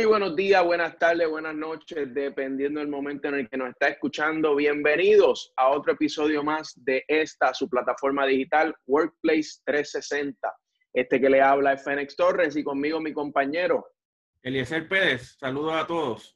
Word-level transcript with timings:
Muy 0.00 0.06
buenos 0.06 0.34
días, 0.34 0.64
buenas 0.64 0.98
tardes, 0.98 1.28
buenas 1.28 1.54
noches, 1.54 2.14
dependiendo 2.14 2.80
del 2.80 2.88
momento 2.88 3.28
en 3.28 3.34
el 3.34 3.50
que 3.50 3.58
nos 3.58 3.68
está 3.68 3.88
escuchando. 3.88 4.56
Bienvenidos 4.56 5.52
a 5.56 5.68
otro 5.68 5.92
episodio 5.92 6.42
más 6.42 6.72
de 6.86 7.04
esta, 7.06 7.52
su 7.52 7.68
plataforma 7.68 8.24
digital 8.24 8.74
Workplace 8.86 9.60
360. 9.66 10.38
Este 10.94 11.20
que 11.20 11.28
le 11.28 11.42
habla 11.42 11.74
es 11.74 11.84
Fénix 11.84 12.16
Torres 12.16 12.56
y 12.56 12.64
conmigo 12.64 12.98
mi 12.98 13.12
compañero. 13.12 13.88
Eliezer 14.42 14.88
Pérez, 14.88 15.36
saludos 15.38 15.74
a 15.74 15.86
todos. 15.86 16.34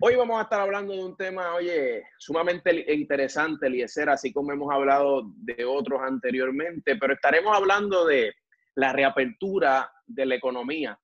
Hoy 0.00 0.16
vamos 0.16 0.40
a 0.40 0.42
estar 0.42 0.60
hablando 0.60 0.94
de 0.94 1.04
un 1.04 1.16
tema, 1.16 1.54
oye, 1.54 2.02
sumamente 2.18 2.92
interesante, 2.92 3.68
Eliezer, 3.68 4.10
así 4.10 4.32
como 4.32 4.50
hemos 4.50 4.74
hablado 4.74 5.30
de 5.36 5.64
otros 5.64 6.00
anteriormente, 6.02 6.96
pero 6.96 7.14
estaremos 7.14 7.56
hablando 7.56 8.04
de 8.04 8.34
la 8.74 8.92
reapertura 8.92 9.88
de 10.08 10.26
la 10.26 10.34
economía, 10.34 10.98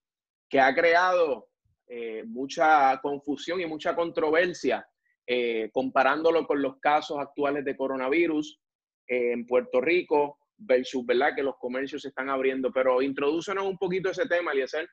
que 0.48 0.58
ha 0.58 0.74
creado 0.74 1.48
eh, 1.86 2.24
mucha 2.26 2.98
confusión 3.02 3.60
y 3.60 3.66
mucha 3.66 3.94
controversia 3.94 4.86
eh, 5.26 5.70
comparándolo 5.72 6.46
con 6.46 6.62
los 6.62 6.78
casos 6.80 7.18
actuales 7.18 7.64
de 7.64 7.76
coronavirus 7.76 8.58
eh, 9.06 9.32
en 9.32 9.46
Puerto 9.46 9.80
Rico 9.80 10.38
versus, 10.56 11.04
¿verdad? 11.04 11.34
Que 11.36 11.42
los 11.42 11.56
comercios 11.58 12.02
se 12.02 12.08
están 12.08 12.30
abriendo. 12.30 12.72
Pero 12.72 13.02
introdúcenos 13.02 13.66
un 13.66 13.76
poquito 13.76 14.10
ese 14.10 14.26
tema, 14.26 14.52
Eliezer. 14.52 14.88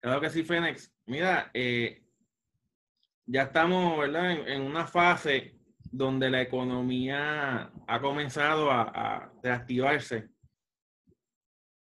Claro 0.00 0.20
que 0.20 0.30
sí, 0.30 0.42
Fénix. 0.42 0.92
Mira, 1.06 1.50
ya 3.24 3.42
estamos, 3.42 3.98
¿verdad? 3.98 4.48
En, 4.48 4.62
una 4.62 4.86
fase 4.86 5.56
donde 5.84 6.28
la 6.28 6.42
economía 6.42 7.72
ha 7.86 8.00
comenzado 8.00 8.70
a, 8.70 8.82
a 8.82 9.32
reactivarse 9.42 10.28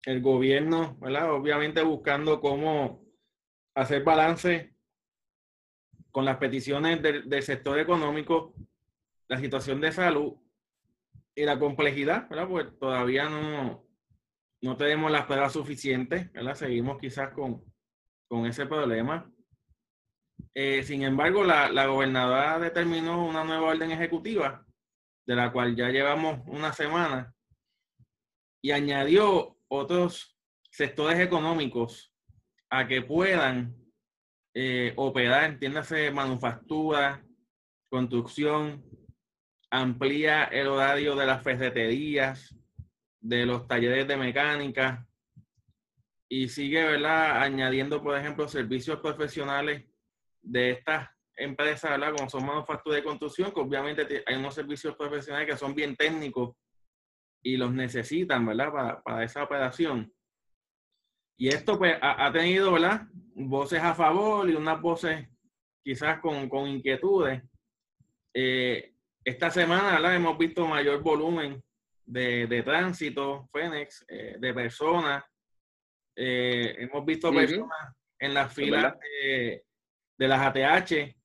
el 0.08 0.22
gobierno, 0.22 0.98
¿verdad? 1.02 1.34
Obviamente 1.34 1.84
buscando 1.84 2.40
cómo 2.40 3.04
hacer 3.76 4.06
balance 4.06 4.74
con 6.12 6.24
las 6.24 6.38
peticiones 6.38 7.02
del, 7.02 7.44
sector 7.44 7.78
económico, 7.78 8.54
la 9.28 9.38
situación 9.38 9.82
de 9.82 9.92
salud 9.92 10.34
y 11.36 11.44
la 11.44 11.60
complejidad, 11.60 12.30
¿verdad? 12.30 12.48
Pues 12.48 12.80
todavía 12.80 13.28
no, 13.28 13.86
no 14.62 14.78
tenemos 14.78 15.12
las 15.12 15.26
pruebas 15.26 15.52
suficientes, 15.52 16.32
¿verdad? 16.32 16.56
Seguimos 16.56 17.00
quizás 17.00 17.34
con, 17.34 17.62
con 18.30 18.46
ese 18.46 18.66
problema. 18.66 19.30
Eh, 20.54 20.84
sin 20.84 21.04
embargo, 21.04 21.44
la, 21.44 21.70
la 21.70 21.86
gobernadora 21.86 22.60
determinó 22.60 23.28
una 23.28 23.44
nueva 23.44 23.72
orden 23.72 23.92
ejecutiva, 23.92 24.66
de 25.26 25.36
la 25.36 25.52
cual 25.52 25.76
ya 25.76 25.90
llevamos 25.90 26.40
una 26.48 26.72
semana, 26.72 27.36
y 28.62 28.72
añadió 28.72 29.57
otros 29.70 30.38
sectores 30.70 31.20
económicos 31.20 32.14
a 32.70 32.88
que 32.88 33.02
puedan 33.02 33.76
eh, 34.54 34.94
operar, 34.96 35.46
entiéndase, 35.46 36.12
manufactura, 36.12 37.24
construcción, 37.90 38.84
amplía 39.70 40.46
el 40.46 40.68
horario 40.68 41.16
de 41.16 41.26
las 41.26 41.44
ferreterías, 41.44 42.56
de 43.20 43.46
los 43.46 43.68
talleres 43.68 44.08
de 44.08 44.18
mecánica 44.18 45.06
y 46.30 46.50
sigue, 46.50 46.84
¿verdad? 46.84 47.42
Añadiendo, 47.42 48.02
por 48.02 48.18
ejemplo, 48.18 48.48
servicios 48.48 49.00
profesionales 49.00 49.86
de 50.42 50.72
estas 50.72 51.10
empresas, 51.36 51.92
¿verdad? 51.92 52.16
Como 52.16 52.30
son 52.30 52.46
manufactura 52.46 53.00
y 53.00 53.04
construcción, 53.04 53.52
que 53.52 53.60
obviamente 53.60 54.24
hay 54.26 54.36
unos 54.36 54.56
servicios 54.56 54.96
profesionales 54.96 55.50
que 55.50 55.58
son 55.58 55.74
bien 55.74 55.96
técnicos 55.96 56.56
y 57.44 57.58
los 57.58 57.74
necesitan, 57.74 58.46
¿verdad? 58.46 58.72
Para, 58.72 59.02
para 59.02 59.24
esa 59.24 59.44
operación. 59.44 60.12
Y 61.40 61.50
esto 61.50 61.78
pues 61.78 61.96
ha, 62.02 62.32
tenido, 62.32 62.72
¿verdad? 62.74 63.08
Voces 63.36 63.82
a 63.82 63.94
favor 63.94 64.50
y 64.50 64.56
unas 64.56 64.82
voces 64.82 65.28
quizás 65.84 66.20
con, 66.20 66.50
con 66.50 66.68
inquietudes. 66.68 67.44
Eh, 68.34 68.94
esta 69.24 69.52
semana, 69.52 69.94
¿verdad? 69.94 70.16
Hemos 70.16 70.38
visto 70.38 70.66
mayor 70.66 71.02
volumen 71.04 71.64
de, 72.06 72.48
de 72.48 72.64
tránsito, 72.64 73.48
Fénix, 73.52 74.04
eh, 74.08 74.38
de 74.40 74.54
personas. 74.54 75.24
Eh, 76.16 76.76
hemos 76.80 77.06
visto 77.06 77.32
personas 77.32 77.96
en 78.20 78.34
las 78.34 78.52
filas 78.52 78.96
de, 79.00 79.64
de, 80.18 80.28
las 80.28 80.42
ATH, 80.42 81.16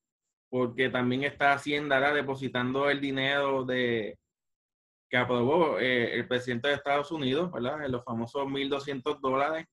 porque 0.51 0.91
también 0.91 1.25
está 1.25 1.55
Hacienda 1.55 1.99
¿verdad? 1.99 2.17
depositando 2.17 2.91
el 2.91 3.01
dinero 3.01 3.65
de, 3.65 4.19
que 5.13 5.19
aprobó 5.19 5.79
eh, 5.79 6.15
el 6.15 6.27
presidente 6.27 6.69
de 6.69 6.75
Estados 6.75 7.13
Unidos, 7.13 7.53
¿verdad? 7.53 7.87
Los 7.87 8.03
famosos 8.03 8.47
1.200 8.47 9.21
dólares. 9.21 9.67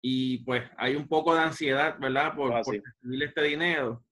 Y 0.00 0.38
pues 0.38 0.64
hay 0.78 0.96
un 0.96 1.06
poco 1.06 1.34
de 1.34 1.42
ansiedad, 1.42 1.98
¿verdad? 2.00 2.34
Por, 2.34 2.54
ah, 2.54 2.62
recibir 2.64 3.22
este 3.24 3.42
dinero. 3.42 4.02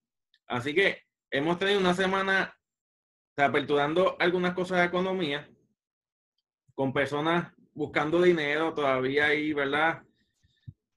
Así 0.46 0.75
que 0.75 1.04
hemos 1.30 1.58
tenido 1.58 1.80
una 1.80 1.94
semana 1.94 2.54
aperturando 3.34 4.14
algunas 4.19 4.52
cosas 4.52 4.80
de 4.80 4.84
economía, 4.84 5.48
con 6.75 6.92
personas 6.92 7.54
buscando 7.72 8.20
dinero, 8.20 8.75
todavía 8.75 9.26
hay, 9.28 9.54
¿verdad? 9.54 10.02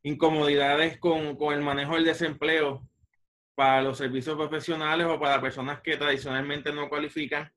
Incomodidades 0.04 1.00
con, 1.00 1.38
con 1.38 1.54
el 1.54 1.62
manejo 1.62 1.96
del 1.96 2.04
desempleo 2.04 2.86
para 3.56 3.82
los 3.84 3.98
servicios 3.98 4.36
profesionales 4.36 5.08
o 5.08 5.18
para 5.18 5.40
personas 5.40 5.80
que 5.80 5.96
tradicionalmente 5.96 6.74
no 6.74 6.90
cualifican 6.90 7.50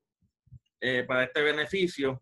eh, 0.85 1.05
para 1.07 1.23
este 1.23 1.41
beneficio. 1.41 2.21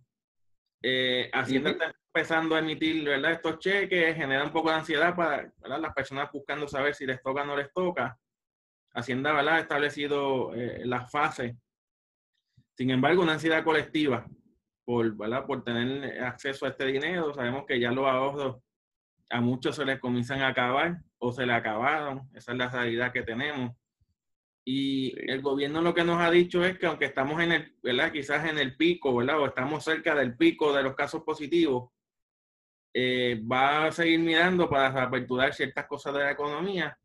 Eh, 0.84 1.32
Hacienda 1.34 1.72
está 1.72 1.96
empezando 2.14 2.56
a 2.56 2.60
emitir 2.60 3.04
¿verdad? 3.04 3.32
estos 3.32 3.58
cheques, 3.58 4.16
genera 4.16 4.44
un 4.44 4.52
poco 4.52 4.70
de 4.70 4.76
ansiedad 4.76 5.16
para 5.16 5.52
las 5.80 5.94
personas 5.96 6.32
buscando 6.32 6.68
saber 6.68 6.94
si 6.94 7.08
les 7.08 7.24
toca 7.24 7.42
o 7.42 7.46
no 7.46 7.58
les 7.58 7.74
toca. 7.74 8.20
Hacienda 8.94 9.34
¿verdad? 9.34 9.56
ha 9.56 9.60
establecido 9.62 10.54
eh, 10.54 10.84
las 10.86 11.10
fases. 11.10 11.56
Sin 12.78 12.92
embargo, 12.92 13.24
una 13.24 13.34
ansiedad 13.34 13.64
colectiva 13.64 14.28
por, 14.86 15.18
¿verdad? 15.18 15.48
por 15.48 15.64
tener 15.64 16.22
acceso 16.22 16.68
a 16.68 16.70
este 16.70 16.86
dinero. 16.86 17.34
Sabemos 17.34 17.66
que 17.66 17.80
ya 17.80 17.92
los 17.92 18.06
ahorros 18.06 18.58
a 19.32 19.42
muchos 19.42 19.76
se 19.76 19.86
les 19.86 20.00
comienzan 20.00 20.42
a 20.42 20.50
acabar 20.50 21.00
o 21.18 21.32
se 21.32 21.48
le 21.48 21.54
acabaron. 21.54 22.30
Esa 22.36 22.52
es 22.52 22.58
la 22.60 22.70
realidad 22.70 23.12
que 23.12 23.24
tenemos. 23.24 23.72
Y 24.64 25.14
el 25.30 25.42
gobierno 25.42 25.82
lo 25.82 25.94
que 25.94 26.04
nos 26.04 26.22
ha 26.22 26.30
dicho 26.30 26.64
es 26.64 26.78
que 26.78 26.86
aunque 26.86 27.06
estamos 27.06 27.42
en 27.42 27.52
el, 27.52 27.76
¿verdad? 27.82 28.12
Quizás 28.12 28.48
en 28.48 28.60
el 28.60 28.78
pico, 28.78 29.16
¿verdad? 29.16 29.40
O 29.40 29.48
estamos 29.48 29.84
cerca 29.84 30.14
del 30.14 30.38
pico 30.38 30.72
de 30.74 30.84
los 30.84 30.96
casos 30.96 31.24
positivos, 31.24 31.90
eh, 32.94 33.42
va 33.50 33.86
a 33.86 33.92
seguir 33.92 34.20
mirando 34.20 34.70
para 34.70 35.04
aperturar 35.04 35.54
ciertas 35.54 35.88
cosas 35.88 36.14
de 36.14 36.20
la 36.20 36.32
economía 36.32 36.98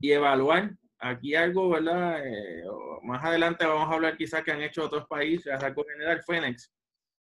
y 0.00 0.10
evaluar 0.10 0.72
aquí 0.98 1.34
algo, 1.34 1.68
¿verdad? 1.68 2.26
Eh, 2.26 2.64
más 3.02 3.22
adelante 3.24 3.66
vamos 3.66 3.90
a 3.90 3.94
hablar 3.94 4.16
quizás 4.16 4.42
que 4.42 4.52
han 4.52 4.62
hecho 4.62 4.84
otros 4.84 5.06
países, 5.06 5.52
algo 5.62 5.84
general 5.84 6.22
Fénix, 6.22 6.72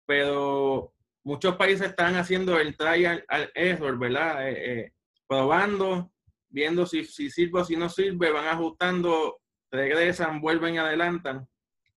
pero 0.06 0.92
muchos 1.24 1.56
países 1.56 1.88
están 1.88 2.16
haciendo 2.16 2.58
el 2.58 2.76
trial 2.76 3.24
al 3.28 3.50
error, 3.54 3.98
¿verdad? 3.98 4.48
Eh, 4.50 4.92
probando 5.26 6.12
viendo 6.52 6.86
si, 6.86 7.04
si 7.04 7.30
sirve 7.30 7.60
o 7.60 7.64
si 7.64 7.76
no 7.76 7.88
sirve, 7.88 8.30
van 8.30 8.46
ajustando, 8.46 9.40
regresan, 9.70 10.40
vuelven 10.40 10.74
y 10.74 10.78
adelantan. 10.78 11.48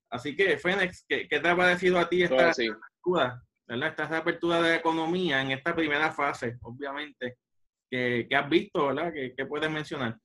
Así 0.09 0.35
que, 0.35 0.57
Fénix, 0.57 1.05
¿qué, 1.07 1.27
te 1.27 1.47
ha 1.47 1.55
parecido 1.55 1.99
a 1.99 2.07
ti 2.07 2.23
esta 2.23 2.49
apertura, 2.49 3.43
¿verdad? 3.67 3.89
esta 3.89 4.17
apertura 4.17 4.61
de 4.61 4.69
la 4.69 4.75
economía 4.77 5.41
en 5.41 5.51
esta 5.51 5.75
primera 5.75 6.11
fase, 6.11 6.57
obviamente, 6.61 7.37
que, 7.89 8.27
has 8.31 8.49
visto, 8.49 8.87
¿verdad? 8.87 9.11
¿Qué, 9.13 9.45
puedes 9.45 9.69
mencionar? 9.69 10.17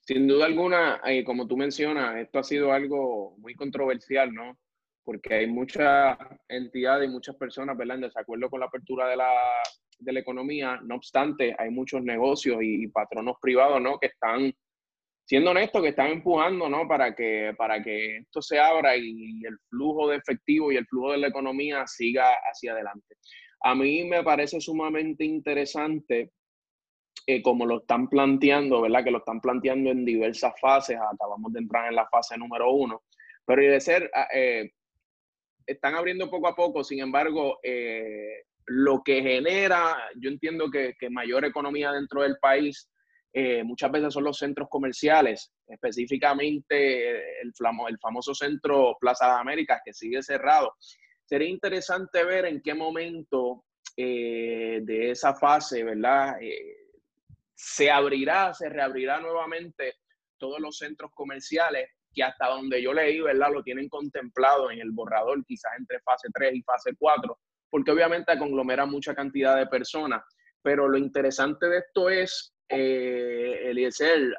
Sin 0.00 0.26
duda 0.26 0.46
alguna, 0.46 1.00
eh, 1.04 1.24
como 1.24 1.46
tú 1.46 1.56
mencionas, 1.56 2.16
esto 2.16 2.38
ha 2.38 2.42
sido 2.42 2.72
algo 2.72 3.36
muy 3.38 3.54
controversial, 3.54 4.32
¿no? 4.32 4.58
Porque 5.04 5.34
hay 5.34 5.46
muchas 5.46 6.16
entidades 6.48 7.08
y 7.08 7.12
muchas 7.12 7.36
personas, 7.36 7.76
¿verdad?, 7.76 7.96
en 7.96 8.02
desacuerdo 8.02 8.48
con 8.48 8.60
la 8.60 8.66
apertura 8.66 9.08
de 9.08 9.16
la, 9.16 9.30
de 9.98 10.12
la 10.12 10.20
economía. 10.20 10.80
No 10.82 10.96
obstante, 10.96 11.54
hay 11.58 11.70
muchos 11.70 12.02
negocios 12.02 12.58
y, 12.62 12.86
patronos 12.88 13.36
privados, 13.40 13.80
¿no? 13.80 13.98
Que 13.98 14.06
están, 14.06 14.52
siendo 15.26 15.50
honestos, 15.50 15.82
que 15.82 15.88
están 15.88 16.10
empujando, 16.10 16.68
¿no? 16.68 16.88
Para 16.88 17.14
que, 17.14 17.54
para 17.56 17.82
que 17.82 18.18
esto 18.18 18.40
se 18.40 18.58
abra 18.58 18.96
y, 18.96 19.44
el 19.44 19.58
flujo 19.68 20.08
de 20.08 20.16
efectivo 20.16 20.72
y 20.72 20.76
el 20.76 20.86
flujo 20.86 21.12
de 21.12 21.18
la 21.18 21.28
economía 21.28 21.86
siga 21.86 22.26
hacia 22.50 22.72
adelante. 22.72 23.16
A 23.60 23.74
mí 23.74 24.04
me 24.04 24.22
parece 24.22 24.60
sumamente 24.60 25.24
interesante 25.24 26.32
eh, 27.26 27.40
como 27.40 27.64
lo 27.64 27.78
están 27.78 28.08
planteando, 28.08 28.82
¿verdad? 28.82 29.02
Que 29.02 29.10
lo 29.10 29.18
están 29.18 29.40
planteando 29.40 29.90
en 29.90 30.04
diversas 30.04 30.52
fases. 30.60 30.98
Acabamos 30.98 31.52
de 31.52 31.60
entrar 31.60 31.88
en 31.88 31.96
la 31.96 32.06
fase 32.08 32.36
número 32.36 32.70
uno. 32.70 33.02
Pero 33.46 33.62
y 33.62 33.66
de 33.66 33.80
ser, 33.80 34.10
ah, 34.14 34.28
eh, 34.34 34.72
están 35.66 35.94
abriendo 35.94 36.30
poco 36.30 36.48
a 36.48 36.54
poco, 36.54 36.84
sin 36.84 37.00
embargo, 37.00 37.58
eh, 37.62 38.44
lo 38.66 39.02
que 39.02 39.22
genera, 39.22 39.96
yo 40.16 40.30
entiendo 40.30 40.70
que, 40.70 40.94
mayor 41.10 41.44
economía 41.44 41.92
dentro 41.92 42.22
del 42.22 42.38
país 42.38 42.88
eh, 43.32 43.64
muchas 43.64 43.90
veces 43.90 44.14
son 44.14 44.24
los 44.24 44.38
centros 44.38 44.68
comerciales, 44.70 45.52
específicamente 45.66 47.40
el, 47.40 47.52
famoso 48.00 48.34
centro 48.34 48.96
Plaza 49.00 49.26
de 49.26 49.40
América 49.40 49.82
que 49.84 49.92
sigue 49.92 50.22
cerrado. 50.22 50.74
Sería 51.24 51.48
interesante 51.48 52.24
ver 52.24 52.46
en 52.46 52.62
qué 52.62 52.74
momento 52.74 53.64
eh, 53.96 54.80
de 54.82 55.10
esa 55.10 55.34
fase, 55.34 55.82
¿verdad? 55.82 56.36
Se 57.54 57.90
abrirá, 57.90 58.54
se 58.54 58.68
reabrirá 58.68 59.20
nuevamente 59.20 59.94
todos 60.38 60.60
los 60.60 60.78
centros 60.78 61.10
comerciales 61.12 61.88
que 62.14 62.22
hasta 62.22 62.48
donde 62.48 62.80
yo 62.82 62.92
leí, 62.92 63.20
¿verdad? 63.20 63.52
Lo 63.52 63.62
tienen 63.62 63.88
contemplado 63.88 64.70
en 64.70 64.80
el 64.80 64.90
borrador, 64.92 65.44
quizás 65.44 65.72
entre 65.78 66.00
fase 66.00 66.28
3 66.32 66.54
y 66.54 66.62
fase 66.62 66.92
4, 66.98 67.38
porque 67.70 67.90
obviamente 67.90 68.38
conglomera 68.38 68.86
mucha 68.86 69.14
cantidad 69.14 69.56
de 69.56 69.66
personas. 69.66 70.22
Pero 70.62 70.88
lo 70.88 70.96
interesante 70.96 71.66
de 71.66 71.78
esto 71.78 72.08
es, 72.08 72.54
eh, 72.68 73.70
Eliezer, 73.70 74.34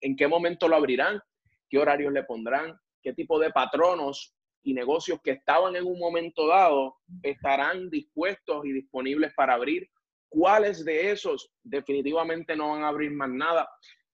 ¿en 0.00 0.16
qué 0.16 0.28
momento 0.28 0.68
lo 0.68 0.76
abrirán? 0.76 1.20
¿Qué 1.68 1.78
horarios 1.78 2.12
le 2.12 2.24
pondrán? 2.24 2.78
¿Qué 3.02 3.12
tipo 3.14 3.38
de 3.38 3.50
patronos 3.50 4.34
y 4.62 4.74
negocios 4.74 5.18
que 5.24 5.32
estaban 5.32 5.74
en 5.76 5.86
un 5.86 5.98
momento 5.98 6.46
dado 6.46 6.96
estarán 7.22 7.88
dispuestos 7.88 8.64
y 8.66 8.72
disponibles 8.72 9.32
para 9.34 9.54
abrir? 9.54 9.88
¿Cuáles 10.28 10.84
de 10.84 11.10
esos 11.10 11.50
definitivamente 11.62 12.54
no 12.54 12.70
van 12.70 12.84
a 12.84 12.88
abrir 12.88 13.10
más 13.10 13.30
nada? 13.30 13.68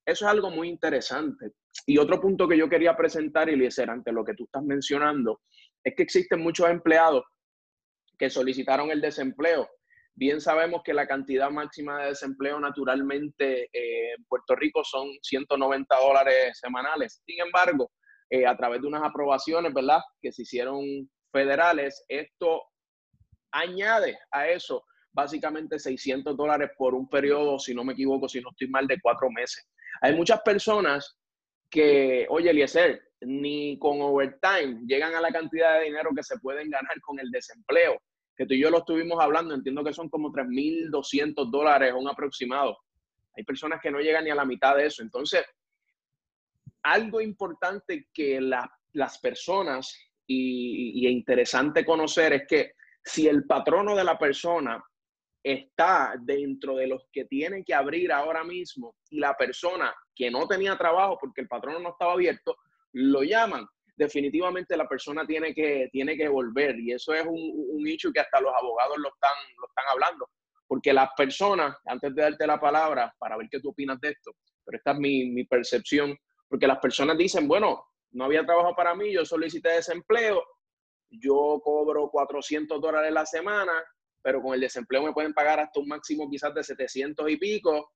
Eso 0.07 0.25
es 0.25 0.31
algo 0.31 0.51
muy 0.51 0.69
interesante. 0.69 1.51
Y 1.85 1.99
otro 1.99 2.21
punto 2.21 2.47
que 2.47 2.57
yo 2.57 2.69
quería 2.69 2.97
presentar, 2.97 3.51
Eliezer, 3.51 3.91
ante 3.91 4.13
lo 4.13 4.25
que 4.25 4.35
tú 4.35 4.45
estás 4.45 4.63
mencionando, 4.63 5.41
es 5.83 5.95
que 5.97 6.05
existen 6.05 6.41
muchos 6.41 6.71
empleados 6.71 7.25
que 8.17 8.31
solicitaron 8.31 8.91
el 8.93 9.01
desempleo. 9.01 9.69
Bien 10.15 10.41
sabemos 10.41 10.83
que 10.85 10.95
la 10.95 11.09
cantidad 11.09 11.51
máxima 11.51 12.01
de 12.01 12.09
desempleo 12.11 12.59
naturalmente 12.61 13.65
eh, 13.65 14.15
en 14.17 14.25
Puerto 14.27 14.55
Rico 14.55 14.83
son 14.85 15.09
190 15.21 15.97
dólares 15.97 16.59
semanales. 16.59 17.21
Sin 17.27 17.41
embargo, 17.41 17.91
eh, 18.31 18.47
a 18.47 18.57
través 18.57 18.81
de 18.81 18.87
unas 18.87 19.03
aprobaciones, 19.03 19.75
¿verdad? 19.75 20.01
Que 20.23 20.33
se 20.33 20.43
hicieron 20.43 20.85
federales, 21.33 22.05
esto 22.09 22.63
añade 23.51 24.19
a 24.31 24.49
eso 24.49 24.85
básicamente 25.13 25.79
600 25.79 26.37
dólares 26.37 26.71
por 26.77 26.95
un 26.95 27.09
periodo, 27.09 27.59
si 27.59 27.75
no 27.75 27.85
me 27.85 27.95
equivoco, 27.95 28.29
si 28.29 28.41
no 28.41 28.51
estoy 28.51 28.69
mal, 28.69 28.87
de 28.87 29.01
cuatro 29.01 29.31
meses. 29.31 29.67
Hay 30.01 30.15
muchas 30.15 30.41
personas 30.43 31.19
que, 31.71 32.27
oye, 32.31 32.51
Eliezer, 32.51 33.03
ni 33.21 33.79
con 33.79 34.01
overtime 34.01 34.83
llegan 34.87 35.15
a 35.15 35.21
la 35.21 35.33
cantidad 35.33 35.79
de 35.79 35.87
dinero 35.87 36.11
que 36.15 36.23
se 36.23 36.39
pueden 36.39 36.71
ganar 36.71 37.01
con 37.01 37.19
el 37.19 37.31
desempleo, 37.31 38.01
que 38.37 38.47
tú 38.47 38.55
y 38.55 38.61
yo 38.61 38.71
lo 38.71 38.79
estuvimos 38.79 39.19
hablando, 39.21 39.55
entiendo 39.55 39.83
que 39.83 39.93
son 39.93 40.09
como 40.09 40.31
3.200 40.31 41.51
dólares, 41.51 41.95
un 41.97 42.09
aproximado. 42.09 42.79
Hay 43.37 43.45
personas 43.45 43.81
que 43.83 43.91
no 43.91 44.01
llegan 44.01 44.25
ni 44.25 44.31
a 44.31 44.35
la 44.35 44.45
mitad 44.45 44.77
de 44.77 44.87
eso. 44.87 45.03
Entonces, 45.03 45.45
algo 46.83 47.21
importante 47.21 48.09
que 48.13 48.41
las 48.41 49.19
personas 49.19 49.95
y, 50.27 51.07
y 51.07 51.09
interesante 51.09 51.85
conocer 51.85 52.33
es 52.33 52.47
que 52.47 52.73
si 53.03 53.29
el 53.29 53.45
patrono 53.45 53.95
de 53.95 54.05
la 54.05 54.19
persona 54.19 54.83
está 55.47 56.17
dentro 56.21 56.75
de 56.75 56.89
los 56.89 57.07
que 57.13 57.25
tienen 57.25 57.63
que 57.63 57.73
abrir 57.73 58.11
ahora 58.11 58.43
mismo 58.43 58.97
y 59.11 59.21
la 59.21 59.37
persona 59.37 59.95
que 60.13 60.29
no 60.29 60.49
tenía 60.49 60.77
trabajo 60.77 61.17
porque 61.21 61.41
el 61.43 61.47
patrono 61.47 61.79
no 61.79 61.91
estaba 61.91 62.15
abierto, 62.15 62.57
lo 62.95 63.23
llaman, 63.23 63.65
definitivamente 63.97 64.77
la 64.77 64.89
persona 64.89 65.25
tiene 65.25 65.55
que, 65.55 65.89
tiene 65.93 66.17
que 66.17 66.27
volver. 66.29 66.81
Y 66.81 66.93
eso 66.93 67.15
es 67.15 67.25
un, 67.25 67.53
un 67.71 67.87
hecho 67.87 68.11
que 68.13 68.19
hasta 68.19 68.41
los 68.41 68.53
abogados 68.61 68.99
lo 68.99 69.09
están, 69.09 69.31
lo 69.61 69.69
están 69.69 69.85
hablando. 69.89 70.29
Porque 70.67 70.93
las 70.93 71.11
personas, 71.17 71.77
antes 71.85 72.13
de 72.13 72.23
darte 72.23 72.45
la 72.45 72.59
palabra, 72.59 73.15
para 73.17 73.37
ver 73.37 73.47
qué 73.49 73.61
tú 73.61 73.69
opinas 73.69 74.01
de 74.01 74.09
esto, 74.09 74.33
pero 74.65 74.79
esta 74.79 74.93
es 74.93 74.99
mi, 74.99 75.31
mi 75.31 75.45
percepción, 75.45 76.17
porque 76.49 76.67
las 76.67 76.79
personas 76.81 77.17
dicen, 77.17 77.47
bueno, 77.47 77.85
no 78.11 78.25
había 78.25 78.45
trabajo 78.45 78.75
para 78.75 78.97
mí, 78.97 79.13
yo 79.13 79.25
solicité 79.25 79.75
desempleo, 79.75 80.43
yo 81.09 81.61
cobro 81.63 82.11
400 82.11 82.81
dólares 82.81 83.13
la 83.13 83.25
semana, 83.25 83.73
pero 84.27 84.43
con 84.43 84.55
el 84.55 84.61
desempleo 84.61 85.05
me 85.05 85.13
pueden 85.13 85.33
pagar 85.33 85.61
hasta 85.61 85.79
un 85.79 85.87
máximo 85.87 86.29
quizás 86.29 86.53
de 86.53 86.65
700 86.65 87.31
y 87.31 87.37
pico, 87.37 87.93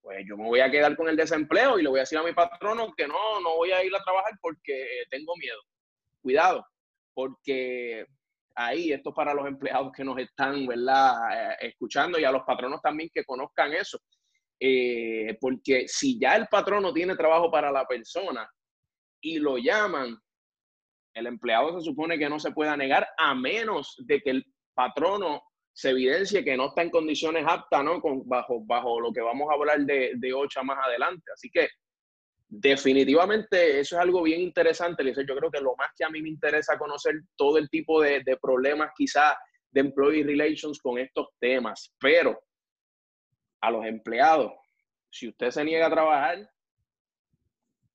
pues 0.00 0.24
yo 0.26 0.34
me 0.34 0.44
voy 0.44 0.60
a 0.60 0.70
quedar 0.70 0.96
con 0.96 1.10
el 1.10 1.14
desempleo 1.14 1.78
y 1.78 1.82
le 1.82 1.90
voy 1.90 1.98
a 1.98 2.04
decir 2.04 2.16
a 2.16 2.22
mi 2.22 2.32
patrono 2.32 2.94
que 2.96 3.06
no, 3.06 3.38
no 3.42 3.56
voy 3.56 3.70
a 3.70 3.84
ir 3.84 3.94
a 3.94 4.02
trabajar 4.02 4.32
porque 4.40 5.04
tengo 5.10 5.36
miedo. 5.36 5.60
Cuidado, 6.22 6.66
porque 7.12 8.06
ahí 8.54 8.92
esto 8.92 9.10
es 9.10 9.14
para 9.14 9.34
los 9.34 9.46
empleados 9.46 9.92
que 9.94 10.04
nos 10.04 10.16
están, 10.16 10.66
¿verdad?, 10.66 11.50
eh, 11.52 11.68
escuchando 11.68 12.18
y 12.18 12.24
a 12.24 12.32
los 12.32 12.44
patronos 12.44 12.80
también 12.80 13.10
que 13.12 13.22
conozcan 13.22 13.74
eso. 13.74 14.00
Eh, 14.58 15.36
porque 15.38 15.86
si 15.86 16.18
ya 16.18 16.34
el 16.36 16.46
patrono 16.46 16.94
tiene 16.94 17.14
trabajo 17.14 17.50
para 17.50 17.70
la 17.70 17.84
persona 17.84 18.50
y 19.20 19.38
lo 19.38 19.58
llaman, 19.58 20.16
el 21.12 21.26
empleado 21.26 21.78
se 21.78 21.84
supone 21.84 22.18
que 22.18 22.30
no 22.30 22.40
se 22.40 22.52
pueda 22.52 22.74
negar 22.74 23.06
a 23.18 23.34
menos 23.34 23.96
de 23.98 24.22
que 24.22 24.30
el 24.30 24.46
patrono 24.72 25.42
se 25.74 25.90
evidencia 25.90 26.44
que 26.44 26.56
no 26.56 26.68
está 26.68 26.82
en 26.82 26.90
condiciones 26.90 27.44
aptas, 27.46 27.82
¿no? 27.84 28.00
Con, 28.00 28.26
bajo, 28.28 28.64
bajo 28.64 29.00
lo 29.00 29.12
que 29.12 29.20
vamos 29.20 29.48
a 29.50 29.54
hablar 29.54 29.80
de, 29.80 30.12
de 30.14 30.32
OCHA 30.32 30.62
más 30.62 30.78
adelante. 30.86 31.32
Así 31.34 31.50
que 31.50 31.68
definitivamente 32.48 33.80
eso 33.80 33.96
es 33.96 34.00
algo 34.00 34.22
bien 34.22 34.40
interesante. 34.40 35.04
Yo 35.04 35.36
creo 35.36 35.50
que 35.50 35.60
lo 35.60 35.74
más 35.76 35.88
que 35.96 36.04
a 36.04 36.10
mí 36.10 36.22
me 36.22 36.28
interesa 36.28 36.78
conocer 36.78 37.14
todo 37.36 37.58
el 37.58 37.68
tipo 37.68 38.00
de, 38.00 38.22
de 38.24 38.36
problemas 38.36 38.92
quizás 38.96 39.34
de 39.72 39.80
employee 39.80 40.22
relations 40.22 40.78
con 40.80 40.96
estos 40.96 41.26
temas. 41.40 41.92
Pero 41.98 42.40
a 43.60 43.70
los 43.72 43.84
empleados, 43.84 44.52
si 45.10 45.28
usted 45.28 45.50
se 45.50 45.64
niega 45.64 45.88
a 45.88 45.90
trabajar, 45.90 46.48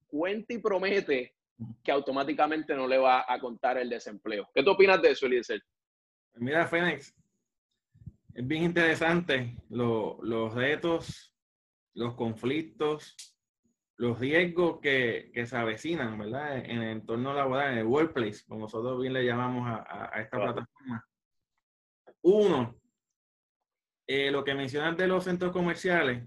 cuenta 0.08 0.54
y 0.54 0.58
promete 0.58 1.34
que 1.82 1.92
automáticamente 1.94 2.76
no 2.76 2.88
le 2.88 2.98
va 2.98 3.24
a 3.26 3.40
contar 3.40 3.78
el 3.78 3.90
desempleo. 3.90 4.50
¿Qué 4.54 4.64
tú 4.64 4.72
opinas 4.72 5.02
de 5.02 5.12
eso, 5.12 5.28
Eliezer? 5.28 5.62
Mira, 6.36 6.68
Fénix, 6.68 7.14
es 8.40 8.48
bien 8.48 8.64
interesante 8.64 9.54
los 9.68 10.54
retos, 10.54 11.36
los 11.94 12.16
conflictos, 12.16 13.36
los 13.98 14.18
riesgos 14.18 14.80
que, 14.80 15.30
se 15.46 15.58
avecinan, 15.58 16.18
¿verdad? 16.18 16.60
En 16.60 16.82
el 16.82 16.90
entorno 16.90 17.34
laboral, 17.34 17.74
en 17.74 17.80
el 17.80 17.86
workplace, 17.86 18.46
como 18.48 18.62
nosotros 18.62 19.02
bien 19.02 19.12
le 19.12 19.26
llamamos 19.26 19.68
a, 19.70 20.22
esta 20.22 20.38
plataforma. 20.38 21.06
Uno, 22.22 22.80
eh, 24.08 24.32
lo 24.32 24.46
que 24.46 24.56
mencionas 24.56 24.96
de 24.96 25.08
los 25.08 25.26
centros 25.26 25.52
comerciales, 25.52 26.26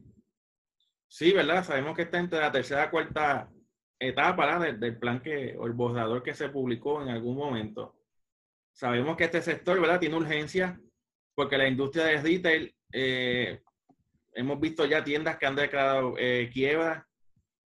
sí, 1.08 1.32
¿verdad? 1.32 1.64
Sabemos 1.64 1.96
que 1.96 2.02
está 2.02 2.18
entre 2.18 2.40
la 2.40 2.52
tercera 2.52 2.88
y 2.88 2.90
cuarta 2.90 3.50
etapa 3.98 4.58
del, 4.58 4.78
del 4.78 4.98
plan 4.98 5.22
que, 5.22 5.56
o 5.56 5.66
el 5.66 5.72
borrador 5.72 6.22
que 6.22 6.34
se 6.34 6.50
publicó 6.50 7.00
en 7.00 7.08
algún 7.08 7.38
momento. 7.38 7.96
Sabemos 8.74 9.16
que 9.16 9.24
este 9.24 9.40
sector, 9.40 9.80
¿verdad? 9.80 9.98
Tiene 9.98 10.16
urgencia 10.16 10.78
porque 11.34 11.58
la 11.58 11.68
industria 11.68 12.04
de 12.04 12.20
retail, 12.20 12.74
eh, 12.92 13.60
hemos 14.32 14.60
visto 14.60 14.84
ya 14.84 15.02
tiendas 15.02 15.38
que 15.38 15.46
han 15.46 15.56
declarado 15.56 16.14
eh, 16.18 16.50
quiebra, 16.52 17.06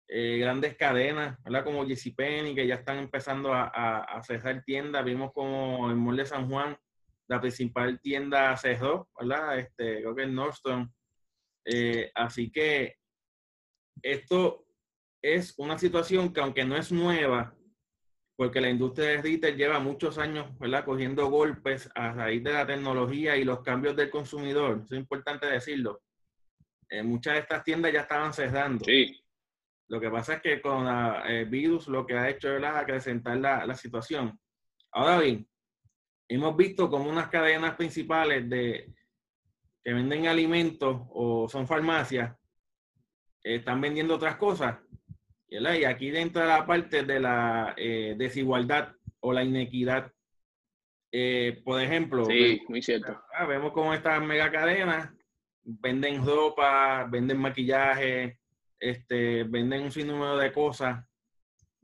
eh, 0.09 0.38
grandes 0.38 0.76
cadenas, 0.76 1.43
¿verdad? 1.43 1.64
Como 1.64 1.85
JCPenney, 1.85 2.55
que 2.55 2.67
ya 2.67 2.76
están 2.76 2.99
empezando 2.99 3.52
a, 3.52 3.64
a, 3.64 4.23
cerrar 4.23 4.62
tiendas. 4.64 5.05
Vimos 5.05 5.33
como 5.33 5.90
en 5.90 5.99
Mall 5.99 6.17
de 6.17 6.26
San 6.26 6.49
Juan, 6.49 6.76
la 7.26 7.40
principal 7.40 8.00
tienda 8.00 8.57
cerró, 8.57 9.09
¿verdad? 9.19 9.59
Este, 9.59 10.00
creo 10.00 10.14
que 10.14 10.23
es 10.25 10.29
Nordstrom. 10.29 10.93
así 12.14 12.50
que 12.50 12.97
esto 14.02 14.67
es 15.23 15.55
una 15.57 15.79
situación 15.79 16.33
que 16.33 16.40
aunque 16.40 16.64
no 16.64 16.76
es 16.76 16.93
nueva, 16.93 17.57
porque 18.37 18.61
la 18.61 18.69
industria 18.69 19.09
de 19.09 19.23
retail 19.23 19.57
lleva 19.57 19.79
muchos 19.79 20.19
años 20.19 20.59
¿verdad? 20.59 20.85
cogiendo 20.85 21.29
golpes 21.29 21.88
a 21.95 22.12
raíz 22.12 22.43
de 22.43 22.53
la 22.53 22.67
tecnología 22.67 23.37
y 23.37 23.45
los 23.45 23.61
cambios 23.61 23.95
del 23.95 24.11
consumidor. 24.11 24.83
Eso 24.85 24.95
es 24.95 25.00
importante 25.00 25.47
decirlo. 25.47 26.03
Eh, 26.88 27.03
muchas 27.03 27.35
de 27.35 27.41
estas 27.41 27.62
tiendas 27.62 27.93
ya 27.93 28.00
estaban 28.00 28.33
cerrando. 28.33 28.85
Sí. 28.85 29.21
Lo 29.88 30.00
que 30.00 30.11
pasa 30.11 30.35
es 30.35 30.43
que 30.43 30.61
con 30.61 30.87
el 30.87 31.31
eh, 31.31 31.45
virus 31.45 31.87
lo 31.88 32.07
que 32.07 32.14
ha 32.14 32.29
hecho 32.29 32.57
es 32.57 32.64
acrecentar 32.64 33.37
la, 33.37 33.67
la 33.67 33.75
situación. 33.75 34.38
Ahora 34.91 35.21
bien, 35.21 35.47
hemos 36.29 36.57
visto 36.57 36.91
como 36.91 37.09
unas 37.09 37.29
cadenas 37.29 37.76
principales 37.76 38.49
de 38.49 38.93
que 39.83 39.93
venden 39.93 40.26
alimentos 40.26 41.03
o 41.11 41.47
son 41.49 41.67
farmacias, 41.67 42.35
están 43.43 43.81
vendiendo 43.81 44.14
otras 44.14 44.37
cosas 44.37 44.79
y 45.49 45.85
aquí 45.85 46.17
entra 46.17 46.47
la 46.47 46.67
parte 46.67 47.05
de 47.05 47.21
la 47.21 47.75
eh, 47.77 48.15
desigualdad 48.17 48.95
o 49.21 49.33
la 49.33 49.45
inequidad. 49.45 50.13
Eh, 51.13 51.63
por 51.65 51.81
ejemplo, 51.81 52.25
sí, 52.25 52.61
muy 52.69 52.83
cierto. 52.83 53.23
Ah, 53.33 53.47
vemos 53.47 53.73
cómo 53.73 53.95
estas 53.95 54.21
mega 54.23 54.51
cadenas 54.51 55.11
venden 55.63 56.25
ropa, 56.25 57.07
venden 57.11 57.39
maquillaje, 57.39 58.39
este, 58.81 59.45
venden 59.45 59.83
un 59.83 59.93
sinnúmero 59.93 60.37
de 60.37 60.53
cosas. 60.53 61.05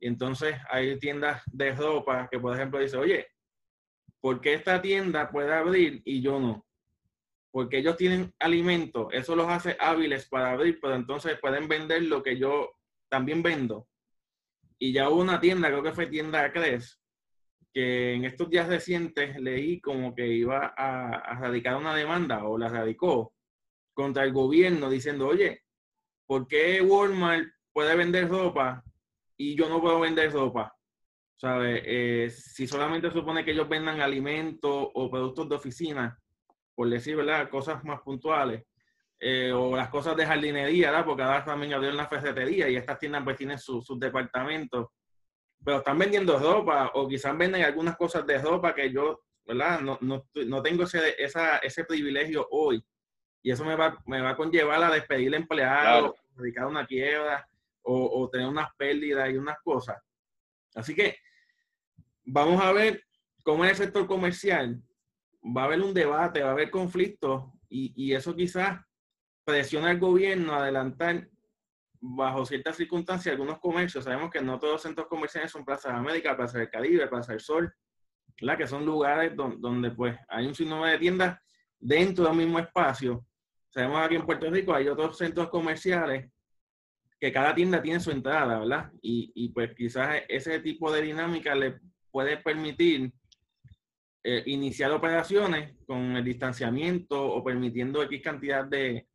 Y 0.01 0.09
entonces 0.09 0.57
hay 0.69 0.99
tiendas 0.99 1.43
de 1.47 1.73
ropa 1.75 2.29
que, 2.31 2.39
por 2.39 2.55
ejemplo, 2.55 2.81
dice, 2.81 2.97
oye, 2.97 3.27
¿por 4.21 4.41
qué 4.41 4.55
esta 4.55 4.83
tienda 4.83 5.31
puede 5.31 5.53
abrir 5.53 6.03
y 6.05 6.21
yo 6.21 6.41
no? 6.41 6.67
Porque 7.53 7.79
ellos 7.79 7.97
tienen 7.97 8.33
alimentos, 8.39 9.09
eso 9.13 9.35
los 9.35 9.49
hace 9.49 9.77
hábiles 9.81 10.29
para 10.29 10.53
abrir, 10.53 10.79
pero 10.81 10.95
entonces 10.95 11.39
pueden 11.41 11.69
vender 11.69 12.03
lo 12.03 12.23
que 12.23 12.39
yo 12.39 12.71
también 13.11 13.43
vendo. 13.43 13.87
Y 14.79 14.93
ya 14.93 15.11
hubo 15.11 15.21
una 15.21 15.41
tienda, 15.41 15.69
creo 15.69 15.83
que 15.83 15.93
fue 15.93 16.07
tienda 16.07 16.51
Cres, 16.53 16.99
que 17.73 18.15
en 18.15 18.25
estos 18.25 18.49
días 18.49 18.69
recientes 18.69 19.39
leí 19.39 19.81
como 19.81 20.15
que 20.15 20.27
iba 20.27 20.73
a, 20.77 21.11
a 21.11 21.39
radicar 21.39 21.77
una 21.77 21.95
demanda 21.95 22.45
o 22.45 22.57
la 22.57 22.69
radicó 22.69 23.35
contra 23.93 24.25
el 24.25 24.33
gobierno 24.33 24.89
diciendo, 24.89 25.29
oye, 25.29 25.63
¿por 26.27 26.47
qué 26.47 26.81
Walmart 26.81 27.49
puede 27.73 27.95
vender 27.97 28.29
ropa 28.29 28.83
y 29.37 29.55
yo 29.55 29.69
no 29.69 29.81
puedo 29.81 30.01
vender 30.01 30.33
ropa? 30.33 30.75
¿Sabe? 31.37 31.83
Eh, 31.85 32.31
si 32.31 32.67
solamente 32.67 33.11
supone 33.11 33.45
que 33.45 33.51
ellos 33.53 33.69
vendan 33.69 34.01
alimentos 34.01 34.89
o 34.95 35.11
productos 35.11 35.49
de 35.49 35.57
oficina, 35.57 36.19
por 36.75 36.89
decir, 36.89 37.17
¿verdad? 37.17 37.51
Cosas 37.51 37.85
más 37.85 38.01
puntuales. 38.01 38.65
Eh, 39.23 39.53
o 39.53 39.77
las 39.77 39.91
cosas 39.91 40.17
de 40.17 40.25
jardinería, 40.25 40.91
¿verdad? 40.91 41.05
Porque 41.05 41.23
ahora 41.23 41.45
también 41.45 41.75
abrieron 41.75 41.99
la 41.99 42.09
ferretería 42.09 42.71
y 42.71 42.77
estas 42.77 42.99
tiendas 42.99 43.23
pues 43.23 43.37
tienen 43.37 43.59
sus 43.59 43.87
departamentos. 44.01 44.89
Pero 45.63 45.79
están 45.79 45.99
vendiendo 45.99 46.39
ropa 46.39 46.91
o 46.95 47.07
quizás 47.07 47.37
venden 47.37 47.63
algunas 47.63 47.97
cosas 47.99 48.27
de 48.27 48.39
ropa 48.39 48.75
que 48.75 48.91
yo, 48.91 49.21
¿verdad? 49.45 49.81
No, 49.81 49.99
no, 50.01 50.27
no 50.47 50.63
tengo 50.63 50.85
ese, 50.85 51.23
esa, 51.23 51.59
ese 51.59 51.85
privilegio 51.85 52.49
hoy. 52.51 52.83
Y 53.43 53.51
eso 53.51 53.63
me 53.65 53.77
va, 53.77 54.03
me 54.07 54.23
va 54.23 54.31
a 54.31 54.37
conllevar 54.37 54.83
a 54.83 54.91
despedir 54.91 55.35
empleados, 55.35 56.15
dedicar 56.35 56.67
una 56.67 56.87
quiebra 56.87 57.47
o, 57.83 58.23
o 58.23 58.31
tener 58.31 58.47
unas 58.47 58.75
pérdidas 58.77 59.29
y 59.31 59.37
unas 59.37 59.59
cosas. 59.61 59.99
Así 60.75 60.95
que 60.95 61.19
vamos 62.25 62.63
a 62.63 62.73
ver 62.73 63.05
cómo 63.43 63.65
en 63.65 63.71
el 63.71 63.77
sector 63.77 64.07
comercial 64.07 64.83
va 65.45 65.63
a 65.63 65.65
haber 65.67 65.83
un 65.83 65.93
debate, 65.93 66.43
va 66.43 66.51
a 66.51 66.53
haber 66.53 66.71
conflictos 66.71 67.45
y, 67.69 67.93
y, 67.97 68.15
eso 68.15 68.35
quizás 68.35 68.81
presiona 69.51 69.91
al 69.91 69.99
gobierno 69.99 70.55
a 70.55 70.63
adelantar 70.63 71.29
bajo 72.01 72.47
ciertas 72.47 72.77
circunstancias 72.77 73.33
algunos 73.33 73.59
comercios. 73.59 74.05
Sabemos 74.05 74.31
que 74.31 74.41
no 74.41 74.59
todos 74.59 74.75
los 74.75 74.83
centros 74.83 75.07
comerciales 75.07 75.51
son 75.51 75.65
Plaza 75.65 75.91
de 75.91 75.97
América, 75.97 76.37
Plaza 76.37 76.59
del 76.59 76.71
Caribe, 76.71 77.07
Plaza 77.09 77.33
del 77.33 77.41
Sol, 77.41 77.73
¿verdad? 78.41 78.59
que 78.59 78.67
son 78.67 78.87
lugares 78.87 79.37
donde, 79.37 79.57
donde 79.59 79.91
pues 79.91 80.17
hay 80.29 80.47
un 80.47 80.55
sinnúmero 80.55 80.93
de 80.93 80.99
tiendas 80.99 81.39
dentro 81.79 82.25
del 82.25 82.37
mismo 82.37 82.59
espacio 82.59 83.25
Sabemos 83.71 84.01
aquí 84.05 84.17
en 84.17 84.27
Puerto 84.27 84.51
Rico 84.51 84.75
hay 84.75 84.89
otros 84.89 85.17
centros 85.17 85.49
comerciales 85.49 86.29
que 87.21 87.33
cada 87.33 87.55
tienda 87.55 87.81
tiene 87.81 88.01
su 88.01 88.11
entrada, 88.11 88.59
¿verdad? 88.59 88.91
Y, 89.01 89.31
y 89.35 89.51
pues 89.51 89.75
quizás 89.77 90.23
ese 90.29 90.59
tipo 90.61 90.91
de 90.91 91.03
dinámica 91.03 91.55
le 91.55 91.79
puede 92.11 92.39
permitir 92.39 93.13
eh, 94.25 94.43
iniciar 94.47 94.91
operaciones 94.91 95.77
con 95.87 96.17
el 96.17 96.25
distanciamiento 96.25 97.23
o 97.23 97.45
permitiendo 97.45 98.03
X 98.03 98.21
cantidad 98.23 98.65
de, 98.65 99.07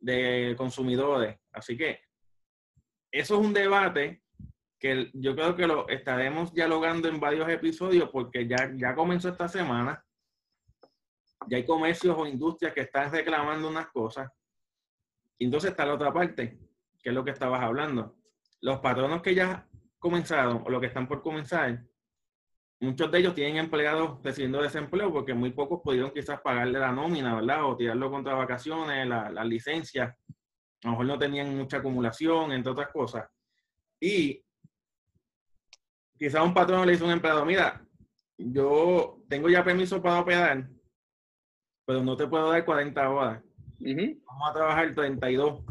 de 0.00 0.54
consumidores. 0.56 1.38
Así 1.52 1.76
que 1.76 2.00
eso 3.12 3.34
es 3.34 3.46
un 3.46 3.52
debate 3.52 4.22
que 4.78 5.10
yo 5.12 5.34
creo 5.34 5.54
que 5.54 5.66
lo 5.66 5.88
estaremos 5.88 6.52
dialogando 6.52 7.08
en 7.08 7.20
varios 7.20 7.48
episodios 7.48 8.08
porque 8.10 8.48
ya, 8.48 8.72
ya 8.74 8.94
comenzó 8.94 9.28
esta 9.28 9.46
semana 9.46 10.04
ya 11.48 11.56
hay 11.56 11.64
comercios 11.64 12.16
o 12.18 12.26
industrias 12.26 12.72
que 12.72 12.82
están 12.82 13.10
reclamando 13.10 13.68
unas 13.68 13.88
cosas. 13.88 14.30
Y 15.38 15.46
entonces 15.46 15.70
está 15.70 15.86
la 15.86 15.94
otra 15.94 16.12
parte, 16.12 16.58
que 17.02 17.08
es 17.08 17.14
lo 17.14 17.24
que 17.24 17.30
estabas 17.30 17.62
hablando. 17.62 18.16
Los 18.60 18.80
patronos 18.80 19.22
que 19.22 19.34
ya 19.34 19.66
comenzaron 19.98 20.62
o 20.64 20.70
los 20.70 20.80
que 20.80 20.88
están 20.88 21.08
por 21.08 21.22
comenzar, 21.22 21.82
muchos 22.80 23.10
de 23.10 23.18
ellos 23.18 23.34
tienen 23.34 23.58
empleados 23.58 24.18
recibiendo 24.22 24.62
desempleo 24.62 25.12
porque 25.12 25.34
muy 25.34 25.52
pocos 25.52 25.80
pudieron 25.82 26.10
quizás 26.12 26.40
pagarle 26.40 26.78
la 26.78 26.92
nómina, 26.92 27.34
¿verdad? 27.34 27.64
O 27.64 27.76
tirarlo 27.76 28.10
contra 28.10 28.34
vacaciones, 28.34 29.06
las 29.06 29.32
la 29.32 29.44
licencias. 29.44 30.16
A 30.82 30.86
lo 30.86 30.90
mejor 30.92 31.06
no 31.06 31.18
tenían 31.18 31.56
mucha 31.56 31.78
acumulación, 31.78 32.52
entre 32.52 32.72
otras 32.72 32.88
cosas. 32.88 33.28
Y 34.00 34.42
quizás 36.18 36.42
un 36.42 36.54
patrón 36.54 36.86
le 36.86 36.92
dice 36.92 37.04
a 37.04 37.06
un 37.06 37.12
empleado, 37.12 37.44
mira, 37.44 37.84
yo 38.38 39.22
tengo 39.28 39.50
ya 39.50 39.62
permiso 39.62 40.00
para 40.00 40.20
operar, 40.20 40.66
pero 41.84 42.02
no 42.02 42.16
te 42.16 42.26
puedo 42.26 42.50
dar 42.50 42.64
40 42.64 43.10
horas. 43.10 43.42
Vamos 43.78 44.50
a 44.50 44.52
trabajar 44.54 44.94
32, 44.94 45.62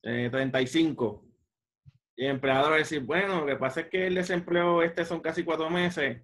35. 0.00 1.21
Y 2.16 2.24
el 2.24 2.32
empleado 2.32 2.70
va 2.70 2.76
a 2.76 2.78
decir, 2.78 3.00
bueno, 3.00 3.40
lo 3.40 3.46
que 3.46 3.56
pasa 3.56 3.80
es 3.82 3.86
que 3.88 4.06
el 4.06 4.14
desempleo 4.14 4.82
este 4.82 5.04
son 5.04 5.20
casi 5.20 5.44
cuatro 5.44 5.70
meses 5.70 6.22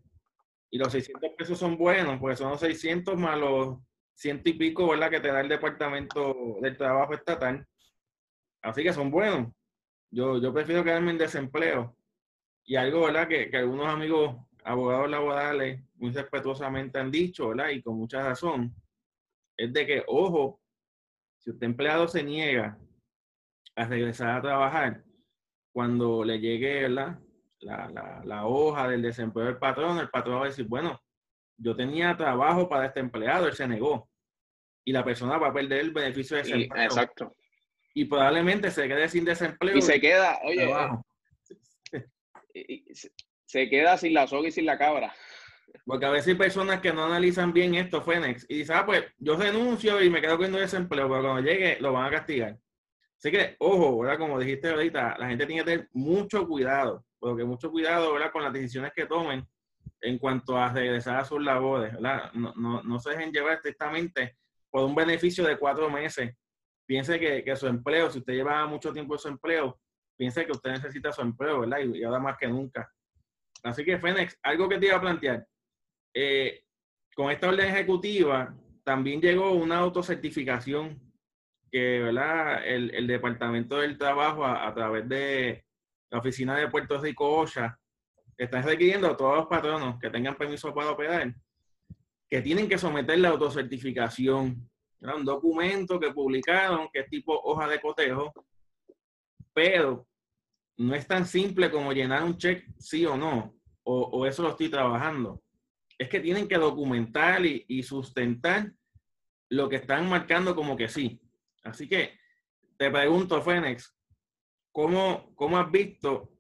y 0.70 0.78
los 0.78 0.92
600 0.92 1.30
pesos 1.36 1.58
son 1.58 1.78
buenos, 1.78 2.18
porque 2.18 2.36
son 2.36 2.50
los 2.50 2.60
600 2.60 3.16
más 3.16 3.38
los 3.38 3.78
ciento 4.14 4.50
y 4.50 4.54
pico, 4.54 4.88
¿verdad? 4.88 5.10
Que 5.10 5.20
te 5.20 5.28
da 5.28 5.40
el 5.40 5.48
Departamento 5.48 6.58
del 6.60 6.76
Trabajo 6.76 7.14
Estatal. 7.14 7.66
Así 8.62 8.82
que 8.82 8.92
son 8.92 9.10
buenos. 9.10 9.52
Yo, 10.10 10.40
yo 10.40 10.52
prefiero 10.52 10.84
quedarme 10.84 11.12
en 11.12 11.18
desempleo. 11.18 11.96
Y 12.64 12.76
algo, 12.76 13.02
¿verdad? 13.06 13.28
Que, 13.28 13.48
que 13.48 13.56
algunos 13.56 13.86
amigos 13.86 14.36
abogados 14.64 15.08
laborales 15.08 15.80
muy 15.94 16.10
respetuosamente 16.10 16.98
han 16.98 17.10
dicho, 17.10 17.48
¿verdad? 17.48 17.70
Y 17.70 17.80
con 17.80 17.96
mucha 17.96 18.22
razón, 18.22 18.74
es 19.56 19.72
de 19.72 19.86
que, 19.86 20.04
ojo, 20.06 20.60
si 21.38 21.50
usted 21.50 21.66
empleado 21.66 22.08
se 22.08 22.22
niega 22.22 22.78
a 23.76 23.84
regresar 23.86 24.30
a 24.30 24.42
trabajar, 24.42 25.04
cuando 25.78 26.24
le 26.24 26.40
llegue 26.40 26.88
La, 26.88 27.20
la, 27.60 28.20
la, 28.24 28.46
hoja 28.46 28.88
del 28.88 29.00
desempleo 29.00 29.46
del 29.46 29.58
patrón, 29.58 30.00
el 30.00 30.10
patrón 30.10 30.40
va 30.40 30.46
a 30.46 30.48
decir, 30.48 30.66
bueno, 30.66 31.00
yo 31.56 31.76
tenía 31.76 32.16
trabajo 32.16 32.68
para 32.68 32.86
este 32.86 32.98
empleado, 32.98 33.46
él 33.46 33.52
se 33.52 33.68
negó. 33.68 34.10
Y 34.84 34.90
la 34.90 35.04
persona 35.04 35.38
va 35.38 35.50
a 35.50 35.52
perder 35.52 35.78
el 35.78 35.92
beneficio 35.92 36.36
de 36.36 36.42
desempleo. 36.42 36.82
exacto. 36.82 37.36
Y 37.94 38.06
probablemente 38.06 38.72
se 38.72 38.88
quede 38.88 39.08
sin 39.08 39.24
desempleo. 39.24 39.76
Y 39.76 39.82
se 39.82 40.00
queda, 40.00 40.40
oye, 40.44 40.68
se 43.44 43.70
queda 43.70 43.96
sin 43.98 44.14
la 44.14 44.26
soga 44.26 44.48
y 44.48 44.50
sin 44.50 44.66
la 44.66 44.78
cabra. 44.78 45.14
Porque 45.86 46.06
a 46.06 46.10
veces 46.10 46.26
hay 46.26 46.34
personas 46.34 46.80
que 46.80 46.92
no 46.92 47.04
analizan 47.04 47.52
bien 47.52 47.76
esto, 47.76 48.02
Fénix, 48.02 48.44
y 48.48 48.56
dicen, 48.56 48.78
ah, 48.78 48.84
pues 48.84 49.04
yo 49.18 49.36
renuncio 49.36 50.02
y 50.02 50.10
me 50.10 50.20
quedo 50.20 50.38
con 50.38 50.50
desempleo, 50.50 51.08
pero 51.08 51.22
cuando 51.22 51.48
llegue 51.48 51.78
lo 51.78 51.92
van 51.92 52.06
a 52.06 52.10
castigar. 52.10 52.58
Así 53.18 53.32
que, 53.32 53.56
ojo, 53.58 53.98
¿verdad? 53.98 54.18
Como 54.18 54.38
dijiste 54.38 54.68
ahorita, 54.68 55.18
la 55.18 55.28
gente 55.28 55.44
tiene 55.44 55.62
que 55.62 55.70
tener 55.70 55.88
mucho 55.92 56.46
cuidado, 56.46 57.04
porque 57.18 57.44
mucho 57.44 57.70
cuidado, 57.70 58.12
¿verdad? 58.12 58.30
Con 58.30 58.44
las 58.44 58.52
decisiones 58.52 58.92
que 58.94 59.06
tomen 59.06 59.44
en 60.00 60.18
cuanto 60.18 60.56
a 60.56 60.72
regresar 60.72 61.16
a 61.16 61.24
sus 61.24 61.42
labores, 61.42 61.94
¿verdad? 61.94 62.32
No, 62.34 62.54
no, 62.54 62.82
no 62.82 62.98
se 63.00 63.10
dejen 63.10 63.32
llevar 63.32 63.54
estrictamente 63.54 64.36
por 64.70 64.84
un 64.84 64.94
beneficio 64.94 65.44
de 65.44 65.58
cuatro 65.58 65.90
meses. 65.90 66.32
Piense 66.86 67.18
que, 67.18 67.56
su 67.56 67.66
empleo, 67.66 68.08
si 68.08 68.20
usted 68.20 68.34
lleva 68.34 68.64
mucho 68.66 68.92
tiempo 68.92 69.14
en 69.14 69.18
su 69.18 69.28
empleo, 69.28 69.80
piense 70.16 70.46
que 70.46 70.52
usted 70.52 70.70
necesita 70.70 71.12
su 71.12 71.20
empleo, 71.20 71.60
¿verdad? 71.60 71.78
Y, 71.80 71.98
y 71.98 72.04
ahora 72.04 72.20
más 72.20 72.38
que 72.38 72.46
nunca. 72.46 72.88
Así 73.64 73.84
que, 73.84 73.98
Fénix, 73.98 74.38
algo 74.42 74.68
que 74.68 74.78
te 74.78 74.86
iba 74.86 74.96
a 74.96 75.00
plantear. 75.00 75.44
Eh, 76.14 76.62
con 77.14 77.32
esta 77.32 77.48
orden 77.48 77.66
ejecutiva 77.66 78.54
también 78.84 79.20
llegó 79.20 79.50
una 79.52 79.78
autocertificación 79.78 81.07
que 81.70 82.00
¿verdad? 82.00 82.66
El, 82.66 83.06
Departamento 83.06 83.78
del 83.78 83.98
Trabajo 83.98 84.44
a, 84.44 84.72
través 84.74 85.08
de 85.08 85.64
la 86.10 86.18
Oficina 86.18 86.56
de 86.56 86.68
Puerto 86.68 86.98
Rico 86.98 87.36
OSHA 87.36 87.78
está 88.36 88.62
requiriendo 88.62 89.08
a 89.08 89.16
todos 89.16 89.36
los 89.36 89.46
patronos 89.46 89.98
que 89.98 90.10
tengan 90.10 90.36
permiso 90.36 90.74
para 90.74 90.90
operar 90.90 91.34
que 92.30 92.42
tienen 92.42 92.68
que 92.68 92.76
someter 92.76 93.18
la 93.18 93.30
autocertificación. 93.30 94.68
Era 95.00 95.16
un 95.16 95.24
documento 95.24 95.98
que 95.98 96.12
publicaron 96.12 96.88
que 96.92 97.00
es 97.00 97.08
tipo 97.08 97.32
hoja 97.32 97.66
de 97.66 97.80
cotejo, 97.80 98.32
pero 99.54 100.06
no 100.76 100.94
es 100.94 101.06
tan 101.06 101.24
simple 101.24 101.70
como 101.70 101.92
llenar 101.92 102.22
un 102.22 102.36
check 102.36 102.66
sí 102.78 103.06
o 103.06 103.16
no, 103.16 103.56
o, 103.82 104.02
o 104.02 104.26
eso 104.26 104.42
lo 104.42 104.50
estoy 104.50 104.68
trabajando 104.68 105.42
es 105.98 106.08
que 106.08 106.20
tienen 106.20 106.46
que 106.46 106.56
documentar 106.56 107.44
y, 107.44 107.82
sustentar 107.82 108.72
lo 109.50 109.68
que 109.68 109.76
están 109.76 110.08
marcando 110.08 110.54
como 110.54 110.76
que 110.76 110.88
sí. 110.88 111.20
Así 111.68 111.88
que 111.88 112.18
te 112.76 112.90
pregunto, 112.90 113.40
Fénix, 113.42 113.96
¿cómo, 114.72 115.34
¿cómo 115.34 115.58
has 115.58 115.70
visto 115.70 116.32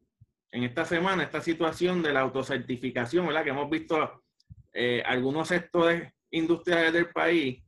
en 0.50 0.64
esta 0.64 0.84
semana 0.84 1.22
esta 1.22 1.40
situación 1.40 2.02
de 2.02 2.12
la 2.12 2.20
autocertificación, 2.20 3.26
¿verdad? 3.26 3.44
Que 3.44 3.50
hemos 3.50 3.68
visto 3.68 4.24
eh, 4.72 5.02
algunos 5.04 5.48
sectores 5.48 6.12
industriales 6.30 6.92
del 6.92 7.10
país. 7.10 7.62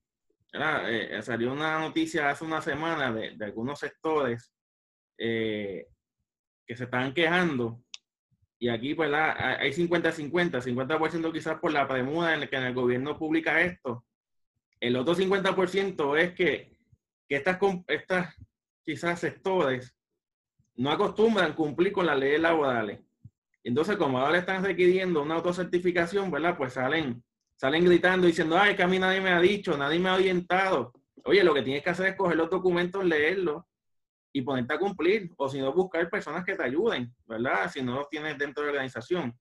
Eh, 0.53 1.21
salió 1.23 1.53
una 1.53 1.79
noticia 1.79 2.31
hace 2.31 2.45
una 2.45 2.61
semana 2.61 3.13
de, 3.13 3.37
algunos 3.45 3.79
sectores 3.79 4.53
eh, 5.17 5.87
que 6.67 6.77
se 6.77 6.85
están 6.85 7.15
quejando 7.15 7.83
y 8.63 8.69
aquí, 8.69 8.95
pues, 8.95 9.11
hay 9.11 9.73
50-50, 9.73 10.61
50%, 10.61 11.33
quizás 11.33 11.59
por 11.59 11.73
la 11.73 11.89
premura 11.89 12.35
en 12.35 12.41
la 12.41 12.47
que 12.47 12.57
el 12.57 12.75
gobierno 12.75 13.19
publica 13.19 13.63
esto. 13.63 14.05
El 14.79 14.97
otro 14.97 15.15
50% 15.15 16.19
es 16.19 16.35
que, 16.35 16.77
que 17.31 17.37
estas, 17.37 17.59
estas 17.87 18.35
quizás 18.85 19.21
sectores 19.21 19.97
no 20.75 20.91
acostumbran 20.91 21.55
cumplir 21.55 21.93
con 21.93 22.05
las 22.05 22.19
leyes 22.19 22.41
laborales. 22.41 22.99
Entonces, 23.63 23.97
como 23.97 24.19
ahora 24.19 24.33
le 24.33 24.39
están 24.39 24.65
requiriendo 24.65 25.23
una 25.23 25.37
autocertificación, 25.37 26.29
¿verdad? 26.29 26.57
Pues 26.57 26.73
salen, 26.73 27.23
salen 27.55 27.85
gritando 27.85 28.27
diciendo, 28.27 28.59
ay, 28.59 28.75
que 28.75 28.83
a 28.83 28.89
mí 28.89 28.99
nadie 28.99 29.21
me 29.21 29.31
ha 29.31 29.41
dicho, 29.41 29.79
nadie 29.79 30.01
me 30.01 30.09
ha 30.09 30.15
orientado. 30.15 30.93
Oye, 31.23 31.45
lo 31.45 31.55
que 31.55 31.63
tienes 31.63 31.85
que 31.85 31.91
hacer 31.91 32.07
es 32.09 32.17
coger 32.17 32.37
los 32.37 32.51
documentos, 32.51 33.05
leerlos 33.05 33.63
y 34.33 34.43
ponerte 34.43 34.75
a 34.75 34.79
cumplir, 34.79 35.31
o 35.37 35.49
si 35.49 35.61
no, 35.61 35.73
buscar 35.73 36.11
personas 36.11 36.45
que 36.45 36.57
te 36.57 36.65
ayuden, 36.65 37.15
¿verdad? 37.27 37.71
Si 37.71 37.81
no 37.81 37.95
los 37.95 38.09
tienes 38.09 38.37
dentro 38.39 38.65
de 38.65 38.71
la 38.71 38.73
organización. 38.73 39.39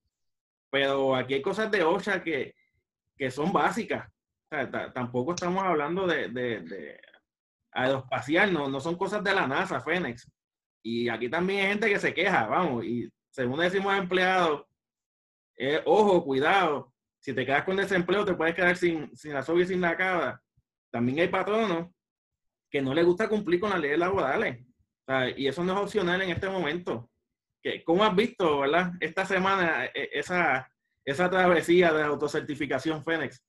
pero 0.69 1.15
aquí 1.15 1.33
hay 1.33 1.41
cosas 1.41 1.71
de 1.71 1.83
OSHA 1.83 2.21
que, 2.21 2.53
que 3.17 3.31
son 3.31 3.51
básicas. 3.51 4.07
tampoco 4.93 5.33
estamos 5.33 5.63
hablando 5.63 6.05
de, 6.05 6.27
de, 6.27 6.59
de 6.61 7.08
aeroespacial, 7.71 8.53
no, 8.53 8.67
no 8.69 8.79
son 8.79 8.95
cosas 8.95 9.23
de 9.23 9.33
la 9.33 9.47
NASA, 9.47 9.81
Fénix. 9.81 10.29
Y 10.83 11.09
aquí 11.09 11.29
también 11.29 11.61
hay 11.61 11.67
gente 11.69 11.89
que 11.89 11.99
se 11.99 12.13
queja, 12.13 12.47
vamos, 12.47 12.85
y 12.85 13.09
según 13.31 13.59
decimos 13.59 13.97
empleados, 13.97 14.63
eh, 15.57 15.81
ojo, 15.85 16.23
cuidado, 16.23 16.93
si 17.19 17.33
te 17.33 17.45
quedas 17.45 17.65
con 17.65 17.75
desempleo 17.75 18.23
te 18.23 18.33
puedes 18.33 18.55
quedar 18.55 18.77
sin, 18.77 19.15
sin 19.15 19.33
la 19.33 19.43
soga 19.43 19.61
y 19.61 19.67
sin 19.67 19.81
la 19.81 19.97
cabra. 19.97 20.41
También 20.89 21.19
hay 21.19 21.27
patronos 21.27 21.89
que 22.71 22.81
no 22.81 22.93
les 22.93 23.05
gusta 23.05 23.27
cumplir 23.27 23.59
con 23.59 23.71
las 23.71 23.79
leyes 23.79 23.99
laborales. 23.99 24.65
y 25.35 25.47
eso 25.47 25.63
no 25.63 25.73
es 25.73 25.79
opcional 25.79 26.21
en 26.21 26.29
este 26.29 26.49
momento. 26.49 27.09
¿Cómo 27.85 28.05
has 28.05 28.15
visto, 28.15 28.59
verdad, 28.59 28.93
esta 29.01 29.25
semana 29.25 29.85
e, 29.85 30.09
esa, 30.13 30.71
esa 31.03 31.29
travesía 31.29 31.91
de 31.91 32.03
autocertificación 32.03 33.03
Fénix? 33.03 33.43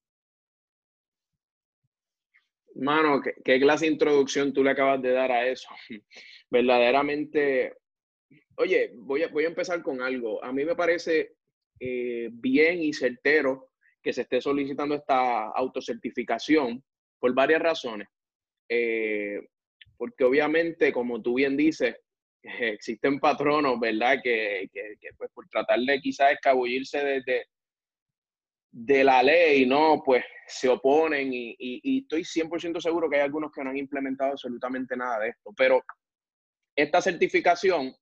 Mano, 2.76 3.20
¿qué, 3.20 3.34
¿qué, 3.44 3.58
clase 3.58 3.86
de 3.86 3.92
introducción 3.92 4.52
tú 4.52 4.62
le 4.62 4.70
acabas 4.70 5.02
de 5.02 5.10
dar 5.10 5.32
a 5.32 5.46
eso? 5.46 5.68
Verdaderamente, 6.50 7.74
oye, 8.56 8.92
voy 8.96 9.22
a, 9.22 9.28
voy 9.28 9.44
a 9.44 9.48
empezar 9.48 9.82
con 9.82 10.02
algo. 10.02 10.42
A 10.44 10.52
mí 10.52 10.64
me 10.64 10.76
parece 10.76 11.34
eh, 11.78 12.28
bien 12.30 12.82
y 12.82 12.92
certero 12.92 13.70
que 14.02 14.12
se 14.12 14.22
esté 14.22 14.40
solicitando 14.40 14.94
esta 14.94 15.48
autocertificación 15.48 16.82
por 17.18 17.34
varias 17.34 17.62
razones. 17.62 18.08
Eh, 18.68 19.40
porque 19.96 20.24
obviamente, 20.24 20.92
como 20.92 21.20
tú 21.20 21.34
bien 21.34 21.56
dices, 21.56 21.96
existen 22.42 23.18
patronos, 23.18 23.78
¿verdad? 23.80 24.18
Que, 24.22 24.68
que, 24.72 25.10
pues 25.16 25.30
por 25.32 25.48
tratar 25.48 25.80
de 25.80 26.00
quizás 26.00 26.32
escabullirse 26.32 27.22
de, 27.26 27.46
de, 28.70 29.04
la 29.04 29.22
ley, 29.22 29.66
¿no? 29.66 30.02
Pues 30.04 30.24
se 30.46 30.68
oponen 30.68 31.32
y, 31.32 31.54
y, 31.58 32.00
estoy 32.00 32.22
100% 32.22 32.80
seguro 32.80 33.08
que 33.08 33.16
hay 33.16 33.22
algunos 33.22 33.52
que 33.52 33.62
no 33.62 33.70
han 33.70 33.76
implementado 33.76 34.32
absolutamente 34.32 34.96
nada 34.96 35.20
de 35.20 35.28
esto. 35.30 35.52
Pero 35.56 35.82
esta 36.74 37.00
certificación 37.00 37.94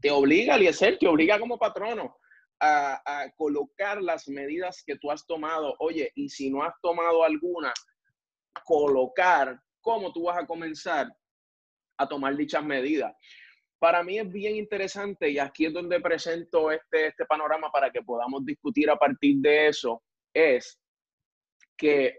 te 0.00 0.10
obliga, 0.10 0.56
Eliezer, 0.56 0.98
te 0.98 1.06
obliga 1.06 1.38
como 1.38 1.58
patrono 1.58 2.16
a, 2.60 3.00
a, 3.04 3.30
colocar 3.32 4.02
las 4.02 4.28
medidas 4.28 4.82
que 4.86 4.96
tú 4.96 5.10
has 5.10 5.26
tomado. 5.26 5.74
Oye, 5.78 6.10
y 6.14 6.28
si 6.28 6.50
no 6.50 6.62
has 6.62 6.74
tomado 6.80 7.24
alguna, 7.24 7.72
colocar 8.64 9.60
cómo 9.80 10.12
tú 10.12 10.24
vas 10.24 10.38
a 10.38 10.46
comenzar 10.46 11.08
a 11.98 12.08
tomar 12.08 12.36
dichas 12.36 12.64
medidas. 12.64 13.14
Para 13.78 14.02
mí 14.02 14.18
es 14.18 14.30
bien 14.30 14.56
interesante 14.56 15.30
y 15.30 15.38
aquí 15.38 15.66
es 15.66 15.72
donde 15.72 16.00
presento 16.00 16.70
este, 16.70 17.08
este 17.08 17.24
panorama 17.26 17.70
para 17.70 17.90
que 17.90 18.02
podamos 18.02 18.44
discutir 18.44 18.90
a 18.90 18.96
partir 18.96 19.36
de 19.36 19.68
eso, 19.68 20.02
es 20.34 20.80
que 21.76 22.18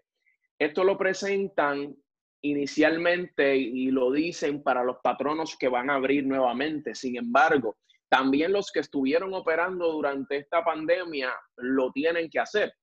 esto 0.58 0.84
lo 0.84 0.98
presentan 0.98 1.96
inicialmente 2.42 3.58
y 3.58 3.92
lo 3.92 4.12
dicen 4.12 4.64
para 4.64 4.84
los 4.84 4.98
patronos 5.04 5.58
que 5.58 5.68
van 5.68 5.90
a 5.90 5.96
abrir 5.96 6.26
nuevamente. 6.26 6.96
Sin 6.96 7.18
embargo, 7.18 7.78
también 8.10 8.52
los 8.54 8.72
que 8.72 8.80
estuvieron 8.80 9.34
operando 9.34 9.92
durante 9.92 10.38
esta 10.38 10.64
pandemia 10.64 11.34
lo 11.58 11.92
tienen 11.92 12.30
que 12.30 12.40
hacer. 12.40 12.74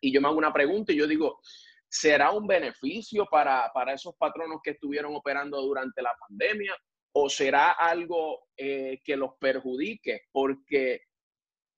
Y 0.00 0.12
yo 0.12 0.20
me 0.20 0.28
hago 0.28 0.38
una 0.38 0.52
pregunta 0.52 0.92
y 0.92 0.96
yo 0.96 1.06
digo, 1.06 1.40
¿será 1.88 2.30
un 2.30 2.46
beneficio 2.46 3.26
para, 3.26 3.70
esos 3.92 4.14
patronos 4.16 4.60
que 4.62 4.70
estuvieron 4.70 5.14
operando 5.14 5.60
durante 5.62 6.02
la 6.02 6.12
pandemia? 6.28 6.74
¿O 7.18 7.30
será 7.30 7.70
algo 7.70 8.48
eh, 8.58 9.00
que 9.02 9.16
los 9.16 9.30
perjudique? 9.40 10.24
Porque 10.30 11.00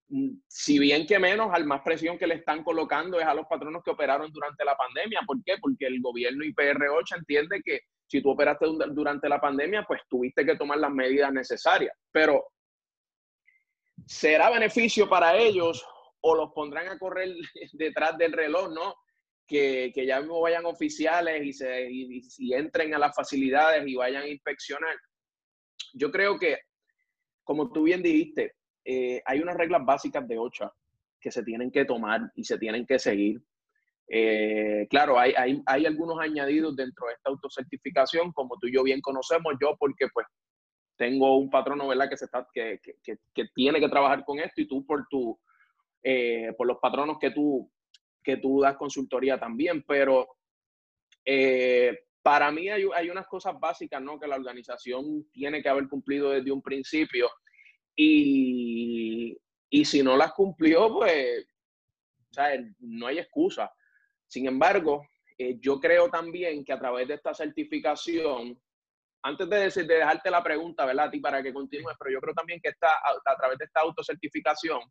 mm, 0.09 0.31
si 0.45 0.79
bien 0.79 1.07
que 1.07 1.17
menos, 1.17 1.49
al 1.53 1.65
más 1.65 1.81
presión 1.81 2.17
que 2.17 2.27
le 2.27 2.35
están 2.35 2.61
colocando 2.61 3.21
es 3.21 3.25
a 3.25 3.33
los 3.33 3.47
patronos 3.47 3.81
que 3.81 3.91
operaron 3.91 4.29
durante 4.33 4.65
la 4.65 4.75
pandemia. 4.75 5.21
¿Por 5.25 5.41
qué? 5.45 5.55
Porque 5.61 5.85
el 5.85 6.01
gobierno 6.01 6.43
IPR8 6.43 7.19
entiende 7.19 7.61
que 7.63 7.79
si 8.05 8.21
tú 8.21 8.31
operaste 8.31 8.65
durante 8.91 9.29
la 9.29 9.39
pandemia, 9.39 9.85
pues 9.87 10.01
tuviste 10.09 10.45
que 10.45 10.57
tomar 10.57 10.77
las 10.79 10.91
medidas 10.91 11.31
necesarias. 11.31 11.95
Pero 12.11 12.45
¿será 14.05 14.49
beneficio 14.49 15.07
para 15.07 15.37
ellos 15.37 15.85
o 16.19 16.35
los 16.35 16.51
pondrán 16.51 16.89
a 16.89 16.99
correr 16.99 17.29
detrás 17.73 18.17
del 18.17 18.33
reloj, 18.33 18.73
no? 18.73 18.95
Que, 19.47 19.91
que 19.95 20.05
ya 20.05 20.19
mismo 20.19 20.41
vayan 20.41 20.65
oficiales 20.65 21.43
y, 21.43 21.53
se, 21.53 21.87
y, 21.89 22.53
entren 22.53 22.93
a 22.93 22.99
las 22.99 23.15
facilidades 23.15 23.87
y 23.87 23.95
vayan 23.95 24.23
a 24.23 24.27
inspeccionar. 24.27 24.95
Yo 25.93 26.11
creo 26.11 26.37
que, 26.37 26.57
como 27.43 27.71
tú 27.71 27.83
bien 27.83 28.01
dijiste, 28.01 28.53
eh, 28.85 29.21
hay 29.25 29.39
unas 29.39 29.57
reglas 29.57 29.85
básicas 29.85 30.27
de 30.27 30.37
OCHA 30.37 30.71
que 31.19 31.31
se 31.31 31.43
tienen 31.43 31.71
que 31.71 31.85
tomar 31.85 32.31
y 32.35 32.43
se 32.43 32.57
tienen 32.57 32.85
que 32.85 32.99
seguir. 32.99 33.41
Eh, 34.07 34.87
claro, 34.89 35.19
hay, 35.19 35.33
hay, 35.37 35.61
hay, 35.65 35.85
algunos 35.85 36.19
añadidos 36.19 36.75
dentro 36.75 37.07
de 37.07 37.13
esta 37.13 37.29
autocertificación, 37.29 38.31
como 38.31 38.57
tú 38.57 38.67
y 38.67 38.73
yo 38.73 38.83
bien 38.83 39.01
conocemos, 39.01 39.53
yo 39.61 39.75
porque 39.77 40.07
pues 40.11 40.25
tengo 40.97 41.37
un 41.37 41.49
patrono, 41.49 41.87
¿verdad? 41.87 42.09
Que, 42.09 42.17
se 42.17 42.25
está, 42.25 42.47
que, 42.51 42.79
que, 42.81 43.17
que, 43.33 43.45
tiene 43.53 43.79
que 43.79 43.87
trabajar 43.87 44.25
con 44.25 44.39
esto 44.39 44.61
y 44.61 44.67
tú 44.67 44.85
por, 44.85 45.07
tu, 45.09 45.39
eh, 46.03 46.51
por 46.57 46.67
los 46.67 46.77
patronos 46.79 47.17
que 47.19 47.31
tú, 47.31 47.71
que 48.23 48.37
tú 48.37 48.61
das 48.61 48.75
consultoría 48.77 49.39
también, 49.39 49.83
pero 49.87 50.27
para 52.29 52.51
mí 52.51 52.69
hay, 52.69 53.09
unas 53.09 53.25
cosas 53.25 53.59
básicas, 53.59 53.99
¿no? 53.99 54.19
Que 54.19 54.27
la 54.27 54.35
organización 54.35 55.27
tiene 55.31 55.63
que 55.63 55.69
haber 55.69 55.87
cumplido 55.87 56.29
desde 56.29 56.51
un 56.51 56.61
principio 56.61 57.27
y, 57.95 59.35
y 59.67 59.83
si 59.83 60.03
no 60.03 60.15
las 60.15 60.33
cumplió, 60.33 60.93
pues, 60.93 61.47
no 62.81 63.07
hay 63.07 63.17
excusa. 63.17 63.73
Sin 64.27 64.45
embargo, 64.45 65.07
eh, 65.39 65.57
yo 65.59 65.79
creo 65.79 66.07
también 66.07 66.63
que 66.63 66.71
a 66.71 66.77
través 66.77 67.07
de 67.07 67.15
esta 67.15 67.33
certificación 67.33 68.61
antes 69.23 69.49
de, 69.49 69.57
decir, 69.57 69.87
de 69.87 69.95
dejarte 69.95 70.29
la 70.29 70.43
pregunta, 70.43 70.85
¿verdad? 70.85 71.09
A 71.11 71.21
para 71.23 71.41
que 71.41 71.51
continúes, 71.51 71.97
pero 71.97 72.11
yo 72.11 72.21
creo 72.21 72.35
también 72.35 72.61
que 72.61 72.69
está 72.69 72.89
a, 72.91 73.35
través 73.37 73.57
de 73.57 73.65
esta 73.65 73.79
autocertificación 73.81 74.81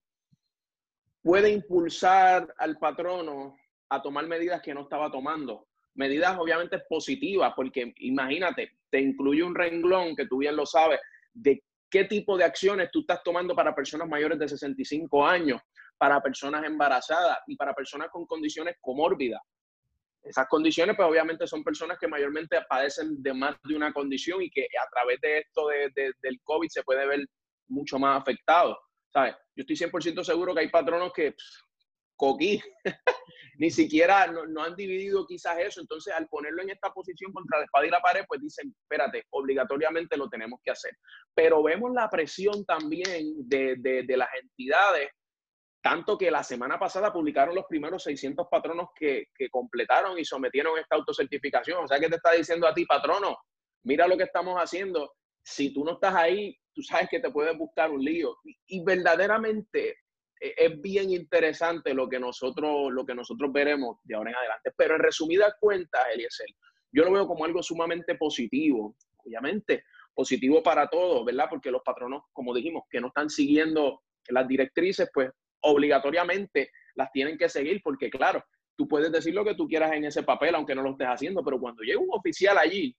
puede 1.22 1.50
impulsar 1.50 2.52
al 2.58 2.76
patrono 2.78 3.56
a 3.90 4.02
tomar 4.02 4.26
medidas 4.26 4.60
que 4.60 4.74
no 4.74 4.80
estaba 4.80 5.08
tomando. 5.08 5.67
Medidas 5.98 6.38
obviamente 6.38 6.78
positivas, 6.88 7.52
porque 7.56 7.92
imagínate, 7.96 8.78
te 8.88 9.00
incluye 9.00 9.42
un 9.42 9.54
renglón 9.54 10.14
que 10.14 10.26
tú 10.26 10.38
bien 10.38 10.54
lo 10.54 10.64
sabes, 10.64 11.00
de 11.32 11.62
qué 11.90 12.04
tipo 12.04 12.36
de 12.36 12.44
acciones 12.44 12.90
tú 12.92 13.00
estás 13.00 13.20
tomando 13.24 13.54
para 13.54 13.74
personas 13.74 14.08
mayores 14.08 14.38
de 14.38 14.48
65 14.48 15.26
años, 15.26 15.60
para 15.96 16.22
personas 16.22 16.64
embarazadas 16.64 17.38
y 17.48 17.56
para 17.56 17.74
personas 17.74 18.10
con 18.10 18.26
condiciones 18.26 18.76
comórbidas. 18.80 19.40
Esas 20.22 20.46
condiciones, 20.46 20.94
pues 20.94 21.08
obviamente 21.08 21.48
son 21.48 21.64
personas 21.64 21.98
que 21.98 22.06
mayormente 22.06 22.58
padecen 22.68 23.20
de 23.20 23.34
más 23.34 23.56
de 23.64 23.74
una 23.74 23.92
condición 23.92 24.40
y 24.40 24.50
que 24.50 24.64
a 24.64 24.88
través 24.90 25.20
de 25.20 25.38
esto 25.38 25.66
de, 25.68 26.12
del 26.22 26.40
COVID 26.44 26.68
se 26.68 26.84
puede 26.84 27.06
ver 27.06 27.26
mucho 27.68 27.98
más 27.98 28.20
afectado. 28.20 28.78
¿sabes? 29.12 29.34
Yo 29.56 29.64
estoy 29.66 29.76
100% 29.76 30.22
seguro 30.22 30.54
que 30.54 30.60
hay 30.60 30.68
patronos 30.68 31.12
que, 31.12 31.34
coquí, 32.18 32.60
ni 33.58 33.70
siquiera 33.70 34.26
no, 34.26 34.46
no, 34.46 34.62
han 34.62 34.76
dividido 34.76 35.26
quizás 35.26 35.58
eso. 35.58 35.80
Entonces, 35.80 36.12
al 36.12 36.28
ponerlo 36.28 36.62
en 36.62 36.70
esta 36.70 36.90
posición 36.92 37.32
contra 37.32 37.58
la 37.58 37.64
espada 37.64 37.86
y 37.86 37.90
la 37.90 38.00
pared, 38.00 38.24
pues 38.28 38.42
dicen, 38.42 38.74
espérate, 38.82 39.24
obligatoriamente 39.30 40.18
lo 40.18 40.28
tenemos 40.28 40.60
que 40.62 40.72
hacer. 40.72 40.94
Pero 41.34 41.62
vemos 41.62 41.92
la 41.94 42.10
presión 42.10 42.66
también 42.66 43.48
de, 43.48 43.76
de, 43.78 44.02
de 44.02 44.16
las 44.18 44.28
entidades 44.42 45.08
tanto 45.80 46.18
que 46.18 46.30
la 46.30 46.42
semana 46.42 46.78
pasada 46.78 47.12
publicaron 47.12 47.54
los 47.54 47.66
primeros 47.66 48.02
600 48.02 48.48
patronos 48.50 48.88
que, 48.94 49.28
completaron 49.50 50.18
y 50.18 50.24
sometieron 50.24 50.78
esta 50.78 50.96
autocertificación. 50.96 51.84
O 51.84 51.88
sea, 51.88 52.00
que 52.00 52.08
te 52.08 52.16
está 52.16 52.32
diciendo 52.32 52.66
a 52.66 52.74
ti, 52.74 52.84
patrono, 52.84 53.38
mira 53.84 54.06
lo 54.08 54.16
que 54.16 54.24
estamos 54.24 54.56
haciendo. 54.56 55.14
Si 55.42 55.72
tú 55.72 55.84
no 55.84 55.92
estás 55.92 56.14
ahí, 56.14 56.56
tú 56.74 56.82
sabes 56.82 57.08
que 57.08 57.20
te 57.20 57.30
puedes 57.30 57.56
buscar 57.56 57.90
un 57.90 58.04
lío. 58.04 58.36
Y, 58.66 58.84
verdaderamente 58.84 59.90
e, 59.90 59.96
es 60.40 60.80
bien 60.80 61.10
interesante 61.10 61.94
lo 61.94 62.08
que 62.08 62.18
nosotros, 62.18 62.92
lo 62.92 63.04
que 63.04 63.14
nosotros 63.14 63.52
veremos 63.52 63.98
de 64.04 64.14
ahora 64.14 64.30
en 64.30 64.36
adelante. 64.36 64.72
Pero 64.76 64.94
en 64.94 65.00
resumidas 65.00 65.54
cuentas, 65.60 66.06
Eliezer, 66.12 66.48
yo 66.92 67.04
lo 67.04 67.12
veo 67.12 67.26
como 67.26 67.44
algo 67.44 67.62
sumamente 67.62 68.14
positivo. 68.14 68.96
Obviamente, 69.16 69.84
positivo 70.14 70.62
para 70.62 70.88
todos, 70.88 71.24
¿verdad? 71.24 71.46
Porque 71.50 71.70
los 71.70 71.82
patronos, 71.82 72.24
como 72.32 72.54
dijimos, 72.54 72.84
que 72.90 73.00
no 73.00 73.08
están 73.08 73.30
siguiendo 73.30 74.02
las 74.28 74.48
directrices, 74.48 75.10
pues 75.12 75.30
obligatoriamente 75.60 76.70
las 76.94 77.10
tienen 77.12 77.36
que 77.36 77.48
seguir 77.48 77.80
porque, 77.82 78.10
claro, 78.10 78.44
tú 78.76 78.86
puedes 78.88 79.10
decir 79.10 79.34
lo 79.34 79.44
que 79.44 79.54
tú 79.54 79.66
quieras 79.66 79.92
en 79.92 80.04
ese 80.04 80.22
papel, 80.22 80.54
aunque 80.54 80.74
no 80.74 80.82
lo 80.82 80.90
estés 80.90 81.08
haciendo, 81.08 81.44
pero 81.44 81.60
cuando 81.60 81.82
llega 81.82 82.00
un 82.00 82.10
oficial 82.10 82.58
allí, 82.58 82.96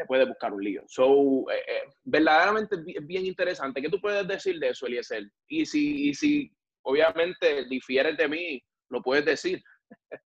te 0.00 0.06
puede 0.06 0.24
buscar 0.24 0.50
un 0.54 0.64
lío. 0.64 0.82
So, 0.88 1.50
eh, 1.50 1.62
eh, 1.68 1.92
verdaderamente 2.04 2.76
es 2.86 3.06
bien 3.06 3.26
interesante. 3.26 3.82
¿Qué 3.82 3.90
tú 3.90 4.00
puedes 4.00 4.26
decir 4.26 4.58
de 4.58 4.70
eso, 4.70 4.86
Eliezer? 4.86 5.30
Y 5.46 5.66
si, 5.66 6.08
y 6.08 6.14
si 6.14 6.50
obviamente 6.82 7.66
difieres 7.66 8.16
de 8.16 8.26
mí, 8.26 8.64
lo 8.88 9.02
puedes 9.02 9.24
decir. 9.24 9.62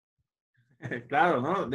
Claro, 1.08 1.40
¿no? 1.40 1.68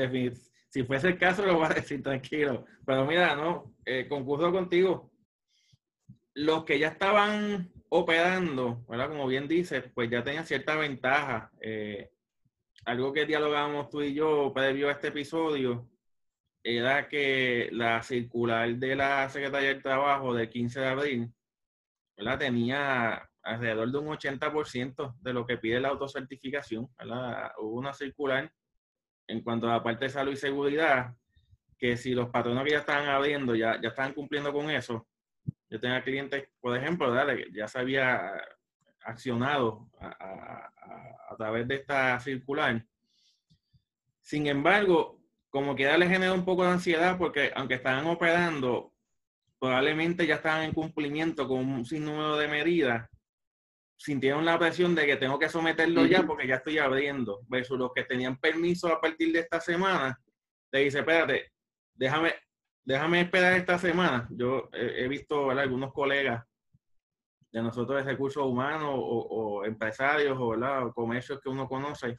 Si 0.70 0.84
fuese 0.86 1.10
el 1.10 1.18
caso, 1.18 1.46
lo 1.46 1.56
voy 1.56 1.66
a 1.66 1.74
decir 1.74 2.02
tranquilo. 2.02 2.64
Pero 2.86 3.06
mira, 3.06 3.36
¿no? 3.36 3.76
Eh, 3.86 4.08
concurso 4.08 4.50
contigo. 4.50 5.12
Los 6.36 6.64
que 6.64 6.80
ya 6.80 6.88
estaban 6.88 7.70
operando, 7.90 8.86
¿verdad? 8.88 9.10
Como 9.10 9.28
bien 9.28 9.46
dices, 9.46 9.84
pues 9.94 10.10
ya 10.10 10.24
tenía 10.24 10.46
cierta 10.46 10.78
ventaja. 10.78 11.52
Eh, 11.60 12.12
algo 12.86 13.12
que 13.12 13.26
dialogamos 13.26 13.90
tú 13.90 14.02
y 14.02 14.14
yo 14.14 14.54
previo 14.54 14.88
a 14.88 14.94
este 14.94 15.10
episodio 15.10 15.90
era 16.64 17.10
que 17.10 17.70
la 17.74 18.02
circular 18.02 18.74
de 18.76 18.96
la 18.96 19.30
Secretaría 19.30 19.70
del 19.70 19.84
Trabajo 19.84 20.34
del 20.34 20.50
15 20.50 20.80
de 20.80 20.88
abril 20.88 21.34
¿verdad? 22.16 22.40
tenía 22.40 23.30
alrededor 23.44 23.92
de 23.92 23.98
un 23.98 24.08
80% 24.08 25.16
de 25.20 25.34
lo 25.34 25.46
que 25.46 25.58
pide 25.58 25.82
la 25.82 25.90
autocertificación. 25.90 26.88
¿verdad? 26.98 27.52
Hubo 27.60 27.78
una 27.78 27.94
circular 27.94 28.50
en 29.28 29.42
cuanto 29.42 29.68
a 29.68 29.74
la 29.74 29.84
parte 29.84 30.06
de 30.06 30.10
salud 30.10 30.32
y 30.32 30.38
seguridad, 30.38 31.14
que 31.78 31.98
si 31.98 32.14
los 32.14 32.30
patronos 32.30 32.64
que 32.64 32.72
ya 32.72 32.80
estaban 32.80 33.10
abriendo 33.10 33.56
ya, 33.56 33.80
ya 33.82 33.90
estaban 33.90 34.14
cumpliendo 34.14 34.54
con 34.54 34.70
eso, 34.70 35.06
yo 35.70 35.80
tenía 35.80 36.04
clientes, 36.04 36.48
por 36.62 36.78
ejemplo, 36.78 37.12
¿verdad? 37.12 37.36
ya 37.52 37.68
se 37.68 37.80
había 37.80 38.32
accionado 39.02 39.90
a, 40.00 40.72
a, 41.30 41.36
través 41.36 41.68
de 41.68 41.76
esta 41.76 42.20
circular. 42.20 42.86
Sin 44.22 44.48
embargo, 44.48 45.23
como 45.54 45.76
que 45.76 45.84
ya 45.84 46.00
le 46.00 46.10
generó 46.10 46.34
un 46.34 46.46
poco 46.46 46.64
de 46.64 46.72
ansiedad 46.72 47.16
porque 47.16 47.52
aunque 47.56 47.76
estaban 47.76 48.08
operando, 48.08 48.92
probablemente 49.60 50.26
ya 50.26 50.36
estaban 50.36 50.64
en 50.64 50.74
cumplimiento 50.74 51.48
con 51.48 51.60
un 51.60 51.86
sinnúmero 51.86 52.38
de 52.38 52.48
medidas, 52.48 53.08
sintieron 53.96 54.46
la 54.46 54.58
presión 54.58 54.96
de 54.96 55.06
que 55.06 55.16
tengo 55.16 55.38
que 55.38 55.50
someterlo 55.50 56.08
ya 56.08 56.24
porque 56.24 56.48
ya 56.48 56.56
estoy 56.56 56.80
abriendo, 56.80 57.42
versus 57.48 57.78
los 57.78 57.94
que 57.94 58.04
tenían 58.04 58.40
permiso 58.40 58.88
a 58.88 59.00
partir 59.00 59.32
de 59.32 59.42
esta 59.42 59.62
semana, 59.62 60.20
te 60.72 60.80
dice, 60.80 61.00
espérate, 61.00 61.52
déjame, 61.94 62.34
déjame 62.84 63.22
esperar 63.22 63.54
esta 63.54 63.78
semana. 63.78 64.28
Yo 64.32 64.70
he, 64.74 65.08
visto 65.08 65.52
algunos 65.52 65.94
colegas 65.94 66.44
de 67.52 67.62
nosotros 67.62 68.04
de 68.04 68.12
recursos 68.12 68.44
humanos 68.44 68.96
o, 68.96 69.64
empresarios 69.66 70.36
o, 70.36 70.92
comercios 70.96 71.40
que 71.40 71.50
uno 71.50 71.68
conoce, 71.68 72.18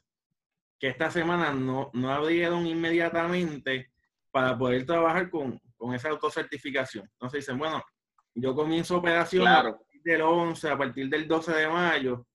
que 0.79 0.89
esta 0.89 1.11
semana 1.11 1.53
no, 1.53 1.91
no 1.93 2.11
abrieron 2.11 2.67
inmediatamente 2.67 3.93
para 4.31 4.57
poder 4.57 4.85
trabajar 4.85 5.31
con, 5.31 5.61
esa 5.95 6.09
autocertificación. 6.09 7.09
Entonces 7.13 7.41
dicen, 7.41 7.59
bueno, 7.59 7.83
yo 8.35 8.55
comienzo 8.55 8.97
operación 8.97 9.47
a 9.47 9.63
partir 9.63 10.03
del 10.03 10.23
11, 10.23 10.71
a 10.71 10.79
partir 10.79 11.09
del 11.11 11.29
12 11.29 11.53
de 11.53 11.69
mayo, 11.69 12.27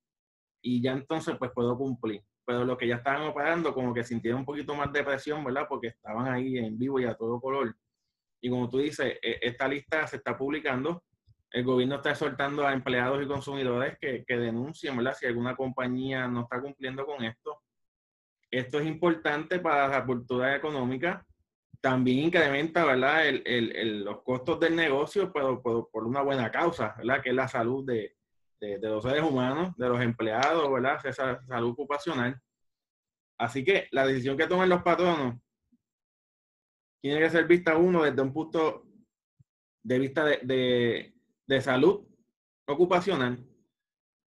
y 0.61 0.81
ya 0.81 0.91
entonces 0.91 1.35
pues 1.37 1.51
puedo 1.53 1.75
cumplir. 1.77 2.23
Pero 2.45 2.63
los 2.63 2.77
que 2.77 2.87
ya 2.87 2.97
estaban 2.97 3.27
operando 3.27 3.73
como 3.73 3.93
que 3.93 4.03
sintieron 4.03 4.41
un 4.41 4.45
poquito 4.45 4.75
más 4.75 4.91
de 4.93 5.03
presión, 5.03 5.43
¿verdad? 5.43 5.65
Porque 5.67 5.87
estaban 5.87 6.31
ahí 6.31 6.57
en 6.57 6.77
vivo 6.77 6.99
y 6.99 7.05
a 7.05 7.15
todo 7.15 7.39
color. 7.41 7.75
Y 8.41 8.49
como 8.49 8.69
tú 8.69 8.77
dices, 8.77 9.17
e, 9.21 9.39
esta 9.41 9.67
lista 9.67 10.05
se 10.07 10.17
está 10.17 10.37
publicando 10.37 11.03
el 11.51 11.63
gobierno 11.63 11.95
está 11.95 12.11
exhortando 12.11 12.65
a 12.65 12.73
empleados 12.73 13.21
y 13.23 13.27
consumidores 13.27 13.97
que, 13.99 14.23
denuncien, 14.27 14.95
¿verdad? 14.95 15.15
Si 15.19 15.25
alguna 15.25 15.55
compañía 15.55 16.27
no 16.27 16.41
está 16.41 16.61
cumpliendo 16.61 17.05
con 17.05 17.23
esto. 17.23 17.61
Esto 18.51 18.79
es 18.79 18.87
importante 18.87 19.59
para 19.59 19.87
la 19.87 20.05
cultura 20.05 20.55
económica. 20.55 21.25
También 21.81 22.25
incrementa, 22.25 22.83
¿verdad? 22.83 23.23
los 23.45 24.21
costos 24.23 24.59
del 24.59 24.75
negocio, 24.75 25.31
pero 25.31 25.61
por, 25.61 26.05
una 26.05 26.21
buena 26.21 26.51
causa, 26.51 26.95
¿verdad? 26.97 27.21
Que 27.21 27.29
es 27.29 27.35
la 27.35 27.47
salud 27.47 27.85
de, 27.85 28.15
los 28.81 29.03
seres 29.03 29.23
humanos, 29.23 29.75
de 29.77 29.87
los 29.87 30.01
empleados, 30.01 30.71
¿verdad? 30.71 30.99
Esa 31.05 31.41
salud 31.47 31.71
ocupacional. 31.71 32.39
Así 33.37 33.63
que 33.63 33.87
la 33.91 34.05
decisión 34.05 34.37
que 34.37 34.47
tomen 34.47 34.67
los 34.67 34.83
patronos 34.83 35.35
tiene 37.01 37.19
que 37.19 37.29
ser 37.29 37.47
vista 37.47 37.77
uno 37.77 38.03
desde 38.03 38.21
un 38.21 38.33
punto 38.33 38.83
de 39.83 39.99
vista 39.99 40.25
de 40.25 41.13
de 41.49 41.61
salud 41.61 42.05
ocupacional, 42.67 43.43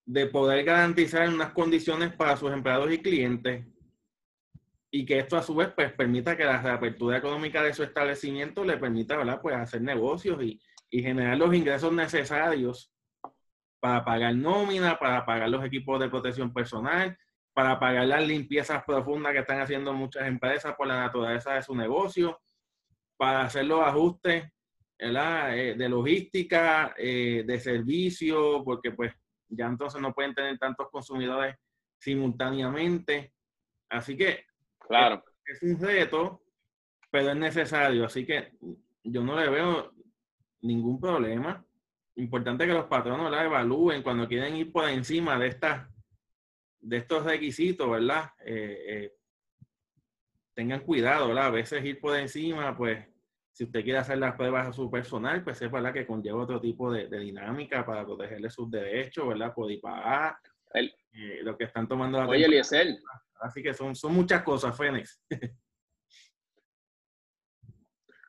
de 0.04 0.26
poder 0.26 0.64
garantizar 0.64 1.28
unas 1.28 1.52
condiciones 1.52 2.12
para 2.12 2.36
sus 2.36 2.50
empleados 2.50 2.92
y 2.92 2.98
clientes 2.98 3.64
y 4.94 5.06
que 5.06 5.18
esto 5.18 5.38
a 5.38 5.42
su 5.42 5.54
vez 5.54 5.70
pues, 5.74 5.90
permita 5.92 6.36
que 6.36 6.44
la 6.44 6.60
reapertura 6.60 7.16
económica 7.16 7.62
de 7.62 7.72
su 7.72 7.82
establecimiento 7.82 8.62
le 8.62 8.76
permita 8.76 9.16
¿verdad? 9.16 9.40
Pues, 9.40 9.56
hacer 9.56 9.80
negocios 9.80 10.40
y, 10.42 10.60
y 10.90 11.02
generar 11.02 11.38
los 11.38 11.54
ingresos 11.54 11.90
necesarios 11.94 12.92
para 13.80 14.04
pagar 14.04 14.36
nómina, 14.36 14.98
para 14.98 15.24
pagar 15.24 15.48
los 15.48 15.64
equipos 15.64 15.98
de 15.98 16.10
protección 16.10 16.52
personal, 16.52 17.16
para 17.54 17.80
pagar 17.80 18.06
las 18.06 18.26
limpiezas 18.26 18.84
profundas 18.84 19.32
que 19.32 19.38
están 19.38 19.60
haciendo 19.60 19.94
muchas 19.94 20.28
empresas 20.28 20.74
por 20.76 20.86
la 20.86 21.00
naturaleza 21.00 21.54
de 21.54 21.62
su 21.62 21.74
negocio, 21.74 22.38
para 23.16 23.42
hacer 23.42 23.64
los 23.64 23.80
ajustes 23.80 24.44
eh, 24.98 25.74
de 25.76 25.88
logística, 25.88 26.94
eh, 26.98 27.44
de 27.46 27.58
servicio, 27.58 28.62
porque 28.62 28.92
pues 28.92 29.14
ya 29.48 29.66
entonces 29.66 30.02
no 30.02 30.12
pueden 30.12 30.34
tener 30.34 30.58
tantos 30.58 30.90
consumidores 30.90 31.56
simultáneamente. 31.98 33.32
Así 33.88 34.16
que 34.16 34.44
claro. 34.98 35.24
es, 35.44 35.62
un 35.62 35.80
reto, 35.80 36.42
pero 37.10 37.30
es 37.30 37.36
necesario. 37.36 38.06
Así 38.06 38.24
que 38.26 38.52
yo 39.04 39.22
no 39.22 39.38
le 39.38 39.48
veo 39.48 39.92
ningún 40.62 41.00
problema. 41.00 41.64
Importante 42.16 42.66
que 42.66 42.74
los 42.74 42.86
patronos 42.86 43.30
la 43.30 43.44
evalúen 43.44 44.02
cuando 44.02 44.28
quieren 44.28 44.56
ir 44.56 44.70
por 44.70 44.88
encima 44.88 45.38
de 45.38 45.48
estas 45.48 45.88
de 46.80 46.96
estos 46.96 47.24
requisitos, 47.24 47.88
¿verdad? 47.88 48.30
Eh, 48.44 49.14
tengan 50.54 50.80
cuidado, 50.80 51.28
¿verdad? 51.28 51.46
A 51.46 51.50
veces 51.50 51.84
ir 51.84 52.00
por 52.00 52.18
encima, 52.18 52.76
pues 52.76 53.06
si 53.52 53.64
usted 53.64 53.82
quiere 53.82 53.98
hacer 53.98 54.18
las 54.18 54.34
pruebas 54.34 54.68
a 54.68 54.72
su 54.72 54.90
personal, 54.90 55.44
pues 55.44 55.60
es 55.60 55.70
verdad 55.70 55.92
que 55.92 56.06
conlleva 56.06 56.42
otro 56.42 56.60
tipo 56.60 56.90
de, 56.90 57.06
dinámica 57.06 57.84
para 57.84 58.04
protegerle 58.04 58.50
sus 58.50 58.70
derechos, 58.70 59.28
¿verdad? 59.28 59.52
Por 59.54 59.70
IPA, 59.70 60.40
eh, 60.74 61.40
lo 61.42 61.56
que 61.56 61.64
están 61.64 61.86
tomando 61.86 62.18
la 62.18 62.26
Oye, 62.26 62.46
Eliezer. 62.46 62.96
Así 63.42 63.62
que 63.62 63.74
son, 63.74 63.94
son 63.94 64.14
muchas 64.14 64.42
cosas, 64.42 64.76
Fénix. 64.76 65.20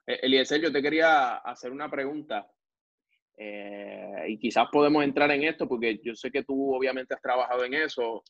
Eh, 0.06 0.20
Eliezer, 0.24 0.60
yo 0.60 0.70
te 0.70 0.82
quería 0.82 1.38
hacer 1.38 1.72
una 1.72 1.90
pregunta. 1.90 2.46
Eh, 3.38 4.26
y 4.28 4.38
quizás 4.38 4.68
podemos 4.70 5.02
entrar 5.02 5.32
en 5.32 5.46
esto 5.46 5.66
porque 5.66 6.02
yo 6.04 6.14
sé 6.14 6.30
que 6.30 6.44
tú 6.44 6.76
obviamente 6.76 7.14
has 7.14 7.22
trabajado 7.22 7.64
en 7.64 7.74
eso. 7.74 8.22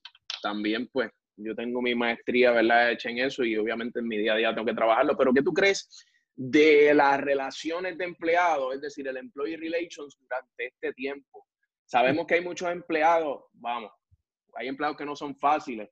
También, 0.43 0.87
pues, 0.89 1.09
yo 1.35 1.55
tengo 1.55 1.81
mi 1.81 1.95
maestría, 1.95 2.51
¿verdad?, 2.51 2.91
hecha 2.91 3.09
en 3.09 3.17
eso 3.17 3.43
y 3.43 3.57
obviamente 3.57 4.01
en 4.01 4.07
mi 4.07 4.19
día 4.19 4.33
a 4.33 4.37
día 4.37 4.53
tengo 4.53 4.67
que 4.67 4.75
trabajarlo. 4.75 5.17
Pero, 5.17 5.33
¿qué 5.33 5.41
tú 5.41 5.51
crees 5.51 5.89
de 6.35 6.93
las 6.93 7.19
relaciones 7.21 7.97
de 7.97 8.05
empleados, 8.05 8.75
es 8.75 8.81
decir, 8.81 9.07
el 9.07 9.17
employee 9.17 9.57
relations 9.57 10.17
durante 10.19 10.67
este 10.67 10.93
tiempo. 10.93 11.47
Sabemos 11.85 12.25
que 12.25 12.35
hay 12.35 12.41
muchos 12.41 12.69
empleados, 12.71 13.43
vamos, 13.53 13.91
hay 14.55 14.67
empleados 14.67 14.97
que 14.97 15.05
no 15.05 15.15
son 15.15 15.35
fáciles, 15.35 15.89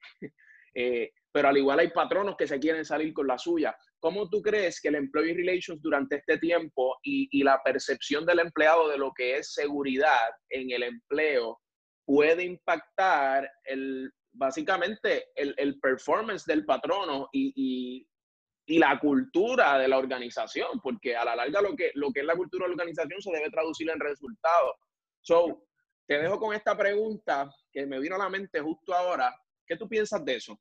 eh, 0.73 1.11
pero 1.31 1.47
al 1.47 1.57
igual 1.57 1.79
hay 1.79 1.89
patronos 1.89 2.35
que 2.37 2.47
se 2.47 2.59
quieren 2.59 2.85
salir 2.85 3.13
con 3.13 3.27
la 3.27 3.37
suya. 3.37 3.75
¿Cómo 3.99 4.29
tú 4.29 4.41
crees 4.41 4.81
que 4.81 4.89
el 4.89 4.95
employee 4.95 5.33
relations 5.33 5.81
durante 5.81 6.17
este 6.17 6.37
tiempo 6.37 6.97
y, 7.03 7.43
la 7.43 7.61
percepción 7.63 8.25
del 8.25 8.39
empleado 8.39 8.89
de 8.89 8.97
lo 8.97 9.13
que 9.13 9.37
es 9.37 9.53
seguridad 9.53 10.29
en 10.49 10.71
el 10.71 10.83
empleo 10.83 11.59
puede 12.05 12.43
impactar 12.43 13.49
el, 13.63 14.11
básicamente 14.33 15.25
el, 15.35 15.79
performance 15.79 16.45
del 16.45 16.65
patrono 16.65 17.29
y, 17.31 18.05
y 18.65 18.79
la 18.79 18.99
cultura 18.99 19.77
de 19.77 19.87
la 19.87 19.97
organización, 19.97 20.79
porque 20.81 21.15
a 21.15 21.25
la 21.25 21.35
larga 21.35 21.61
lo 21.61 21.75
que, 21.75 21.91
lo 21.95 22.11
que 22.11 22.21
es 22.21 22.25
la 22.25 22.35
cultura 22.35 22.65
de 22.65 22.69
la 22.69 22.81
organización 22.81 23.21
se 23.21 23.31
debe 23.31 23.49
traducir 23.49 23.89
en 23.89 23.99
resultados. 23.99 24.75
So, 25.21 25.67
te 26.07 26.19
dejo 26.19 26.39
con 26.39 26.55
esta 26.55 26.77
pregunta 26.77 27.53
que 27.71 27.85
me 27.85 27.99
vino 27.99 28.15
a 28.15 28.19
la 28.19 28.29
mente 28.29 28.61
justo 28.61 28.93
ahora. 28.93 29.35
¿Qué 29.71 29.77
tú 29.77 29.87
piensas 29.87 30.25
de 30.25 30.35
eso? 30.35 30.59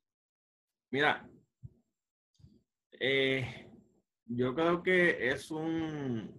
Mira, 0.89 1.29
eh, 2.97 3.69
yo 4.23 4.55
creo 4.55 4.81
que 4.81 5.27
es 5.27 5.51
un, 5.51 6.31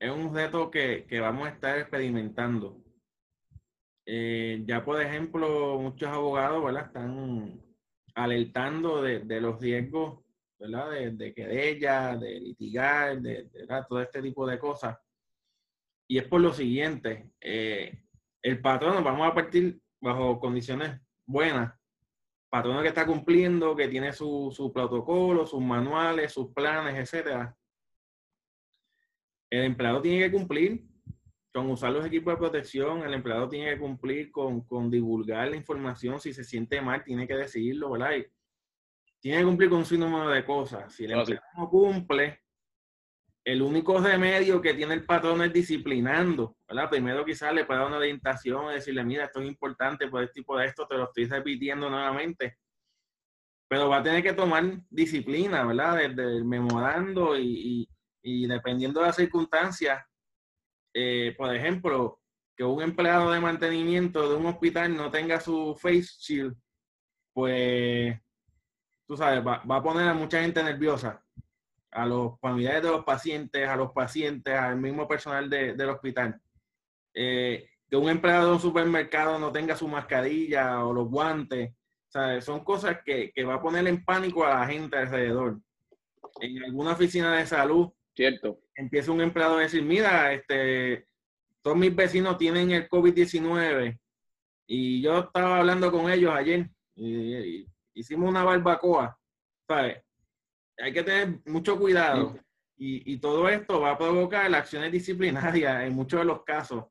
es 0.00 0.10
un 0.10 0.34
reto 0.34 0.68
que, 0.68 1.06
vamos 1.20 1.46
a 1.46 1.50
estar 1.50 1.78
experimentando. 1.78 2.82
Eh, 4.04 4.64
ya, 4.66 4.84
por 4.84 5.00
ejemplo, 5.00 5.78
muchos 5.78 6.08
abogados 6.08 6.64
¿verdad? 6.64 6.86
están 6.86 7.62
alertando 8.16 9.00
de, 9.00 9.20
de 9.20 9.40
los 9.40 9.60
riesgos 9.60 10.24
¿verdad? 10.58 10.90
De, 10.90 11.10
de 11.12 11.32
querella, 11.32 12.16
de 12.16 12.40
litigar, 12.40 13.22
de, 13.22 13.48
todo 13.88 14.02
este 14.02 14.20
tipo 14.20 14.44
de 14.44 14.58
cosas. 14.58 14.98
Y 16.08 16.18
es 16.18 16.26
por 16.26 16.40
lo 16.40 16.52
siguiente, 16.52 17.30
eh, 17.40 18.02
el 18.42 18.60
patrono, 18.60 19.04
vamos 19.04 19.30
a 19.30 19.34
partir 19.34 19.80
bajo 20.00 20.40
condiciones 20.40 21.00
buenas, 21.24 21.80
patrono 22.52 22.82
que 22.82 22.88
está 22.88 23.06
cumpliendo, 23.06 23.74
que 23.74 23.88
tiene 23.88 24.12
su, 24.12 24.52
su 24.54 24.70
protocolo, 24.70 25.46
sus 25.46 25.62
manuales, 25.62 26.34
sus 26.34 26.52
planes, 26.52 26.94
etcétera. 26.96 27.56
El 29.48 29.64
empleado 29.64 30.02
tiene 30.02 30.26
que 30.26 30.36
cumplir 30.36 30.84
con 31.50 31.70
usar 31.70 31.92
los 31.92 32.04
equipos 32.04 32.34
de 32.34 32.38
protección, 32.38 33.04
el 33.04 33.14
empleado 33.14 33.48
tiene 33.48 33.70
que 33.70 33.78
cumplir 33.78 34.30
con, 34.30 34.60
con 34.66 34.90
divulgar 34.90 35.48
la 35.48 35.56
información, 35.56 36.20
si 36.20 36.34
se 36.34 36.44
siente 36.44 36.82
mal, 36.82 37.02
tiene 37.02 37.26
que 37.26 37.36
decirlo, 37.36 37.92
¿verdad? 37.92 38.10
tiene 39.18 39.38
que 39.38 39.44
cumplir 39.44 39.70
con 39.70 39.86
su 39.86 39.96
número 39.96 40.28
de 40.28 40.44
cosas. 40.44 40.92
Si 40.92 41.06
el 41.06 41.12
empleado 41.12 41.46
no 41.56 41.70
cumple, 41.70 42.42
el 43.44 43.60
único 43.60 43.98
remedio 43.98 44.60
que 44.60 44.74
tiene 44.74 44.94
el 44.94 45.04
patrón 45.04 45.42
es 45.42 45.52
disciplinando, 45.52 46.56
¿verdad? 46.68 46.88
Primero 46.90 47.24
quizás 47.24 47.52
le 47.52 47.64
puede 47.64 47.80
dar 47.80 47.88
una 47.88 47.98
orientación 47.98 48.70
y 48.70 48.74
decirle, 48.74 49.04
mira, 49.04 49.24
esto 49.24 49.40
es 49.40 49.48
importante 49.48 50.08
por 50.08 50.22
este 50.22 50.40
tipo 50.40 50.56
de 50.56 50.66
esto, 50.66 50.86
te 50.86 50.96
lo 50.96 51.04
estoy 51.04 51.26
repitiendo 51.26 51.90
nuevamente. 51.90 52.58
Pero 53.68 53.88
va 53.88 53.98
a 53.98 54.02
tener 54.02 54.22
que 54.22 54.34
tomar 54.34 54.64
disciplina, 54.88 55.64
¿verdad? 55.64 55.96
Desde 55.96 56.44
memorando 56.44 57.36
y, 57.36 57.88
y, 58.22 58.46
dependiendo 58.46 59.00
de 59.00 59.06
las 59.06 59.16
circunstancias, 59.16 60.04
eh, 60.94 61.34
por 61.36 61.54
ejemplo, 61.54 62.20
que 62.56 62.64
un 62.64 62.82
empleado 62.82 63.32
de 63.32 63.40
mantenimiento 63.40 64.28
de 64.28 64.36
un 64.36 64.46
hospital 64.46 64.94
no 64.94 65.10
tenga 65.10 65.40
su 65.40 65.74
face 65.74 66.10
shield, 66.20 66.54
pues, 67.32 68.14
tú 69.08 69.16
sabes, 69.16 69.44
va, 69.44 69.64
va 69.64 69.76
a 69.76 69.82
poner 69.82 70.08
a 70.08 70.14
mucha 70.14 70.42
gente 70.42 70.62
nerviosa 70.62 71.24
a 71.92 72.06
los 72.06 72.40
familiares 72.40 72.82
de 72.82 72.90
los 72.90 73.04
pacientes, 73.04 73.68
a 73.68 73.76
los 73.76 73.92
pacientes, 73.92 74.54
al 74.54 74.76
mismo 74.76 75.06
personal 75.06 75.48
del 75.48 75.88
hospital. 75.88 76.40
Eh, 77.14 77.68
que 77.88 77.96
un 77.96 78.08
empleado 78.08 78.48
de 78.48 78.52
un 78.54 78.60
supermercado 78.60 79.38
no 79.38 79.52
tenga 79.52 79.76
su 79.76 79.86
mascarilla 79.86 80.84
o 80.84 80.92
los 80.92 81.08
guantes. 81.08 81.74
Son 82.40 82.64
cosas 82.64 82.98
que, 83.04 83.30
que 83.34 83.44
va 83.44 83.54
a 83.54 83.62
poner 83.62 83.86
en 83.86 84.04
pánico 84.04 84.44
a 84.44 84.60
la 84.60 84.66
gente 84.66 84.96
alrededor. 84.96 85.60
En 86.40 86.64
alguna 86.64 86.92
oficina 86.92 87.36
de 87.36 87.46
salud, 87.46 87.90
Cierto. 88.14 88.60
empieza 88.74 89.12
un 89.12 89.20
empleado 89.20 89.56
a 89.56 89.60
decir, 89.60 89.82
mira, 89.82 90.32
este, 90.32 91.06
todos 91.62 91.76
mis 91.76 91.94
vecinos 91.94 92.36
tienen 92.36 92.70
el 92.72 92.88
COVID-19 92.88 93.98
y 94.66 95.02
yo 95.02 95.20
estaba 95.20 95.58
hablando 95.58 95.90
con 95.90 96.10
ellos 96.10 96.32
ayer 96.34 96.68
y, 96.96 97.66
hicimos 97.94 98.30
una 98.30 98.44
barbacoa, 98.44 99.18
¿sabes? 99.68 100.01
Hay 100.82 100.92
que 100.92 101.04
tener 101.04 101.40
mucho 101.46 101.78
cuidado 101.78 102.36
y, 102.76 103.12
y, 103.12 103.18
todo 103.18 103.48
esto 103.48 103.80
va 103.80 103.92
a 103.92 103.98
provocar 103.98 104.52
acciones 104.52 104.90
disciplinarias 104.90 105.84
en 105.84 105.94
muchos 105.94 106.18
de 106.18 106.26
los 106.26 106.42
casos. 106.42 106.86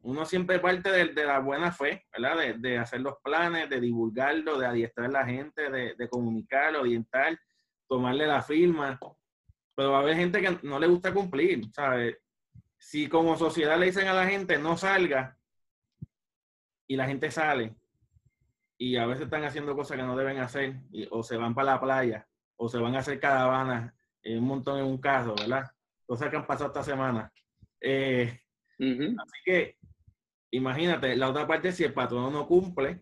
Uno 0.00 0.24
siempre 0.24 0.58
parte 0.58 0.90
de, 0.90 1.12
de 1.12 1.24
la 1.24 1.38
buena 1.38 1.70
fe, 1.70 2.04
¿verdad? 2.12 2.36
De, 2.38 2.54
de, 2.54 2.78
hacer 2.78 3.00
los 3.00 3.14
planes, 3.22 3.70
de 3.70 3.80
divulgarlo, 3.80 4.58
de 4.58 4.66
adiestrar 4.66 5.06
a 5.06 5.20
la 5.20 5.24
gente, 5.24 5.70
de, 5.70 5.94
de 5.94 6.08
comunicarlo, 6.08 6.80
orientar, 6.80 7.38
tomarle 7.86 8.26
la 8.26 8.42
firma. 8.42 8.98
Pero 9.76 9.92
va 9.92 9.98
a 9.98 10.00
haber 10.00 10.16
gente 10.16 10.40
que 10.40 10.58
no 10.64 10.80
le 10.80 10.88
gusta 10.88 11.14
cumplir, 11.14 11.70
¿sabes? 11.72 12.18
Si 12.76 13.08
como 13.08 13.36
sociedad 13.36 13.78
le 13.78 13.86
dicen 13.86 14.08
a 14.08 14.14
la 14.14 14.26
gente 14.26 14.58
no 14.58 14.76
salga 14.76 15.38
y 16.88 16.96
la 16.96 17.06
gente 17.06 17.30
sale 17.30 17.76
y 18.76 18.96
a 18.96 19.06
veces 19.06 19.26
están 19.26 19.44
haciendo 19.44 19.76
cosas 19.76 19.96
que 19.96 20.02
no 20.02 20.16
deben 20.16 20.38
hacer 20.38 20.80
o 21.10 21.22
se 21.22 21.36
van 21.36 21.54
para 21.54 21.74
la 21.74 21.80
playa 21.80 22.26
o 22.62 22.68
se 22.68 22.78
van 22.78 22.94
a 22.94 23.00
hacer 23.00 23.18
caravanas 23.18 23.92
en 24.22 24.38
un 24.38 24.44
montón 24.44 24.78
en 24.78 24.84
un 24.84 24.98
carro, 24.98 25.34
¿verdad? 25.34 25.68
Cosas 26.06 26.30
que 26.30 26.36
han 26.36 26.46
pasado 26.46 26.68
esta 26.68 26.84
semana. 26.84 27.32
Eh, 27.80 28.38
así 29.18 29.38
que, 29.44 29.78
imagínate, 30.52 31.16
la 31.16 31.28
otra 31.28 31.44
parte, 31.44 31.72
si 31.72 31.82
el 31.82 31.92
patrón 31.92 32.32
no 32.32 32.46
cumple 32.46 33.00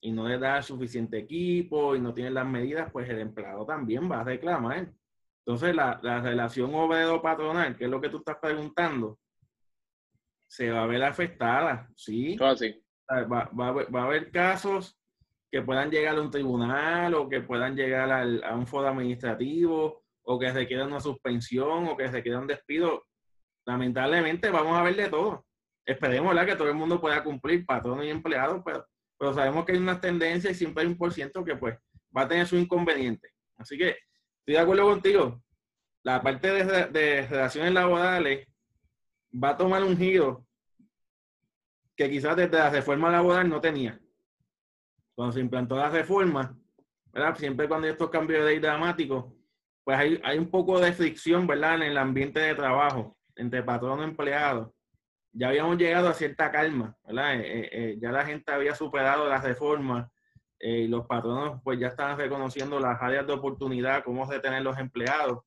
y 0.00 0.10
no 0.10 0.26
le 0.26 0.36
da 0.36 0.60
suficiente 0.62 1.18
equipo 1.18 1.94
y 1.94 2.00
no 2.00 2.12
tiene 2.12 2.30
las 2.30 2.44
medidas, 2.44 2.90
pues 2.90 3.08
el 3.08 3.20
empleado 3.20 3.64
también 3.64 4.10
va 4.10 4.22
a 4.22 4.24
reclamar. 4.24 4.92
Entonces, 5.46 5.76
la, 5.76 6.00
la 6.02 6.20
relación 6.20 6.74
obrero-patronal, 6.74 7.76
que 7.76 7.84
es 7.84 7.90
lo 7.90 8.00
que 8.00 8.08
tú 8.08 8.16
estás 8.16 8.38
preguntando, 8.42 9.20
se 10.48 10.72
va 10.72 10.82
a 10.82 10.86
ver 10.88 11.04
afectada, 11.04 11.88
¿sí? 11.94 12.36
Va, 13.08 13.48
va, 13.48 13.70
va 13.70 14.00
a 14.00 14.04
haber 14.06 14.32
casos 14.32 14.98
que 15.52 15.60
puedan 15.60 15.90
llegar 15.90 16.16
a 16.16 16.22
un 16.22 16.30
tribunal 16.30 17.12
o 17.14 17.28
que 17.28 17.42
puedan 17.42 17.76
llegar 17.76 18.10
a 18.10 18.54
un 18.54 18.66
foro 18.66 18.88
administrativo 18.88 20.02
o 20.22 20.38
que 20.38 20.66
quede 20.66 20.82
una 20.82 20.98
suspensión 20.98 21.88
o 21.88 21.96
que 21.96 22.10
se 22.10 22.22
quede 22.22 22.38
un 22.38 22.46
despido. 22.46 23.04
Lamentablemente 23.66 24.48
vamos 24.48 24.78
a 24.78 24.82
ver 24.82 24.96
de 24.96 25.10
todo. 25.10 25.44
Esperemos 25.84 26.34
que 26.46 26.56
todo 26.56 26.68
el 26.68 26.74
mundo 26.74 26.98
pueda 26.98 27.22
cumplir, 27.22 27.66
patronos 27.66 28.06
y 28.06 28.08
empleados, 28.08 28.62
pero, 28.64 29.34
sabemos 29.34 29.66
que 29.66 29.72
hay 29.72 29.78
unas 29.78 30.00
tendencias 30.00 30.52
y 30.52 30.56
siempre 30.56 30.82
hay 30.82 30.88
un 30.88 30.96
por 30.96 31.12
ciento 31.12 31.44
que 31.44 31.54
pues 31.54 31.78
va 32.16 32.22
a 32.22 32.28
tener 32.28 32.46
su 32.46 32.56
inconveniente. 32.56 33.28
Así 33.56 33.76
que 33.76 33.90
estoy 33.90 34.54
de 34.54 34.58
acuerdo 34.58 34.84
contigo. 34.84 35.42
La 36.02 36.22
parte 36.22 36.50
de, 36.50 36.86
de 36.86 37.26
relaciones 37.28 37.72
laborales 37.74 38.48
va 39.32 39.50
a 39.50 39.56
tomar 39.56 39.84
un 39.84 39.96
giro 39.96 40.46
que 41.94 42.10
quizás 42.10 42.36
desde 42.36 42.56
la 42.56 42.70
reforma 42.70 43.10
laboral 43.10 43.48
no 43.48 43.60
tenía 43.60 44.01
cuando 45.14 45.32
se 45.32 45.40
implantó 45.40 45.76
la 45.76 45.90
reforma, 45.90 46.56
¿verdad? 47.12 47.36
Siempre 47.36 47.68
cuando 47.68 47.86
hay 47.86 47.92
estos 47.92 48.10
cambios 48.10 48.44
de 48.44 48.50
ley 48.50 48.58
dramáticos, 48.58 49.32
pues 49.84 49.98
hay, 49.98 50.20
hay 50.24 50.38
un 50.38 50.50
poco 50.50 50.80
de 50.80 50.92
fricción, 50.92 51.46
¿verdad? 51.46 51.76
En 51.76 51.82
el 51.82 51.98
ambiente 51.98 52.40
de 52.40 52.54
trabajo 52.54 53.16
entre 53.36 53.62
patrón 53.62 54.00
y 54.00 54.04
empleado. 54.04 54.74
Ya 55.32 55.48
habíamos 55.48 55.78
llegado 55.78 56.08
a 56.08 56.14
cierta 56.14 56.50
calma, 56.50 56.96
¿verdad? 57.04 57.34
Eh, 57.36 57.40
eh, 57.40 57.68
eh, 57.72 57.98
ya 58.00 58.12
la 58.12 58.24
gente 58.24 58.52
había 58.52 58.74
superado 58.74 59.28
la 59.28 59.40
reforma 59.40 60.10
y 60.60 60.86
los 60.86 61.06
patronos 61.06 61.60
pues 61.64 61.80
ya 61.80 61.88
estaban 61.88 62.16
reconociendo 62.16 62.78
las 62.78 63.00
áreas 63.02 63.26
de 63.26 63.32
oportunidad, 63.32 64.04
cómo 64.04 64.30
retener 64.30 64.62
los 64.62 64.78
empleados, 64.78 65.40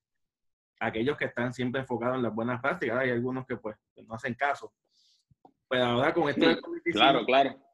aquellos 0.79 1.17
que 1.17 1.25
están 1.25 1.53
siempre 1.53 1.81
enfocados 1.81 2.17
en 2.17 2.23
las 2.23 2.35
buenas 2.35 2.59
prácticas, 2.61 2.97
hay 2.99 3.11
algunos 3.11 3.45
que 3.45 3.55
pues 3.55 3.77
no 4.05 4.15
hacen 4.15 4.33
caso. 4.33 4.73
Pero 5.69 5.85
ahora 5.85 6.13
con 6.13 6.27
esto 6.27 6.45
claro, 6.91 7.25
claro 7.25 7.64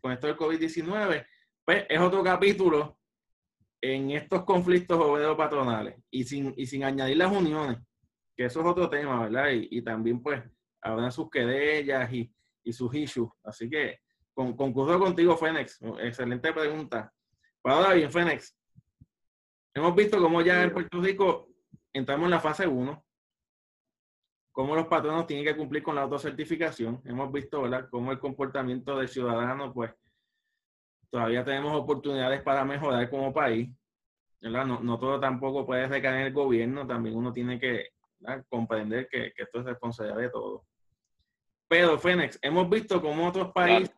con 0.00 0.12
esto 0.12 0.26
del 0.26 0.36
COVID-19, 0.36 1.26
pues 1.64 1.86
es 1.88 2.00
otro 2.00 2.22
capítulo 2.22 2.98
en 3.80 4.10
estos 4.10 4.44
conflictos 4.44 4.98
obreros 4.98 5.36
patronales 5.36 5.96
y 6.10 6.24
sin, 6.24 6.54
y 6.56 6.66
sin 6.66 6.84
añadir 6.84 7.16
las 7.16 7.30
uniones, 7.30 7.78
que 8.36 8.46
eso 8.46 8.60
es 8.60 8.66
otro 8.66 8.88
tema, 8.88 9.28
¿verdad? 9.28 9.50
Y, 9.52 9.82
también 9.82 10.22
pues 10.22 10.42
habrán 10.80 11.12
sus 11.12 11.30
querellas 11.30 12.12
y, 12.12 12.32
y 12.64 12.72
sus 12.72 12.94
issues. 12.94 13.30
Así 13.44 13.68
que 13.68 14.00
con, 14.34 14.56
concurso 14.56 14.98
contigo, 14.98 15.36
Fénix. 15.36 15.80
Excelente 16.00 16.52
pregunta. 16.52 17.12
Ahora 17.64 17.94
bien, 17.94 18.10
Fénix. 18.10 18.56
Hemos 19.74 19.94
visto 19.94 20.18
cómo 20.18 20.40
ya 20.42 20.62
en 20.62 20.72
Puerto 20.72 21.00
Rico 21.00 21.48
entramos 21.92 22.24
en 22.24 22.30
la 22.30 22.40
fase 22.40 22.66
1 22.66 23.04
cómo 24.58 24.74
los 24.74 24.88
patronos 24.88 25.24
tienen 25.24 25.44
que 25.44 25.56
cumplir 25.56 25.84
con 25.84 25.94
la 25.94 26.02
autocertificación. 26.02 27.00
Hemos 27.04 27.30
visto, 27.30 27.62
¿verdad?, 27.62 27.86
cómo 27.88 28.10
el 28.10 28.18
comportamiento 28.18 28.98
del 28.98 29.06
ciudadano, 29.06 29.72
pues, 29.72 29.92
todavía 31.10 31.44
tenemos 31.44 31.80
oportunidades 31.80 32.42
para 32.42 32.64
mejorar 32.64 33.08
como 33.08 33.32
país. 33.32 33.70
¿verdad? 34.40 34.66
No, 34.66 34.80
no 34.80 34.98
todo 34.98 35.20
tampoco 35.20 35.64
puede 35.64 35.86
recaer 35.86 36.16
en 36.16 36.26
el 36.26 36.32
gobierno, 36.32 36.84
también 36.88 37.14
uno 37.14 37.32
tiene 37.32 37.60
que 37.60 37.90
comprender 38.48 39.06
que, 39.08 39.32
que, 39.32 39.44
esto 39.44 39.60
es 39.60 39.64
responsabilidad 39.64 40.18
de 40.18 40.30
todos. 40.30 40.62
Pero, 41.68 41.96
Fénix, 41.96 42.36
hemos 42.42 42.68
visto 42.68 43.00
cómo 43.00 43.28
otros 43.28 43.52
países, 43.52 43.94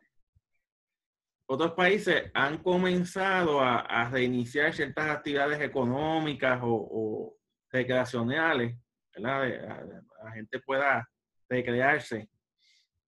otros 1.46 1.73
países 1.73 2.31
han 2.35 2.59
comenzado 2.59 3.62
a, 3.62 3.79
a, 3.79 4.11
reiniciar 4.11 4.75
ciertas 4.75 5.09
actividades 5.09 5.59
económicas 5.62 6.61
o, 6.62 6.68
o 6.68 7.37
recreacionales 7.70 8.77
La, 9.14 10.33
gente 10.35 10.61
pueda 10.61 11.09
recrearse. 11.49 12.29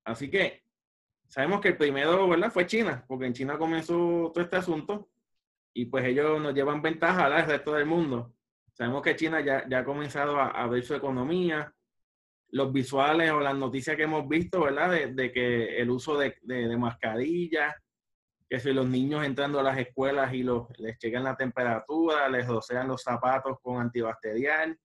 Así 0.05 0.31
que 0.31 0.63
sabemos 1.29 1.61
que 1.61 1.69
el 1.69 1.77
primero, 1.77 2.29
¿verdad? 2.29 2.51
Fue 2.51 2.67
China, 2.67 3.05
porque 3.07 3.27
en 3.27 3.33
China 3.33 3.59
comenzó 3.59 4.31
todo 4.33 4.43
este 4.43 4.57
asunto 4.57 5.11
y 5.73 5.87
pues 5.87 6.05
ellos 6.05 6.41
nos 6.41 6.55
llevan 6.55 6.83
ventaja 6.83 7.27
al 7.27 7.47
resto 7.47 7.75
del 7.75 7.87
mundo. 7.87 8.35
Sabemos 8.73 9.03
que 9.03 9.17
China 9.17 9.41
ya, 9.41 9.79
ha 9.79 9.85
comenzado 9.85 10.39
a, 10.39 10.67
ver 10.67 10.83
su 10.83 10.95
economía, 10.95 11.73
los 12.49 12.73
visuales 12.73 13.31
o 13.31 13.41
las 13.41 13.55
noticias 13.55 13.97
que 13.97 14.03
hemos 14.05 14.29
visto, 14.29 14.63
¿verdad? 14.63 14.91
De, 14.91 15.13
de 15.15 15.33
que 15.33 15.79
el 15.79 15.91
uso 15.91 16.19
de, 16.19 16.37
de, 16.43 16.77
mascarillas, 16.77 17.75
que 18.49 18.61
si 18.61 18.73
los 18.73 18.87
niños 18.87 19.25
entrando 19.25 19.61
a 19.61 19.63
las 19.63 19.79
escuelas 19.79 20.35
y 20.35 20.43
les 20.43 20.99
checan 20.99 21.25
la 21.25 21.37
temperatura, 21.37 22.29
les 22.29 22.47
rocean 22.47 22.89
los 22.89 23.03
zapatos 23.03 23.59
con 23.63 23.81
antibacterial, 23.81 24.79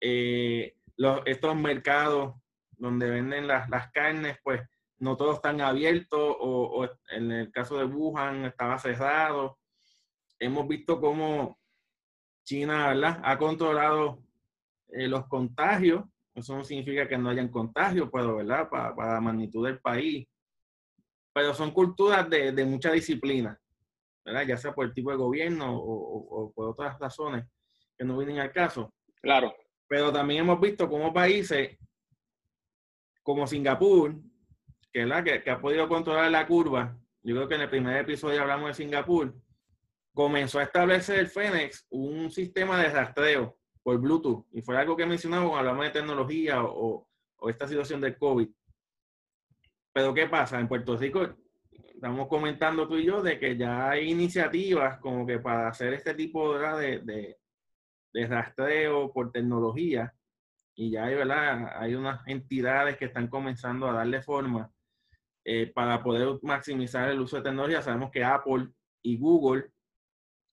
eh, 0.00 0.76
estos 1.24 1.56
mercados 1.56 2.34
donde 2.70 3.08
venden 3.08 3.46
las, 3.46 3.68
las, 3.68 3.90
carnes, 3.90 4.38
pues 4.42 4.60
no 4.98 5.16
todos 5.16 5.36
están 5.36 5.60
abiertos 5.60 6.36
o, 6.38 6.88
en 7.10 7.32
el 7.32 7.52
caso 7.52 7.78
de 7.78 7.84
Wuhan 7.84 8.44
estaba 8.46 8.78
cerrado. 8.78 9.58
Hemos 10.38 10.68
visto 10.68 11.00
cómo 11.00 11.58
China 12.44 12.88
¿verdad? 12.88 13.20
ha 13.22 13.38
controlado 13.38 14.22
eh, 14.88 15.08
los 15.08 15.26
contagios. 15.26 16.04
Eso 16.34 16.56
no 16.56 16.64
significa 16.64 17.08
que 17.08 17.16
no 17.16 17.30
hayan 17.30 17.48
contagios, 17.48 18.10
pero 18.12 18.36
¿verdad? 18.36 18.68
Para, 18.68 18.94
para 18.94 19.14
la 19.14 19.20
magnitud 19.20 19.66
del 19.66 19.80
país. 19.80 20.26
Pero 21.32 21.54
son 21.54 21.70
culturas 21.70 22.28
de, 22.28 22.52
de 22.52 22.64
mucha 22.64 22.90
disciplina, 22.92 23.58
¿verdad? 24.24 24.46
ya 24.46 24.56
sea 24.56 24.74
por 24.74 24.86
el 24.86 24.94
tipo 24.94 25.10
de 25.10 25.16
gobierno 25.16 25.76
o 25.76 26.52
por 26.54 26.68
otras 26.68 26.98
razones 26.98 27.46
que 27.96 28.04
no 28.04 28.16
vienen 28.16 28.38
al 28.38 28.52
caso. 28.52 28.92
Claro. 29.20 29.54
Pero 29.88 30.12
también 30.12 30.40
hemos 30.40 30.60
visto 30.60 30.88
como 30.88 31.12
países 31.12 31.78
como 33.22 33.46
Singapur, 33.46 34.14
que, 34.92 35.04
la, 35.04 35.22
que, 35.22 35.42
que 35.42 35.50
ha 35.50 35.60
podido 35.60 35.88
controlar 35.88 36.30
la 36.30 36.46
curva, 36.46 36.96
yo 37.22 37.34
creo 37.34 37.48
que 37.48 37.56
en 37.56 37.62
el 37.62 37.70
primer 37.70 37.96
episodio 37.96 38.40
hablamos 38.40 38.68
de 38.68 38.74
Singapur, 38.74 39.34
comenzó 40.14 40.60
a 40.60 40.62
establecer 40.62 41.18
el 41.18 41.28
FENEX 41.28 41.86
un 41.90 42.30
sistema 42.30 42.80
de 42.80 42.88
rastreo 42.88 43.58
por 43.82 43.98
Bluetooth. 43.98 44.46
Y 44.52 44.62
fue 44.62 44.78
algo 44.78 44.96
que 44.96 45.06
mencionamos 45.06 45.50
cuando 45.50 45.70
hablamos 45.70 45.84
de 45.84 46.00
tecnología 46.00 46.62
o, 46.62 47.06
o 47.36 47.50
esta 47.50 47.68
situación 47.68 48.00
del 48.00 48.16
COVID. 48.16 48.48
Pero 49.92 50.14
¿qué 50.14 50.26
pasa? 50.26 50.60
En 50.60 50.68
Puerto 50.68 50.96
Rico 50.96 51.36
estamos 51.70 52.28
comentando 52.28 52.86
tú 52.86 52.96
y 52.96 53.06
yo 53.06 53.22
de 53.22 53.38
que 53.38 53.56
ya 53.56 53.90
hay 53.90 54.10
iniciativas 54.10 54.98
como 54.98 55.26
que 55.26 55.38
para 55.38 55.68
hacer 55.68 55.94
este 55.94 56.14
tipo 56.14 56.58
de, 56.58 57.00
de, 57.00 57.38
de 58.16 58.26
rastreo 58.26 59.12
por 59.12 59.30
tecnología 59.30 60.14
y 60.74 60.90
ya 60.90 61.04
hay, 61.04 61.16
¿verdad? 61.16 61.68
hay 61.78 61.94
unas 61.94 62.26
entidades 62.26 62.96
que 62.96 63.04
están 63.04 63.28
comenzando 63.28 63.86
a 63.86 63.92
darle 63.92 64.22
forma 64.22 64.72
eh, 65.44 65.66
para 65.66 66.02
poder 66.02 66.38
maximizar 66.40 67.10
el 67.10 67.20
uso 67.20 67.36
de 67.36 67.42
tecnología. 67.42 67.82
Sabemos 67.82 68.10
que 68.10 68.24
Apple 68.24 68.68
y 69.02 69.18
Google 69.18 69.70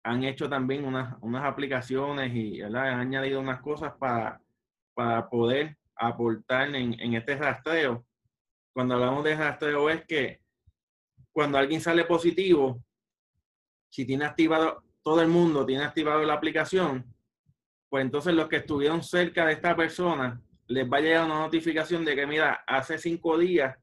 han 0.04 0.26
hecho 0.26 0.50
también 0.50 0.84
unas, 0.84 1.16
unas 1.22 1.46
aplicaciones 1.46 2.36
y 2.36 2.62
¿verdad? 2.62 2.90
han 2.90 3.00
añadido 3.00 3.40
unas 3.40 3.62
cosas 3.62 3.94
para, 3.98 4.42
para 4.94 5.30
poder 5.30 5.78
aportar 5.96 6.76
en, 6.76 7.00
en 7.00 7.14
este 7.14 7.38
rastreo. 7.38 8.06
Cuando 8.74 8.96
hablamos 8.96 9.24
de 9.24 9.38
rastreo 9.38 9.90
es 9.90 10.04
que 10.06 10.42
cuando 11.32 11.58
alguien 11.58 11.80
sale 11.80 12.04
positivo, 12.04 12.84
si 13.90 14.06
tiene 14.06 14.26
activado, 14.26 14.84
todo 15.02 15.22
el 15.22 15.30
mundo 15.30 15.66
tiene 15.66 15.86
activado 15.86 16.24
la 16.24 16.34
aplicación, 16.34 17.13
pues 17.94 18.06
entonces 18.06 18.34
los 18.34 18.48
que 18.48 18.56
estuvieron 18.56 19.04
cerca 19.04 19.46
de 19.46 19.54
esta 19.54 19.76
persona 19.76 20.42
les 20.66 20.92
va 20.92 20.98
a 20.98 21.02
llegar 21.02 21.26
una 21.26 21.42
notificación 21.42 22.04
de 22.04 22.16
que, 22.16 22.26
mira, 22.26 22.64
hace 22.66 22.98
cinco 22.98 23.38
días 23.38 23.78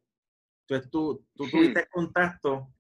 tú, 0.67 1.25
tú, 1.33 1.45
hmm. 1.45 1.49
tuviste 1.49 1.87
contacto 1.87 2.73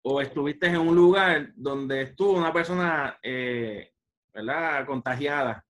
o 0.00 0.22
estuviste 0.22 0.66
en 0.66 0.78
un 0.78 0.96
lugar 0.96 1.52
donde 1.56 2.00
estuvo 2.00 2.38
una 2.38 2.54
persona, 2.54 3.18
eh, 3.22 3.92
¿verdad?, 4.32 4.86
contagiada. 4.86 5.62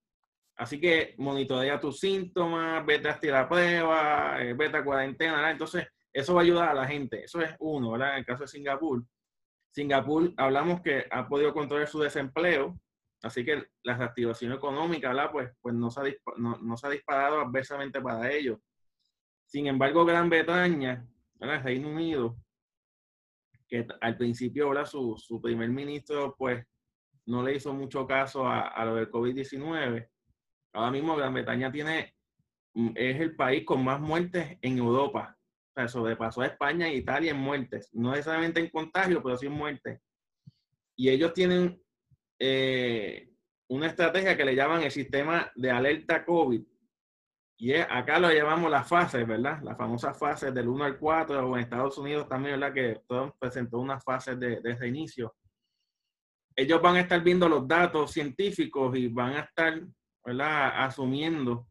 Así 0.54 0.80
que 0.80 1.16
monitorea 1.18 1.80
tus 1.80 1.98
síntomas, 1.98 2.86
vete 2.86 3.08
a 3.08 3.18
la 3.32 3.48
prueba, 3.48 4.40
eh, 4.40 4.54
vete 4.54 4.76
a 4.76 4.84
cuarentena, 4.84 5.32
¿verdad? 5.32 5.50
Entonces, 5.50 5.88
eso 6.12 6.34
va 6.34 6.42
a 6.42 6.44
ayudar 6.44 6.68
a 6.68 6.74
la 6.74 6.86
gente. 6.86 7.24
Eso 7.24 7.40
es 7.40 7.56
uno, 7.58 7.90
¿verdad? 7.90 8.12
En 8.12 8.18
el 8.18 8.24
caso 8.24 8.42
de 8.42 8.46
Singapur. 8.48 9.02
Singapur, 9.72 10.32
hablamos 10.36 10.80
que 10.80 11.06
ha 11.10 11.26
podido 11.26 11.52
controlar 11.52 11.88
su 11.88 11.98
desempleo, 11.98 12.78
así 13.22 13.44
que 13.44 13.68
la 13.82 13.96
reactivación 13.96 14.52
económica, 14.52 15.08
¿verdad? 15.08 15.30
Pues, 15.32 15.50
pues 15.60 15.74
no, 15.74 15.90
se 15.90 16.00
ha 16.00 16.04
no, 16.36 16.76
se 16.76 16.86
ha 16.86 16.90
disparado 16.90 17.40
adversamente 17.40 18.00
para 18.00 18.30
ellos. 18.30 18.58
Sin 19.46 19.66
embargo, 19.66 20.04
Gran 20.04 20.28
Bretaña, 20.28 21.06
¿verdad? 21.34 21.62
Reino 21.64 21.88
Unido, 21.88 22.36
que 23.68 23.86
al 24.00 24.16
principio, 24.16 24.68
¿verdad? 24.68 24.86
Su, 24.86 25.16
su 25.18 25.40
primer 25.40 25.70
ministro, 25.70 26.34
pues, 26.36 26.64
no 27.26 27.42
le 27.42 27.54
hizo 27.54 27.72
mucho 27.74 28.06
caso 28.06 28.46
a, 28.46 28.68
a 28.68 28.84
lo 28.84 28.94
del 28.94 29.10
COVID-19 29.10 30.08
Ahora 30.72 30.90
mismo 30.90 31.16
Gran 31.16 31.34
Bretaña 31.34 31.72
tiene, 31.72 32.14
mm, 32.74 32.90
es 32.94 33.20
el 33.20 33.34
país 33.36 33.64
con 33.64 33.84
más 33.84 34.00
muertes 34.00 34.58
en 34.62 34.78
Europa. 34.78 35.36
O 35.70 35.72
sea, 35.74 35.88
sobrepasó 35.88 36.42
a 36.42 36.46
España 36.46 36.88
e 36.88 36.96
Italia 36.96 37.32
en 37.32 37.38
muertes. 37.38 37.90
No 37.92 38.10
necesariamente 38.10 38.60
en 38.60 38.70
contagio, 38.70 39.22
pero 39.22 39.36
sí 39.36 39.46
en 39.46 39.52
muertes. 39.52 40.00
Y 40.96 41.08
ellos 41.10 41.32
tienen 41.32 41.80
eh, 42.38 43.30
una 43.68 43.86
estrategia 43.86 44.36
que 44.36 44.44
le 44.44 44.54
llaman 44.54 44.82
el 44.82 44.90
sistema 44.90 45.50
de 45.54 45.70
alerta 45.70 46.24
COVID. 46.24 46.62
Y 47.60 47.74
acá 47.74 48.20
lo 48.20 48.32
llamamos 48.32 48.70
las 48.70 48.88
fases, 48.88 49.26
¿verdad? 49.26 49.60
Las 49.62 49.76
famosas 49.76 50.16
fases 50.16 50.54
del 50.54 50.68
1 50.68 50.84
al 50.84 50.98
4, 50.98 51.48
o 51.48 51.56
en 51.56 51.62
Estados 51.62 51.98
Unidos 51.98 52.28
también, 52.28 52.60
¿verdad? 52.60 52.74
Que 52.74 53.00
presentó 53.38 53.78
unas 53.78 54.02
fases 54.04 54.38
de, 54.38 54.60
de 54.60 54.76
reinicio. 54.76 55.34
Ellos 56.54 56.80
van 56.80 56.96
a 56.96 57.00
estar 57.00 57.20
viendo 57.22 57.48
los 57.48 57.66
datos 57.66 58.12
científicos 58.12 58.96
y 58.96 59.08
van 59.08 59.34
a 59.34 59.40
estar 59.40 59.80
asumiendo 60.76 61.68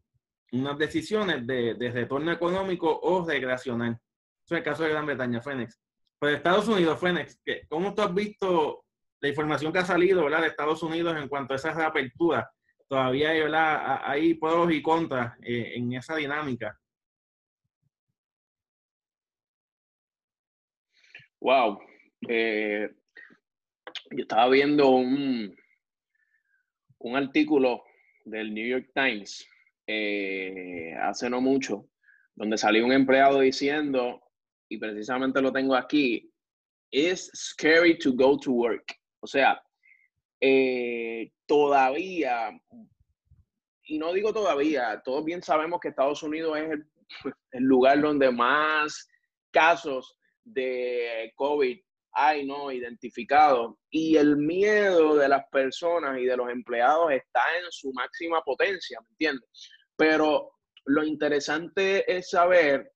unas 0.52 0.78
decisiones 0.78 1.46
de, 1.46 1.90
retorno 1.92 2.32
económico 2.32 2.98
o 3.02 3.26
recreacional. 3.26 3.92
Eso 3.92 4.54
es 4.54 4.58
el 4.58 4.64
caso 4.64 4.82
de 4.84 4.90
Gran 4.90 5.06
Bretaña, 5.06 5.42
Fénix. 5.42 5.78
Pues 6.18 6.36
Estados 6.36 6.66
Unidos, 6.68 6.98
Fénix, 6.98 7.40
¿cómo 7.68 7.94
tú 7.94 8.02
has 8.02 8.14
visto 8.14 8.84
la 9.20 9.28
información 9.28 9.72
que 9.72 9.78
ha 9.80 9.84
salido 9.84 10.28
de 10.28 10.46
Estados 10.46 10.82
Unidos 10.82 11.16
en 11.16 11.28
cuanto 11.28 11.52
a 11.52 11.56
esa 11.56 11.72
reapertura? 11.72 12.50
Todavía 12.88 13.30
hay, 13.30 13.40
¿verdad? 13.40 14.00
hay 14.02 14.34
pros 14.34 14.72
y 14.72 14.80
contras 14.80 15.36
eh, 15.42 15.72
en 15.74 15.92
esa 15.92 16.16
dinámica. 16.16 16.78
Wow. 21.40 21.80
Eh, 22.28 22.88
yo 24.10 24.22
estaba 24.22 24.48
viendo 24.48 24.88
un, 24.88 25.54
un 26.98 27.16
artículo 27.16 27.84
del 28.24 28.52
New 28.52 28.66
York 28.66 28.90
Times 28.94 29.46
eh, 29.86 30.94
hace 31.00 31.30
no 31.30 31.40
mucho, 31.40 31.88
donde 32.34 32.58
salió 32.58 32.84
un 32.84 32.92
empleado 32.92 33.40
diciendo, 33.40 34.20
y 34.68 34.78
precisamente 34.78 35.40
lo 35.40 35.52
tengo 35.52 35.74
aquí, 35.74 36.30
it's 36.90 37.30
scary 37.34 37.98
to 37.98 38.12
go 38.12 38.38
to 38.38 38.50
work. 38.50 38.84
O 39.20 39.26
sea, 39.26 39.62
eh, 40.40 41.32
todavía, 41.46 42.50
y 43.84 43.98
no 43.98 44.12
digo 44.12 44.32
todavía, 44.32 45.02
todos 45.04 45.24
bien 45.24 45.42
sabemos 45.42 45.80
que 45.80 45.88
Estados 45.88 46.22
Unidos 46.22 46.58
es 46.58 46.70
el, 46.70 46.86
lugar 47.62 48.00
donde 48.00 48.30
más 48.30 49.08
casos 49.50 50.18
de 50.44 51.32
COVID 51.34 51.78
hay 52.12 52.46
no 52.46 52.72
identificado 52.72 53.78
y 53.90 54.16
el 54.16 54.36
miedo 54.36 55.14
de 55.14 55.28
las 55.28 55.46
personas 55.50 56.18
y 56.18 56.24
de 56.24 56.36
los 56.36 56.50
empleados 56.50 57.12
está 57.12 57.40
en 57.62 57.70
su 57.70 57.92
máxima 57.92 58.42
potencia, 58.42 59.00
¿me 59.00 59.08
entiendes? 59.10 59.48
Pero 59.96 60.52
lo 60.84 61.04
interesante 61.04 62.10
es 62.10 62.30
saber 62.30 62.92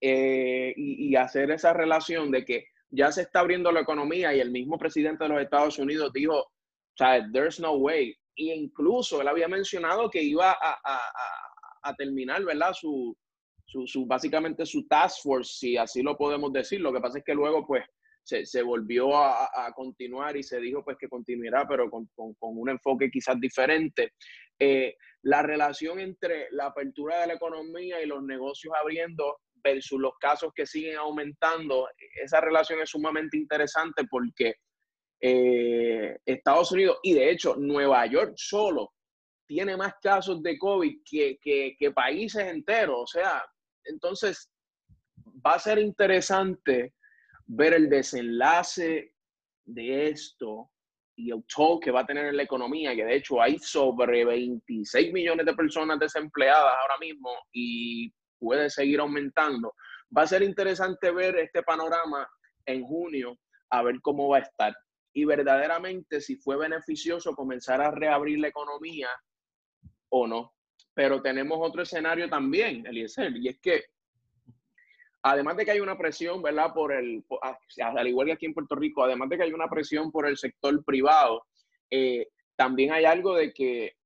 eh, 0.00 0.74
y, 0.76 1.16
hacer 1.16 1.50
esa 1.50 1.72
relación 1.72 2.30
de 2.30 2.44
que 2.44 2.66
ya 2.90 3.10
se 3.12 3.22
está 3.22 3.40
abriendo 3.40 3.72
la 3.72 3.80
economía 3.80 4.34
y 4.34 4.40
el 4.40 4.50
mismo 4.50 4.78
presidente 4.78 5.24
de 5.24 5.30
los 5.30 5.42
Estados 5.42 5.78
Unidos 5.78 6.12
dijo, 6.12 6.38
o 6.38 6.96
sea, 6.96 7.26
there's 7.32 7.60
no 7.60 7.72
way. 7.74 8.16
Y 8.34 8.52
incluso 8.52 9.20
él 9.20 9.28
había 9.28 9.48
mencionado 9.48 10.10
que 10.10 10.22
iba 10.22 10.50
a, 10.50 10.78
a, 10.84 10.96
a, 10.96 11.90
a 11.90 11.94
terminar, 11.94 12.44
¿verdad? 12.44 12.72
Su, 12.72 13.16
su, 13.64 13.86
su, 13.86 14.06
básicamente 14.06 14.64
su 14.66 14.86
task 14.86 15.22
force, 15.22 15.58
si 15.58 15.76
así 15.76 16.02
lo 16.02 16.16
podemos 16.16 16.52
decir. 16.52 16.80
Lo 16.80 16.92
que 16.92 17.00
pasa 17.00 17.18
es 17.18 17.24
que 17.24 17.34
luego, 17.34 17.66
pues, 17.66 17.84
se, 18.26 18.62
volvió 18.62 19.16
a, 19.16 19.72
continuar 19.74 20.36
y 20.36 20.42
se 20.42 20.58
dijo 20.58 20.84
pues 20.84 20.96
que 20.98 21.08
continuará, 21.08 21.66
pero 21.68 21.88
con, 21.88 22.08
un 22.16 22.68
enfoque 22.68 23.10
quizás 23.10 23.38
diferente. 23.40 24.14
Eh, 24.58 24.96
la 25.22 25.42
relación 25.42 26.00
entre 26.00 26.48
la 26.50 26.66
apertura 26.66 27.20
de 27.20 27.28
la 27.28 27.34
economía 27.34 28.02
y 28.02 28.06
los 28.06 28.22
negocios 28.22 28.74
abriendo 28.80 29.38
versus 29.66 30.00
los 30.00 30.12
casos 30.18 30.52
que 30.54 30.66
siguen 30.66 30.96
aumentando, 30.96 31.88
esa 32.22 32.40
relación 32.40 32.80
es 32.80 32.90
sumamente 32.90 33.36
interesante 33.36 34.04
porque 34.08 34.54
eh, 35.20 36.18
Estados 36.24 36.72
Unidos 36.72 36.98
y 37.02 37.14
de 37.14 37.30
hecho 37.30 37.56
Nueva 37.56 38.06
York 38.06 38.34
solo 38.36 38.92
tiene 39.48 39.76
más 39.76 39.94
casos 40.02 40.42
de 40.42 40.58
COVID 40.58 40.98
que, 41.04 41.38
que 41.40 41.90
países 41.92 42.46
enteros. 42.46 43.02
O 43.02 43.06
sea, 43.06 43.44
entonces 43.84 44.50
va 45.44 45.54
a 45.54 45.58
ser 45.58 45.78
interesante 45.78 46.94
ver 47.46 47.74
el 47.74 47.88
desenlace 47.88 49.14
de 49.64 50.08
esto 50.08 50.70
y 51.16 51.30
el 51.30 51.44
toll 51.44 51.80
que 51.80 51.90
va 51.90 52.00
a 52.00 52.06
tener 52.06 52.26
en 52.26 52.36
la 52.36 52.42
economía, 52.42 52.94
que 52.94 53.04
de 53.04 53.16
hecho 53.16 53.40
hay 53.40 53.58
sobre 53.58 54.24
26 54.24 55.12
millones 55.12 55.46
de 55.46 55.54
personas 55.54 55.98
desempleadas 55.98 56.74
ahora 56.82 56.98
mismo 57.00 57.30
y 57.52 58.12
puede 58.38 58.70
seguir 58.70 59.00
aumentando. 59.00 59.74
Va 60.16 60.22
a 60.22 60.26
ser 60.26 60.42
interesante 60.42 61.10
ver 61.10 61.36
este 61.36 61.62
panorama 61.62 62.28
en 62.64 62.82
junio, 62.84 63.38
a 63.70 63.82
ver 63.82 64.00
cómo 64.00 64.28
va 64.28 64.38
a 64.38 64.40
estar. 64.40 64.74
Y 65.12 65.24
verdaderamente 65.24 66.20
si 66.20 66.36
fue 66.36 66.56
beneficioso 66.56 67.34
comenzar 67.34 67.80
a 67.80 67.90
reabrir 67.90 68.38
la 68.38 68.48
economía 68.48 69.08
o 70.10 70.26
no. 70.26 70.52
Pero 70.94 71.20
tenemos 71.20 71.58
otro 71.60 71.82
escenario 71.82 72.28
también, 72.28 72.86
Eliezer, 72.86 73.36
y 73.36 73.48
es 73.48 73.58
que 73.60 73.84
además 75.22 75.56
de 75.56 75.64
que 75.64 75.72
hay 75.72 75.80
una 75.80 75.98
presión, 75.98 76.40
¿verdad? 76.40 76.72
Por 76.72 76.92
el, 76.92 77.24
ah, 77.42 77.58
al 77.80 78.06
igual 78.06 78.28
que 78.28 78.32
aquí 78.34 78.46
en 78.46 78.54
Puerto 78.54 78.76
Rico, 78.76 79.02
además 79.02 79.28
de 79.28 79.36
que 79.36 79.42
hay 79.42 79.52
una 79.52 79.68
presión 79.68 80.10
por 80.12 80.26
el 80.26 80.36
sector 80.36 80.84
privado, 80.84 81.44
eh, 81.90 82.28
también 82.54 82.92
hay 82.92 83.04
algo 83.04 83.34
de 83.34 83.52
que 83.52 83.96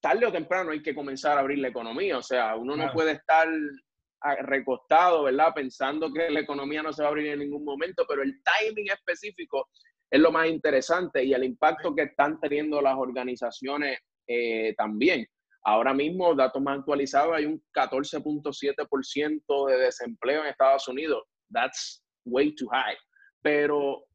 tarde 0.00 0.26
o 0.26 0.32
temprano 0.32 0.70
hay 0.70 0.82
que 0.82 0.94
comenzar 0.94 1.36
a 1.36 1.40
abrir 1.40 1.58
la 1.58 1.68
economía. 1.68 2.18
O 2.18 2.22
sea, 2.22 2.56
uno 2.56 2.76
no 2.76 2.92
puede 2.92 3.12
estar 3.12 3.48
ah, 4.22 4.36
recostado, 4.36 5.24
¿verdad? 5.24 5.52
Pensando 5.54 6.12
que 6.12 6.30
la 6.30 6.40
economía 6.40 6.82
no 6.82 6.92
se 6.92 7.02
va 7.02 7.08
a 7.08 7.10
abrir 7.10 7.28
en 7.28 7.40
ningún 7.40 7.64
momento, 7.64 8.04
pero 8.08 8.22
el 8.22 8.40
timing 8.42 8.90
específico 8.90 9.68
es 10.10 10.20
lo 10.20 10.32
más 10.32 10.48
interesante 10.48 11.22
y 11.22 11.34
el 11.34 11.44
impacto 11.44 11.94
que 11.94 12.02
están 12.02 12.40
teniendo 12.40 12.80
las 12.80 12.96
organizaciones 12.96 13.98
eh, 14.26 14.74
también. 14.76 15.26
Ahora 15.64 15.92
mismo, 15.92 16.34
datos 16.34 16.62
más 16.62 16.78
actualizados, 16.78 17.34
hay 17.36 17.44
un 17.44 17.62
14.7% 17.74 19.68
de 19.68 19.78
desempleo 19.78 20.42
en 20.42 20.48
Estados 20.48 20.88
Unidos. 20.88 21.24
That's 21.50 22.02
way 22.24 22.54
too 22.54 22.68
high. 22.68 22.96
Pero 23.42 24.07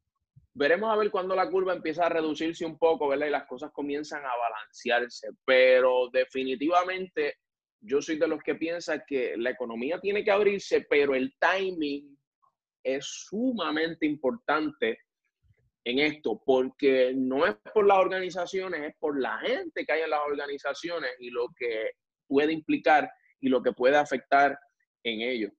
veremos 0.54 0.90
a 0.90 0.96
ver 0.96 1.10
cuándo 1.10 1.34
la 1.34 1.50
curva 1.50 1.74
empieza 1.74 2.06
a 2.06 2.08
reducirse 2.08 2.64
un 2.64 2.78
poco, 2.78 3.08
¿verdad? 3.08 3.26
Y 3.26 3.30
las 3.30 3.46
cosas 3.46 3.72
comienzan 3.72 4.24
a 4.24 4.36
balancearse. 4.36 5.28
Pero 5.44 6.08
definitivamente 6.10 7.38
yo 7.80 8.00
soy 8.00 8.16
de 8.16 8.28
los 8.28 8.42
que 8.42 8.54
piensa 8.54 9.04
que 9.04 9.36
la 9.36 9.50
economía 9.50 10.00
tiene 10.00 10.24
que 10.24 10.30
abrirse, 10.30 10.86
pero 10.88 11.14
el 11.14 11.34
timing 11.38 12.16
es 12.82 13.04
sumamente 13.04 14.06
importante 14.06 15.00
en 15.86 15.98
esto, 15.98 16.40
porque 16.44 17.12
no 17.14 17.46
es 17.46 17.56
por 17.74 17.86
las 17.86 17.98
organizaciones, 17.98 18.82
es 18.82 18.96
por 18.98 19.20
la 19.20 19.38
gente 19.38 19.84
que 19.84 19.92
hay 19.92 20.02
en 20.02 20.10
las 20.10 20.20
organizaciones 20.26 21.10
y 21.18 21.30
lo 21.30 21.48
que 21.58 21.90
puede 22.26 22.52
implicar 22.52 23.10
y 23.40 23.48
lo 23.48 23.62
que 23.62 23.72
puede 23.72 23.96
afectar 23.96 24.58
en 25.02 25.20
ellos. 25.20 25.52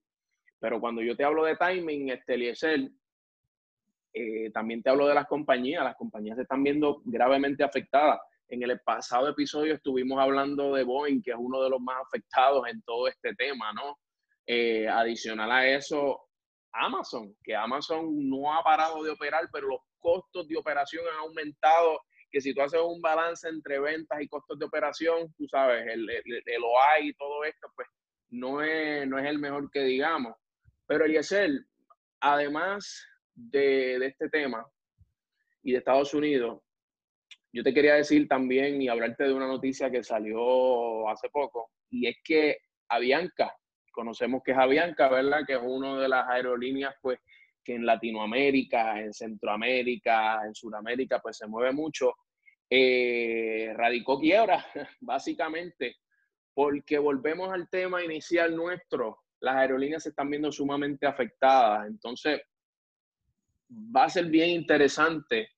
Pero 0.58 0.80
cuando 0.80 1.02
yo 1.02 1.16
te 1.16 1.22
hablo 1.22 1.44
de 1.44 1.56
timing, 1.56 2.10
este 2.10 2.34
Eliezer, 2.34 2.90
eh, 4.18 4.50
también 4.50 4.82
te 4.82 4.88
hablo 4.88 5.06
de 5.06 5.14
las 5.14 5.26
compañías. 5.26 5.84
Las 5.84 5.94
compañías 5.94 6.36
se 6.36 6.42
están 6.42 6.62
viendo 6.62 7.02
gravemente 7.04 7.62
afectadas. 7.62 8.18
En 8.48 8.62
el 8.62 8.80
pasado 8.80 9.28
episodio 9.28 9.74
estuvimos 9.74 10.18
hablando 10.18 10.74
de 10.74 10.84
Boeing, 10.84 11.20
que 11.20 11.32
es 11.32 11.36
uno 11.38 11.62
de 11.62 11.68
los 11.68 11.80
más 11.82 11.98
afectados 12.02 12.66
en 12.66 12.80
todo 12.82 13.08
este 13.08 13.34
tema, 13.34 13.74
¿no? 13.74 13.98
Eh, 14.46 14.88
adicional 14.88 15.50
a 15.50 15.68
eso, 15.68 16.18
Amazon, 16.72 17.36
que 17.44 17.54
Amazon 17.54 18.26
no 18.26 18.54
ha 18.54 18.62
parado 18.62 19.02
de 19.02 19.10
operar, 19.10 19.50
pero 19.52 19.68
los 19.68 19.80
costos 19.98 20.48
de 20.48 20.56
operación 20.56 21.04
han 21.12 21.18
aumentado, 21.18 22.00
que 22.30 22.40
si 22.40 22.54
tú 22.54 22.62
haces 22.62 22.80
un 22.80 23.02
balance 23.02 23.46
entre 23.46 23.78
ventas 23.80 24.18
y 24.22 24.28
costos 24.28 24.58
de 24.58 24.64
operación, 24.64 25.34
tú 25.36 25.46
sabes, 25.46 25.86
el, 25.92 26.08
el, 26.08 26.62
OI 26.62 27.08
y 27.08 27.14
todo 27.14 27.44
esto, 27.44 27.68
pues 27.74 27.88
no 28.30 28.62
es, 28.62 29.06
no 29.06 29.18
es 29.18 29.26
el 29.26 29.38
mejor 29.38 29.70
que 29.70 29.80
digamos. 29.80 30.34
Pero 30.86 31.04
Eliezer, 31.04 31.50
además 32.20 33.06
de, 33.36 34.04
este 34.04 34.28
tema 34.28 34.66
y 35.62 35.72
de 35.72 35.78
Estados 35.78 36.14
Unidos, 36.14 36.60
yo 37.52 37.62
te 37.62 37.72
quería 37.72 37.94
decir 37.94 38.26
también 38.26 38.80
y 38.82 38.88
hablarte 38.88 39.24
de 39.24 39.32
una 39.32 39.46
noticia 39.46 39.90
que 39.90 40.02
salió 40.02 41.08
hace 41.08 41.28
poco, 41.28 41.70
y 41.90 42.08
es 42.08 42.16
que 42.24 42.58
Avianca, 42.88 43.54
conocemos 43.92 44.42
que 44.44 44.52
es 44.52 44.58
Avianca, 44.58 45.08
¿verdad? 45.08 45.40
Que 45.46 45.54
es 45.54 45.60
una 45.62 45.98
de 45.98 46.08
las 46.08 46.28
aerolíneas, 46.28 46.94
pues, 47.00 47.18
que 47.64 47.74
en 47.74 47.86
Latinoamérica, 47.86 49.00
en 49.00 49.12
Centroamérica, 49.12 50.42
en 50.46 50.54
Sudamérica, 50.54 51.18
pues 51.20 51.38
se 51.38 51.46
mueve 51.46 51.72
mucho, 51.72 52.14
eh, 52.70 53.72
radicó 53.74 54.20
quiebra, 54.20 54.64
básicamente, 55.00 55.96
porque 56.54 56.98
volvemos 56.98 57.52
al 57.52 57.68
tema 57.68 58.04
inicial 58.04 58.54
nuestro, 58.54 59.18
las 59.40 59.56
aerolíneas 59.56 60.02
se 60.02 60.10
están 60.10 60.30
viendo 60.30 60.50
sumamente 60.52 61.06
afectadas, 61.06 61.86
entonces 61.86 62.40
va 63.68 64.04
a 64.04 64.10
ser 64.10 64.26
bien 64.26 64.50
interesante 64.50 65.50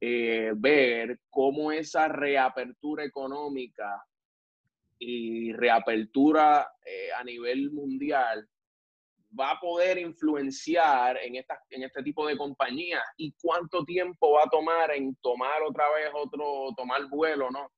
eh, 0.00 0.52
ver 0.54 1.20
cómo 1.30 1.72
esa 1.72 2.08
reapertura 2.08 3.04
económica 3.04 4.04
y 4.98 5.52
reapertura 5.52 6.68
eh, 6.84 7.08
a 7.18 7.24
nivel 7.24 7.70
mundial 7.70 8.48
va 9.38 9.52
a 9.52 9.60
poder 9.60 9.98
influenciar 9.98 11.18
en, 11.22 11.36
en 11.36 11.82
este 11.82 12.02
tipo 12.02 12.26
de 12.26 12.36
compañías 12.36 13.02
y 13.16 13.34
cuánto 13.40 13.84
tiempo 13.84 14.32
va 14.32 14.44
a 14.44 14.50
tomar 14.50 14.90
en 14.92 15.14
tomar 15.16 15.62
otra 15.62 15.84
vez 15.94 16.10
otro, 16.14 16.74
tomar 16.76 17.06
vuelo, 17.08 17.50
¿no? 17.50 17.70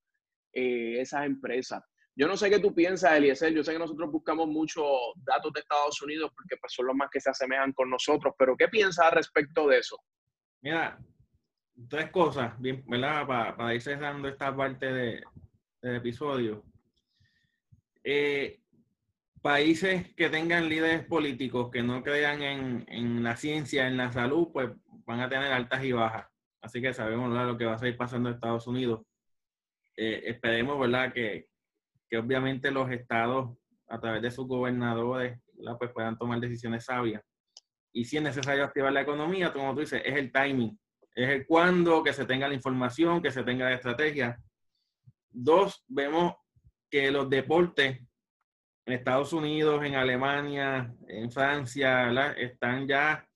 Eh, 0.52 1.00
esas 1.00 1.26
empresas. 1.26 1.82
Yo 2.18 2.26
no 2.26 2.36
sé 2.36 2.50
qué 2.50 2.58
tú 2.58 2.74
piensas, 2.74 3.12
Eliezer. 3.12 3.54
Yo 3.54 3.62
sé 3.62 3.72
que 3.72 3.78
nosotros 3.78 4.10
buscamos 4.10 4.48
muchos 4.48 4.84
datos 5.18 5.52
de 5.52 5.60
Estados 5.60 6.02
Unidos 6.02 6.32
porque 6.34 6.56
pues, 6.56 6.72
son 6.72 6.86
los 6.86 6.96
más 6.96 7.08
que 7.10 7.20
se 7.20 7.30
asemejan 7.30 7.72
con 7.72 7.88
nosotros, 7.88 8.34
pero 8.36 8.56
¿qué 8.56 8.66
piensas 8.66 9.14
respecto 9.14 9.68
de 9.68 9.78
eso? 9.78 10.02
Mira, 10.60 10.98
tres 11.88 12.10
cosas, 12.10 12.54
¿verdad? 12.58 13.24
Para, 13.24 13.56
para 13.56 13.72
ir 13.72 13.80
cerrando 13.80 14.26
esta 14.26 14.54
parte 14.54 14.92
de, 14.92 15.22
del 15.80 15.94
episodio. 15.94 16.64
Eh, 18.02 18.62
países 19.40 20.12
que 20.16 20.28
tengan 20.28 20.68
líderes 20.68 21.06
políticos 21.06 21.70
que 21.70 21.84
no 21.84 22.02
crean 22.02 22.42
en, 22.42 22.84
en, 22.88 23.22
la 23.22 23.36
ciencia, 23.36 23.86
en 23.86 23.96
la 23.96 24.10
salud, 24.10 24.48
pues 24.52 24.70
van 25.06 25.20
a 25.20 25.28
tener 25.28 25.52
altas 25.52 25.84
y 25.84 25.92
bajas. 25.92 26.26
Así 26.62 26.82
que 26.82 26.92
sabemos 26.92 27.30
lo 27.30 27.56
que 27.56 27.64
va 27.64 27.74
a 27.74 27.78
seguir 27.78 27.96
pasando 27.96 28.28
en 28.28 28.34
Estados 28.34 28.66
Unidos. 28.66 29.02
Eh, 29.96 30.22
esperemos, 30.24 30.80
¿verdad? 30.80 31.12
Que, 31.12 31.46
que, 32.08 32.18
obviamente 32.18 32.70
los 32.70 32.90
estados, 32.90 33.56
a 33.88 34.00
través 34.00 34.22
de 34.22 34.30
sus 34.30 34.46
gobernadores, 34.46 35.40
pues 35.78 35.90
puedan 35.92 36.18
tomar 36.18 36.40
decisiones 36.40 36.84
sabias. 36.84 37.22
Y 37.92 38.04
si 38.04 38.18
es 38.18 38.22
necesario 38.22 38.64
activar 38.64 38.92
la 38.92 39.00
economía, 39.00 39.52
como 39.52 39.74
tú 39.74 39.80
dices, 39.80 40.02
es 40.04 40.14
el 40.14 40.30
timing 40.30 40.78
es 41.18 41.28
el 41.30 41.46
cuándo, 41.46 42.04
que 42.04 42.12
se 42.12 42.24
tenga 42.24 42.46
la 42.46 42.54
información, 42.54 43.20
que 43.20 43.32
se 43.32 43.42
tenga 43.42 43.64
la 43.64 43.74
estrategia. 43.74 44.40
Dos, 45.28 45.84
vemos 45.88 46.34
que 46.88 47.10
los 47.10 47.28
deportes 47.28 47.98
en 48.86 48.92
Estados 48.92 49.32
Unidos, 49.32 49.84
en 49.84 49.96
Alemania, 49.96 50.94
en 51.08 51.28
Francia, 51.32 52.32
están 52.36 52.86
ya 52.86 53.28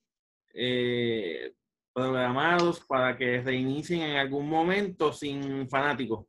eh, 0.55 1.53
programados 1.93 2.81
para 2.87 3.16
que 3.16 3.43
se 3.43 3.53
inicien 3.53 4.03
en 4.03 4.16
algún 4.16 4.49
momento 4.49 5.12
sin 5.12 5.68
fanáticos. 5.68 6.27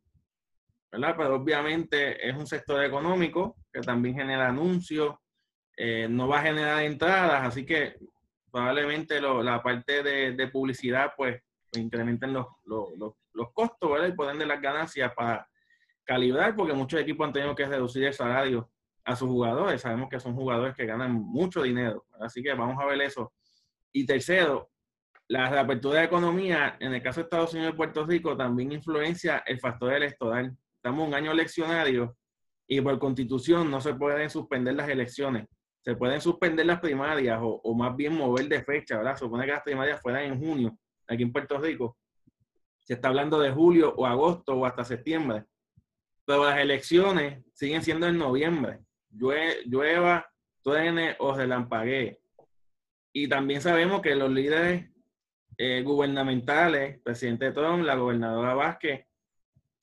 Pero 0.93 1.35
obviamente 1.35 2.27
es 2.27 2.35
un 2.35 2.45
sector 2.45 2.83
económico 2.83 3.57
que 3.71 3.81
también 3.81 4.15
genera 4.15 4.49
anuncios, 4.49 5.15
eh, 5.75 6.07
no 6.07 6.27
va 6.27 6.39
a 6.39 6.43
generar 6.43 6.83
entradas, 6.83 7.47
así 7.47 7.65
que 7.65 7.95
probablemente 8.51 9.19
la 9.19 9.63
parte 9.63 10.03
de, 10.03 10.47
publicidad 10.49 11.13
pues, 11.17 11.41
pues 11.71 11.83
incrementen 11.83 12.33
los, 12.33 12.45
los, 12.63 13.51
costos 13.53 13.91
¿verdad? 13.91 14.09
y 14.09 14.11
ponen 14.11 14.37
de 14.37 14.45
las 14.45 14.61
ganancias 14.61 15.11
para 15.15 15.47
calibrar, 16.05 16.55
porque 16.55 16.73
muchos 16.73 16.99
equipos 16.99 17.25
han 17.25 17.33
tenido 17.33 17.55
que 17.55 17.65
reducir 17.65 18.03
el 18.03 18.13
salario 18.13 18.69
a 19.03 19.15
sus 19.15 19.27
jugadores. 19.27 19.81
Sabemos 19.81 20.09
que 20.09 20.19
son 20.19 20.35
jugadores 20.35 20.75
que 20.75 20.85
ganan 20.85 21.11
mucho 21.13 21.63
dinero, 21.63 22.05
así 22.19 22.43
que 22.43 22.53
vamos 22.53 22.77
a 22.79 22.85
ver 22.85 23.01
eso. 23.01 23.33
Y 23.91 24.05
tercero, 24.05 24.69
la 25.27 25.49
reapertura 25.49 25.99
de 25.99 26.05
economía, 26.05 26.77
en 26.79 26.93
el 26.93 27.01
caso 27.01 27.19
de 27.19 27.23
Estados 27.23 27.53
Unidos 27.53 27.73
y 27.73 27.77
Puerto 27.77 28.05
Rico, 28.05 28.37
también 28.37 28.71
influencia 28.71 29.43
el 29.47 29.59
factor 29.59 29.93
electoral. 29.93 30.55
Estamos 30.83 31.07
un 31.07 31.13
año 31.13 31.31
eleccionario 31.31 32.17
y 32.67 32.81
por 32.81 32.99
constitución 32.99 33.71
no 33.71 33.79
se 33.79 33.93
pueden 33.93 34.29
suspender 34.29 34.75
las 34.75 34.89
elecciones 34.89 35.47
se 35.83 35.95
pueden 35.95 36.21
suspender 36.21 36.65
las 36.65 36.79
primarias 36.79 37.39
o, 37.41 37.73
más 37.75 37.95
bien 37.95 38.15
mover 38.15 38.47
de 38.47 38.63
fecha, 38.63 38.97
¿verdad? 38.97 39.17
Supone 39.17 39.45
que 39.45 39.51
las 39.51 39.63
primarias 39.63 40.01
fueran 40.01 40.23
en 40.23 40.39
junio, 40.39 40.77
aquí 41.07 41.23
en 41.23 41.33
Puerto 41.33 41.57
Rico. 41.59 41.97
Se 42.85 42.93
está 42.93 43.09
hablando 43.09 43.37
de 43.39 43.51
julio 43.51 43.93
o 43.97 44.05
agosto 44.05 44.53
o 44.53 44.65
hasta 44.65 44.85
septiembre. 44.85 45.43
Pero 46.25 46.45
las 46.45 46.57
elecciones 46.57 47.43
siguen 47.53 47.81
siendo 47.83 48.07
en 48.07 48.17
noviembre. 48.17 48.79
llueva, 49.09 50.25
truene 50.61 51.17
o 51.19 51.35
relampaguee. 51.35 52.21
Y 53.11 53.27
también 53.27 53.61
sabemos 53.61 54.01
que 54.01 54.15
los 54.15 54.31
líderes 54.31 54.89
eh, 55.57 55.81
gubernamentales, 55.83 57.01
presidente 57.01 57.51
Trump, 57.51 57.83
la 57.83 57.95
gobernadora 57.95 58.53
Vázquez, 58.53 59.05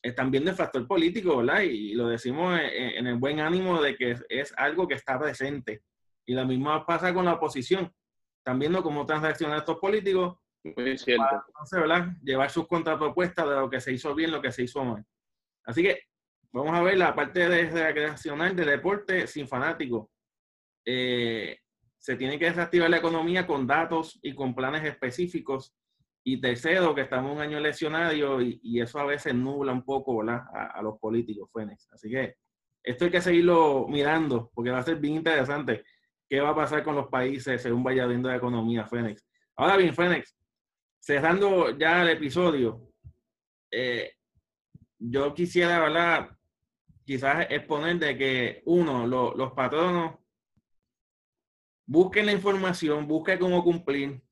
están 0.03 0.30
viendo 0.30 0.51
el 0.51 0.57
factor 0.57 0.86
político, 0.86 1.38
¿verdad? 1.38 1.62
Y, 1.62 1.94
lo 1.94 2.09
decimos 2.09 2.59
en, 2.59 2.98
en, 2.98 3.07
el 3.07 3.16
buen 3.16 3.40
ánimo 3.40 3.80
de 3.82 3.96
que 3.96 4.16
es 4.28 4.55
algo 4.57 4.88
que 4.88 4.94
está 4.94 5.18
presente. 5.18 5.82
Y 6.26 6.34
la 6.34 6.44
misma 6.44 6.86
pasa 6.86 7.12
con 7.12 7.24
la 7.24 7.34
oposición. 7.34 7.92
Están 8.38 8.59
viendo 8.59 8.82
cómo 8.82 9.05
transaccionan 9.05 9.59
estos 9.59 9.78
políticos. 9.78 10.38
Muy 10.62 10.98
cierto. 10.98 11.44
¿verdad? 11.72 12.09
Llevar 12.22 12.51
sus 12.51 12.66
contrapropuestas 12.66 13.48
de 13.48 13.55
lo 13.55 13.70
que 13.70 13.80
se 13.80 13.92
hizo 13.92 14.14
bien, 14.14 14.30
lo 14.30 14.42
que 14.42 14.53
se 14.53 14.62
hizo 14.62 14.84
mal. 14.84 15.05
Así 15.64 15.82
que 15.82 16.03
vamos 16.53 16.74
a 16.74 16.82
ver 16.82 16.98
la 16.98 17.14
parte 17.14 17.48
de 17.48 17.70
recreacional 17.70 18.55
de 18.57 18.64
deporte 18.64 19.26
sin 19.26 19.48
fanáticos. 19.48 20.09
Eh, 20.84 21.59
se 21.98 22.16
tiene 22.16 22.38
que 22.38 22.46
desactivar 22.46 22.88
la 22.88 22.96
economía 22.96 23.46
con 23.46 23.66
datos 23.66 24.18
y 24.22 24.34
con 24.34 24.55
planes 24.55 24.84
específicos. 24.84 25.74
Y 26.23 26.41
tercero, 26.41 26.95
que 26.95 27.03
estamos 27.03 27.35
un 27.35 27.41
año 27.41 27.59
eleccionario 27.59 28.41
y, 28.43 28.81
eso 28.81 28.99
a 28.99 29.07
veces 29.07 29.35
nubla 29.35 29.73
un 29.73 29.85
poco. 29.85 30.23
A, 30.23 30.81
los 30.83 30.99
políticos, 30.99 31.51
Fénix. 31.53 31.89
Así 31.93 32.11
que 32.11 32.37
esto 32.83 33.05
hay 33.05 33.11
que 33.11 33.21
seguirlo 33.21 33.87
mirando 33.89 34.51
porque 34.55 34.71
va 34.71 34.79
a 34.79 34.83
ser 34.83 34.97
bien 34.97 35.14
interesante 35.16 35.85
qué 36.29 36.41
va 36.41 36.51
a 36.51 36.55
pasar 36.55 36.83
con 36.85 36.95
los 36.95 37.09
países 37.09 37.61
según 37.61 37.83
vaya 37.83 38.07
viendo 38.07 38.29
la 38.29 38.37
economía, 38.37 38.87
Fénix. 38.87 39.27
Ahora 39.57 39.77
bien, 39.77 39.95
Fénix, 39.95 40.37
cerrando 41.01 41.77
ya 41.77 42.03
el 42.03 42.11
episodio, 42.11 42.93
eh, 43.71 44.12
yo 44.99 45.35
quisiera, 45.35 45.81
¿verdad? 45.81 46.31
Quizás 47.05 47.47
exponer 47.51 47.99
de 47.99 48.16
que, 48.16 48.62
uno, 48.66 49.07
los 49.07 49.53
patronos 49.53 50.21
busquen 51.87 52.27
la 52.27 52.33
información, 52.33 53.09
busquen 53.09 53.39
cómo 53.39 53.64
cumplir, 53.64 54.23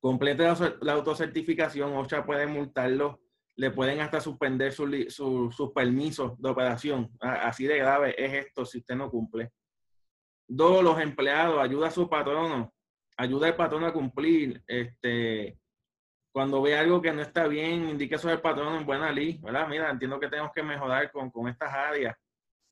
complete 0.00 0.44
la, 0.80 0.92
autocertificación, 0.92 1.96
OCHA 1.96 2.24
puede 2.24 2.46
multarlo, 2.46 3.20
le 3.56 3.70
pueden 3.70 4.00
hasta 4.00 4.20
suspender 4.20 4.72
sus 4.72 5.72
permisos 5.74 6.40
de 6.40 6.48
operación. 6.48 7.10
Así 7.20 7.66
de 7.66 7.78
grave 7.78 8.14
es 8.16 8.46
esto 8.46 8.64
si 8.64 8.78
usted 8.78 8.94
no 8.94 9.10
cumple. 9.10 9.50
Dos, 10.46 10.82
los 10.82 11.00
empleados, 11.00 11.58
ayuda 11.60 11.88
a 11.88 11.90
su 11.90 12.08
patrono, 12.08 12.72
ayuda 13.16 13.48
al 13.48 13.56
patrono 13.56 13.86
a 13.86 13.92
cumplir, 13.92 14.62
este, 14.66 15.58
cuando 16.32 16.62
ve 16.62 16.78
algo 16.78 17.02
que 17.02 17.12
no 17.12 17.20
está 17.20 17.48
bien, 17.48 17.88
indique 17.88 18.14
eso 18.14 18.28
al 18.28 18.40
patrón 18.40 18.76
en 18.76 18.86
buena 18.86 19.10
ley, 19.10 19.40
¿verdad? 19.42 19.66
Mira, 19.68 19.90
entiendo 19.90 20.20
que 20.20 20.28
tenemos 20.28 20.52
que 20.54 20.62
mejorar 20.62 21.10
con, 21.10 21.30
con 21.30 21.48
estas 21.48 21.72
áreas. 21.72 22.16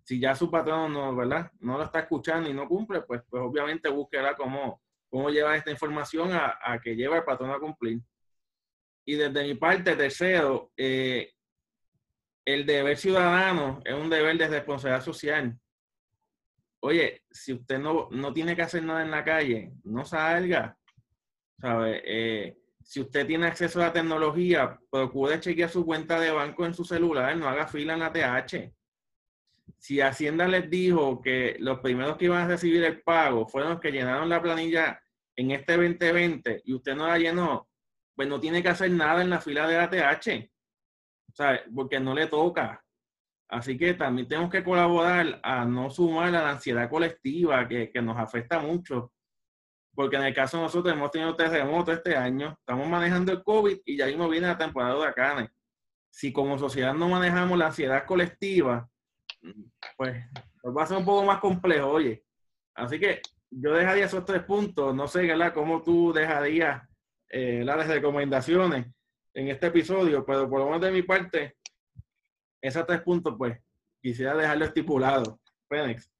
Si 0.05 0.21
ya 0.21 0.37
su 0.37 0.49
patrón 0.49 0.93
no, 0.93 1.17
¿verdad? 1.17 1.51
no 1.59 1.77
lo 1.77 1.83
está 1.83 1.99
escuchando 1.99 2.49
y 2.49 2.55
no 2.55 2.69
cumple, 2.69 3.03
pues, 3.03 3.23
pues 3.29 3.43
obviamente 3.43 3.89
búsquela 3.89 4.37
cómo, 4.37 4.81
cómo 5.11 5.31
llevar 5.31 5.57
esta 5.57 5.71
información 5.71 6.31
a, 6.33 6.81
que 6.83 6.95
lleve 6.95 7.17
al 7.17 7.25
patrón 7.25 7.51
a 7.51 7.59
cumplir. 7.59 8.01
Y 9.05 9.15
desde 9.15 9.45
mi 9.45 9.55
parte, 9.55 9.95
tercero, 9.97 10.73
eh, 10.77 11.33
el 12.45 12.67
deber 12.67 12.97
ciudadano 12.97 13.81
es 13.85 13.95
un 13.95 14.11
deber 14.11 14.37
de 14.37 14.49
responsabilidad 14.49 15.05
social. 15.05 15.59
Oye, 16.81 17.25
si 17.31 17.53
usted 17.53 17.79
no, 17.79 18.09
no 18.11 18.33
tiene 18.33 18.55
que 18.55 18.63
hacer 18.63 18.83
nada 18.83 19.03
en 19.03 19.11
la 19.11 19.25
calle, 19.25 19.73
no 19.85 20.05
salga. 20.05 20.77
¿Sabe? 21.59 22.03
Eh, 22.05 22.59
si 22.83 23.01
usted 23.01 23.27
tiene 23.27 23.47
acceso 23.47 23.81
a 23.81 23.87
la 23.87 23.93
tecnología, 23.93 24.79
procure 24.91 25.41
chequear 25.41 25.69
su 25.69 25.85
cuenta 25.85 26.21
de 26.21 26.31
banco 26.31 26.65
en 26.65 26.75
su 26.75 26.85
celular, 26.85 27.37
no 27.37 27.49
haga 27.49 27.67
fila 27.67 27.95
en 27.95 28.01
la 28.01 28.13
TH. 28.13 28.76
Si 29.79 30.01
Hacienda 30.01 30.49
les 30.49 30.69
dijo 30.71 31.21
que 31.21 31.57
los 31.61 31.81
primeros 31.81 32.17
que 32.17 32.27
iban 32.27 32.45
a 32.45 32.49
recibir 32.49 32.83
el 32.85 33.03
pago 33.03 33.47
fueron 33.47 33.73
los 33.73 33.81
que 33.81 33.93
llenaron 33.93 34.29
la 34.29 34.43
planilla 34.43 35.01
en 35.37 35.51
este 35.51 35.77
2020 35.77 36.63
y 36.65 36.75
usted 36.75 36.95
no 36.95 37.07
la 37.07 37.19
llenó, 37.19 37.69
pues 38.15 38.29
no 38.29 38.41
tiene 38.41 38.63
que 38.63 38.71
hacer 38.71 38.91
nada 38.91 39.23
en 39.23 39.31
la 39.31 39.41
fila 39.41 39.69
de 39.69 39.77
la 39.77 39.91
TH, 39.91 40.51
¿sabe? 41.35 41.63
porque 41.75 42.01
no 42.01 42.15
le 42.15 42.27
toca. 42.27 42.83
Así 43.49 43.77
que 43.77 43.95
también 43.95 44.27
tenemos 44.27 44.51
que 44.51 44.65
colaborar 44.65 45.41
a 45.43 45.65
no 45.65 45.91
sumar 45.91 46.29
a 46.29 46.43
la 46.43 46.51
ansiedad 46.51 46.91
colectiva 46.91 47.69
que, 47.69 47.91
que 47.91 48.03
nos 48.03 48.17
afecta 48.17 48.59
mucho 48.59 49.13
porque 49.97 50.17
en 50.17 50.25
el 50.25 50.35
caso 50.35 50.59
de 50.59 50.65
nosotros 50.65 50.95
hemos 50.95 51.11
tenido 51.11 51.35
terremotos 51.35 51.97
este 51.97 52.15
año, 52.15 52.55
estamos 52.61 52.87
manejando 52.87 53.33
el 53.33 53.43
COVID 53.43 53.79
y 53.87 53.97
ya 53.97 54.07
mismo 54.07 54.29
viene 54.29 54.47
la 54.47 54.59
temporada 54.59 54.93
de 54.93 55.01
huracanes. 55.01 55.51
Si 56.11 56.35
como 56.35 56.59
sociedad 56.59 56.93
no 56.93 57.09
manejamos 57.09 57.59
la 57.59 57.69
ansiedad 57.69 58.05
colectiva, 58.05 58.89
pues 59.97 60.25
va 60.65 60.83
a 60.83 60.87
ser 60.87 60.97
un 60.99 61.05
poco 61.05 61.25
más 61.25 61.39
complejo, 61.39 61.89
oye. 61.89 62.25
Así 62.75 62.99
que 62.99 63.21
yo 63.51 63.73
dejaría 63.73 64.05
esos 64.05 64.25
tres 64.25 64.43
puntos. 64.43 64.95
No 64.95 65.07
sé, 65.09 65.27
¿verdad? 65.27 65.55
¿Cómo 65.55 65.83
tú 65.83 66.13
dejarías 66.13 66.83
eh, 67.29 67.63
las 67.65 67.87
recomendaciones 67.87 68.87
en 69.35 69.49
este 69.49 69.69
episodio? 69.69 70.25
Pero 70.25 70.49
por 70.49 70.61
lo 70.61 70.67
menos 70.67 70.81
de 70.81 70.93
mi 70.93 71.03
parte, 71.03 71.57
esos 72.61 72.87
tres 72.87 73.01
puntos, 73.03 73.35
pues, 73.39 73.59
quisiera 74.01 74.37
dejarlo 74.37 74.65
estipulado. 74.65 75.41
Fénix. 75.69 76.11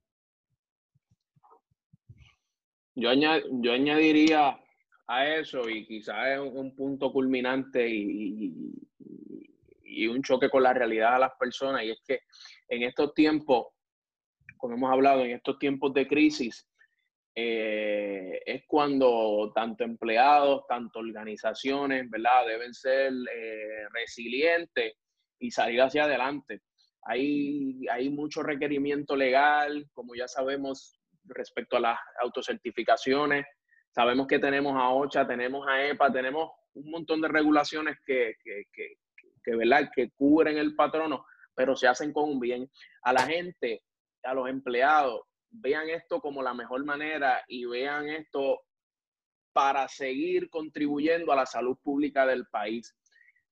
Yo, 2.95 3.11
yo 3.13 3.73
añadiría 3.73 4.59
a 5.07 5.27
eso 5.27 5.69
y 5.69 5.87
quizás 5.87 6.29
es 6.29 6.41
un, 6.41 6.75
punto 6.75 7.13
culminante 7.13 7.89
y, 7.89 8.55
un 10.07 10.23
choque 10.23 10.51
con 10.51 10.63
la 10.63 10.75
realidad 10.75 11.15
de 11.15 11.21
las 11.21 11.33
personas 11.39 11.85
y 11.85 11.91
es 11.91 12.01
que 12.07 12.21
en 12.69 12.83
estos 12.83 13.15
tiempos, 13.15 13.69
como 14.59 14.75
hemos 14.75 14.93
hablado, 14.93 15.25
en 15.25 15.33
estos 15.33 15.59
tiempos 15.59 15.95
de 15.95 16.07
crisis, 16.07 16.67
eh, 17.39 18.41
es 18.47 18.63
cuando 18.67 19.53
tanto 19.55 19.85
empleados, 19.85 20.65
tanto 20.69 21.01
organizaciones, 21.01 22.09
¿verdad? 22.09 22.47
Deben 22.47 22.73
ser 22.73 23.13
eh, 23.13 23.89
resilientes 23.93 24.95
y 25.39 25.51
salir 25.51 25.83
hacia 25.83 26.05
adelante. 26.05 26.63
Hay, 27.03 27.87
hay 27.91 28.09
mucho 28.09 28.43
requerimiento 28.43 29.15
legal, 29.15 29.87
como 29.93 30.15
ya 30.15 30.27
sabemos, 30.27 30.99
respecto 31.25 31.77
a 31.77 31.81
las 31.81 31.99
autocertificaciones. 32.23 33.45
Sabemos 33.91 34.27
que 34.27 34.39
tenemos 34.39 34.75
a 34.75 34.89
OCHA, 34.89 35.27
tenemos 35.27 35.67
a 35.69 35.87
EPA, 35.87 36.11
tenemos 36.11 36.51
un 36.75 36.91
montón 36.91 37.21
de 37.21 37.29
regulaciones 37.29 37.97
que, 38.07 38.35
que, 38.43 38.65
que, 38.73 38.95
que, 39.47 39.57
¿verdad? 39.57 39.91
que 39.95 40.11
cubren 40.11 40.59
el 40.59 40.75
patrono, 40.75 41.25
pero 41.55 41.77
se 41.77 41.89
hacen 41.89 42.13
con 42.13 42.29
un 42.31 42.41
bien. 42.41 42.71
A 43.03 43.13
la 43.13 43.23
gente, 43.23 43.83
a 44.25 44.35
los 44.35 44.49
empleados, 44.49 45.23
vean 45.49 45.89
esto 45.89 46.21
como 46.21 46.43
la 46.43 46.53
mejor 46.53 46.85
manera 46.85 47.43
y 47.49 47.65
vean 47.65 48.09
esto 48.09 48.61
para 49.53 49.89
seguir 49.89 50.51
contribuyendo 50.51 51.33
a 51.33 51.37
la 51.37 51.47
salud 51.47 51.79
pública 51.83 52.27
del 52.27 52.47
país. 52.49 52.95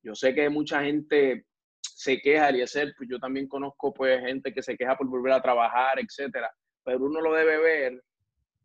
Yo 0.03 0.15
sé 0.15 0.35
que 0.35 0.51
mucha 0.51 0.83
gente 0.83 1.47
se 1.81 2.21
queja, 2.21 2.51
Eliezer, 2.51 2.93
pues 2.99 3.09
yo 3.09 3.19
también 3.19 3.49
conozco 3.49 3.95
pues 3.95 4.21
gente 4.21 4.53
que 4.53 4.63
se 4.63 4.77
queja 4.77 4.99
por 4.99 5.07
volver 5.07 5.33
a 5.33 5.41
trabajar, 5.41 5.99
etcétera 5.99 6.53
pero 6.85 7.07
uno 7.07 7.21
lo 7.21 7.33
debe 7.33 7.59
ver 7.59 8.05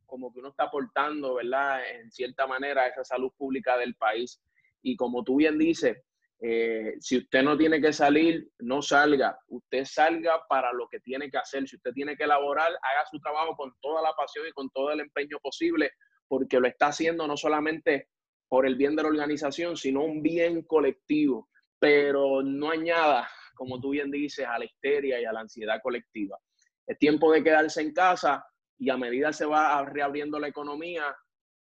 como 0.06 0.32
que 0.32 0.40
uno 0.40 0.50
está 0.50 0.64
aportando, 0.64 1.36
¿verdad? 1.36 1.82
En 1.92 2.12
cierta 2.12 2.46
manera 2.46 2.84
a 2.84 2.88
esa 2.88 3.04
salud 3.04 3.32
pública 3.38 3.78
del 3.78 3.96
país. 3.96 4.42
Y 4.82 4.96
como 4.96 5.24
tú 5.24 5.38
bien 5.38 5.58
dices, 5.58 5.98
eh, 6.42 6.96
si 7.02 7.18
usted 7.18 7.44
no 7.44 7.58
tiene 7.58 7.82
que 7.82 7.92
salir, 7.92 8.50
no 8.60 8.82
salga. 8.82 9.38
Usted 9.48 9.84
salga 9.84 10.42
para 10.48 10.72
lo 10.72 10.88
que 10.88 11.02
tiene 11.02 11.30
que 11.30 11.38
hacer. 11.38 11.68
Si 11.68 11.76
usted 11.76 11.92
tiene 11.92 12.16
que 12.16 12.24
elaborar, 12.24 12.72
haga 12.72 13.06
su 13.12 13.20
trabajo 13.20 13.56
con 13.58 13.74
toda 13.82 14.02
la 14.02 14.14
pasión 14.14 14.48
y 14.48 14.52
con 14.52 14.70
todo 14.70 14.92
el 14.92 15.02
empeño 15.02 15.38
posible, 15.40 15.92
porque 16.28 16.60
lo 16.60 16.68
está 16.68 16.88
haciendo 16.88 17.28
no 17.28 17.36
solamente 17.36 18.08
por 18.48 18.66
el 18.66 18.76
bien 18.76 18.96
de 18.96 19.04
la 19.04 19.10
organización, 19.10 19.76
sino 19.76 20.04
un 20.04 20.24
bien 20.24 20.64
colectivo. 20.64 21.50
Pero 21.78 22.42
no 22.42 22.72
añada, 22.72 23.30
como 23.54 23.80
tú 23.82 23.92
bien 23.92 24.10
dices, 24.10 24.46
a 24.48 24.58
la 24.58 24.66
histeria 24.66 25.20
y 25.20 25.26
a 25.26 25.34
la 25.34 25.42
ansiedad 25.42 25.82
colectiva. 25.84 26.40
Es 26.88 26.98
tiempo 26.98 27.32
de 27.34 27.44
quedarse 27.44 27.82
en 27.82 27.94
casa 27.94 28.46
y 28.78 28.90
a 28.90 28.98
medida 28.98 29.34
se 29.34 29.46
va 29.46 29.84
reabriendo 29.86 30.40
la 30.40 30.48
economía, 30.48 31.04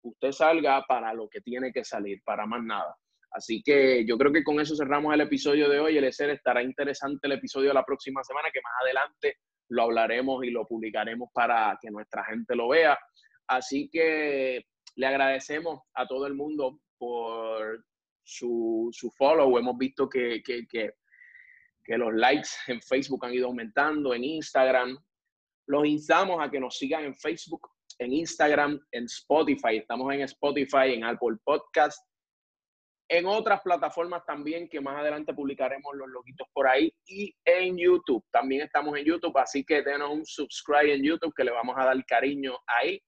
usted 0.03 0.33
salga 0.33 0.85
para 0.87 1.15
lo 1.15 1.29
que 1.29 1.41
tiene 1.41 1.73
que 1.73 1.85
salir, 1.85 2.21
para 2.25 2.47
más 2.47 2.63
nada. 2.63 2.97
Así 3.37 3.63
que 3.63 4.07
yo 4.07 4.17
creo 4.17 4.33
que 4.33 4.43
con 4.43 4.59
eso 4.61 4.75
cerramos 4.75 5.13
el 5.13 5.21
episodio 5.21 5.69
de 5.69 5.79
hoy. 5.79 5.99
El 5.99 6.05
ESER 6.05 6.31
estará 6.31 6.63
interesante 6.63 7.27
el 7.27 7.33
episodio 7.33 7.69
de 7.69 7.75
la 7.75 7.85
próxima 7.85 8.25
semana, 8.25 8.49
que 8.53 8.63
más 8.63 8.73
adelante 8.83 9.39
lo 9.69 9.83
hablaremos 9.83 10.43
y 10.45 10.51
lo 10.51 10.67
publicaremos 10.67 11.29
para 11.35 11.79
que 11.81 11.91
nuestra 11.91 12.25
gente 12.25 12.57
lo 12.57 12.69
vea. 12.69 12.99
Así 13.47 13.91
que 13.93 14.65
le 14.95 15.07
agradecemos 15.07 15.83
a 15.95 16.07
todo 16.07 16.27
el 16.27 16.35
mundo 16.35 16.81
por 16.97 17.85
su, 18.25 18.89
su 18.93 19.11
follow. 19.11 19.59
Hemos 19.59 19.77
visto 19.77 20.09
que, 20.09 20.43
que, 20.43 20.67
que 20.67 20.93
que 21.87 21.97
los 21.97 22.13
likes 22.15 22.49
en 22.67 22.83
Facebook 22.83 23.25
han 23.25 23.35
ido 23.35 23.47
aumentando, 23.47 24.13
en 24.13 24.25
Instagram. 24.25 24.99
Los 25.69 25.87
instamos 25.87 26.43
a 26.43 26.51
que 26.51 26.61
nos 26.61 26.77
sigan 26.77 27.05
en 27.05 27.15
Facebook, 27.15 27.69
en 27.99 28.13
Instagram, 28.13 28.81
en 28.91 29.05
Spotify. 29.05 29.77
Estamos 29.77 30.13
en 30.13 30.23
Spotify, 30.23 30.95
en 30.95 31.05
Apple 31.05 31.37
Podcast, 31.45 32.05
en 33.09 33.27
otras 33.27 33.61
plataformas 33.63 34.25
también 34.27 34.69
que 34.69 34.81
más 34.81 34.99
adelante 34.99 35.33
publicaremos 35.33 35.95
los 35.95 36.09
logitos 36.09 36.49
por 36.53 36.67
ahí 36.67 36.93
y 37.07 37.35
en 37.45 37.77
YouTube. 37.79 38.25
También 38.31 38.63
estamos 38.63 38.99
en 38.99 39.05
YouTube, 39.05 39.37
así 39.39 39.65
que 39.65 39.83
denos 39.83 40.11
un 40.11 40.27
subscribe 40.27 40.95
en 40.95 41.05
YouTube 41.05 41.35
que 41.35 41.45
le 41.45 41.53
vamos 41.53 41.77
a 41.79 41.85
dar 41.85 42.05
cariño 42.05 42.59
ahí 42.67 43.01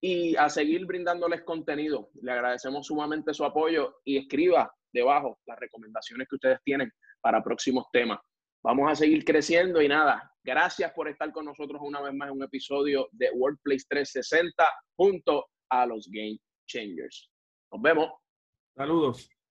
y 0.00 0.34
a 0.36 0.48
seguir 0.48 0.86
brindándoles 0.86 1.42
contenido. 1.42 2.10
Le 2.22 2.32
agradecemos 2.32 2.86
sumamente 2.86 3.34
su 3.34 3.44
apoyo 3.44 4.00
y 4.04 4.18
escriba 4.18 4.72
debajo 4.92 5.38
las 5.46 5.58
recomendaciones 5.58 6.26
que 6.28 6.36
ustedes 6.36 6.58
tienen 6.64 6.90
para 7.20 7.42
próximos 7.42 7.86
temas. 7.92 8.18
Vamos 8.62 8.90
a 8.90 8.94
seguir 8.94 9.24
creciendo 9.24 9.82
y 9.82 9.88
nada, 9.88 10.32
gracias 10.42 10.92
por 10.92 11.08
estar 11.08 11.32
con 11.32 11.44
nosotros 11.44 11.80
una 11.82 12.00
vez 12.00 12.14
más 12.14 12.28
en 12.28 12.36
un 12.36 12.44
episodio 12.44 13.08
de 13.12 13.30
Workplace 13.34 13.84
360 13.88 14.64
junto 14.96 15.46
a 15.68 15.84
los 15.86 16.08
Game 16.10 16.38
Changers. 16.66 17.30
Nos 17.72 17.82
vemos. 17.82 18.12
Saludos. 18.76 19.41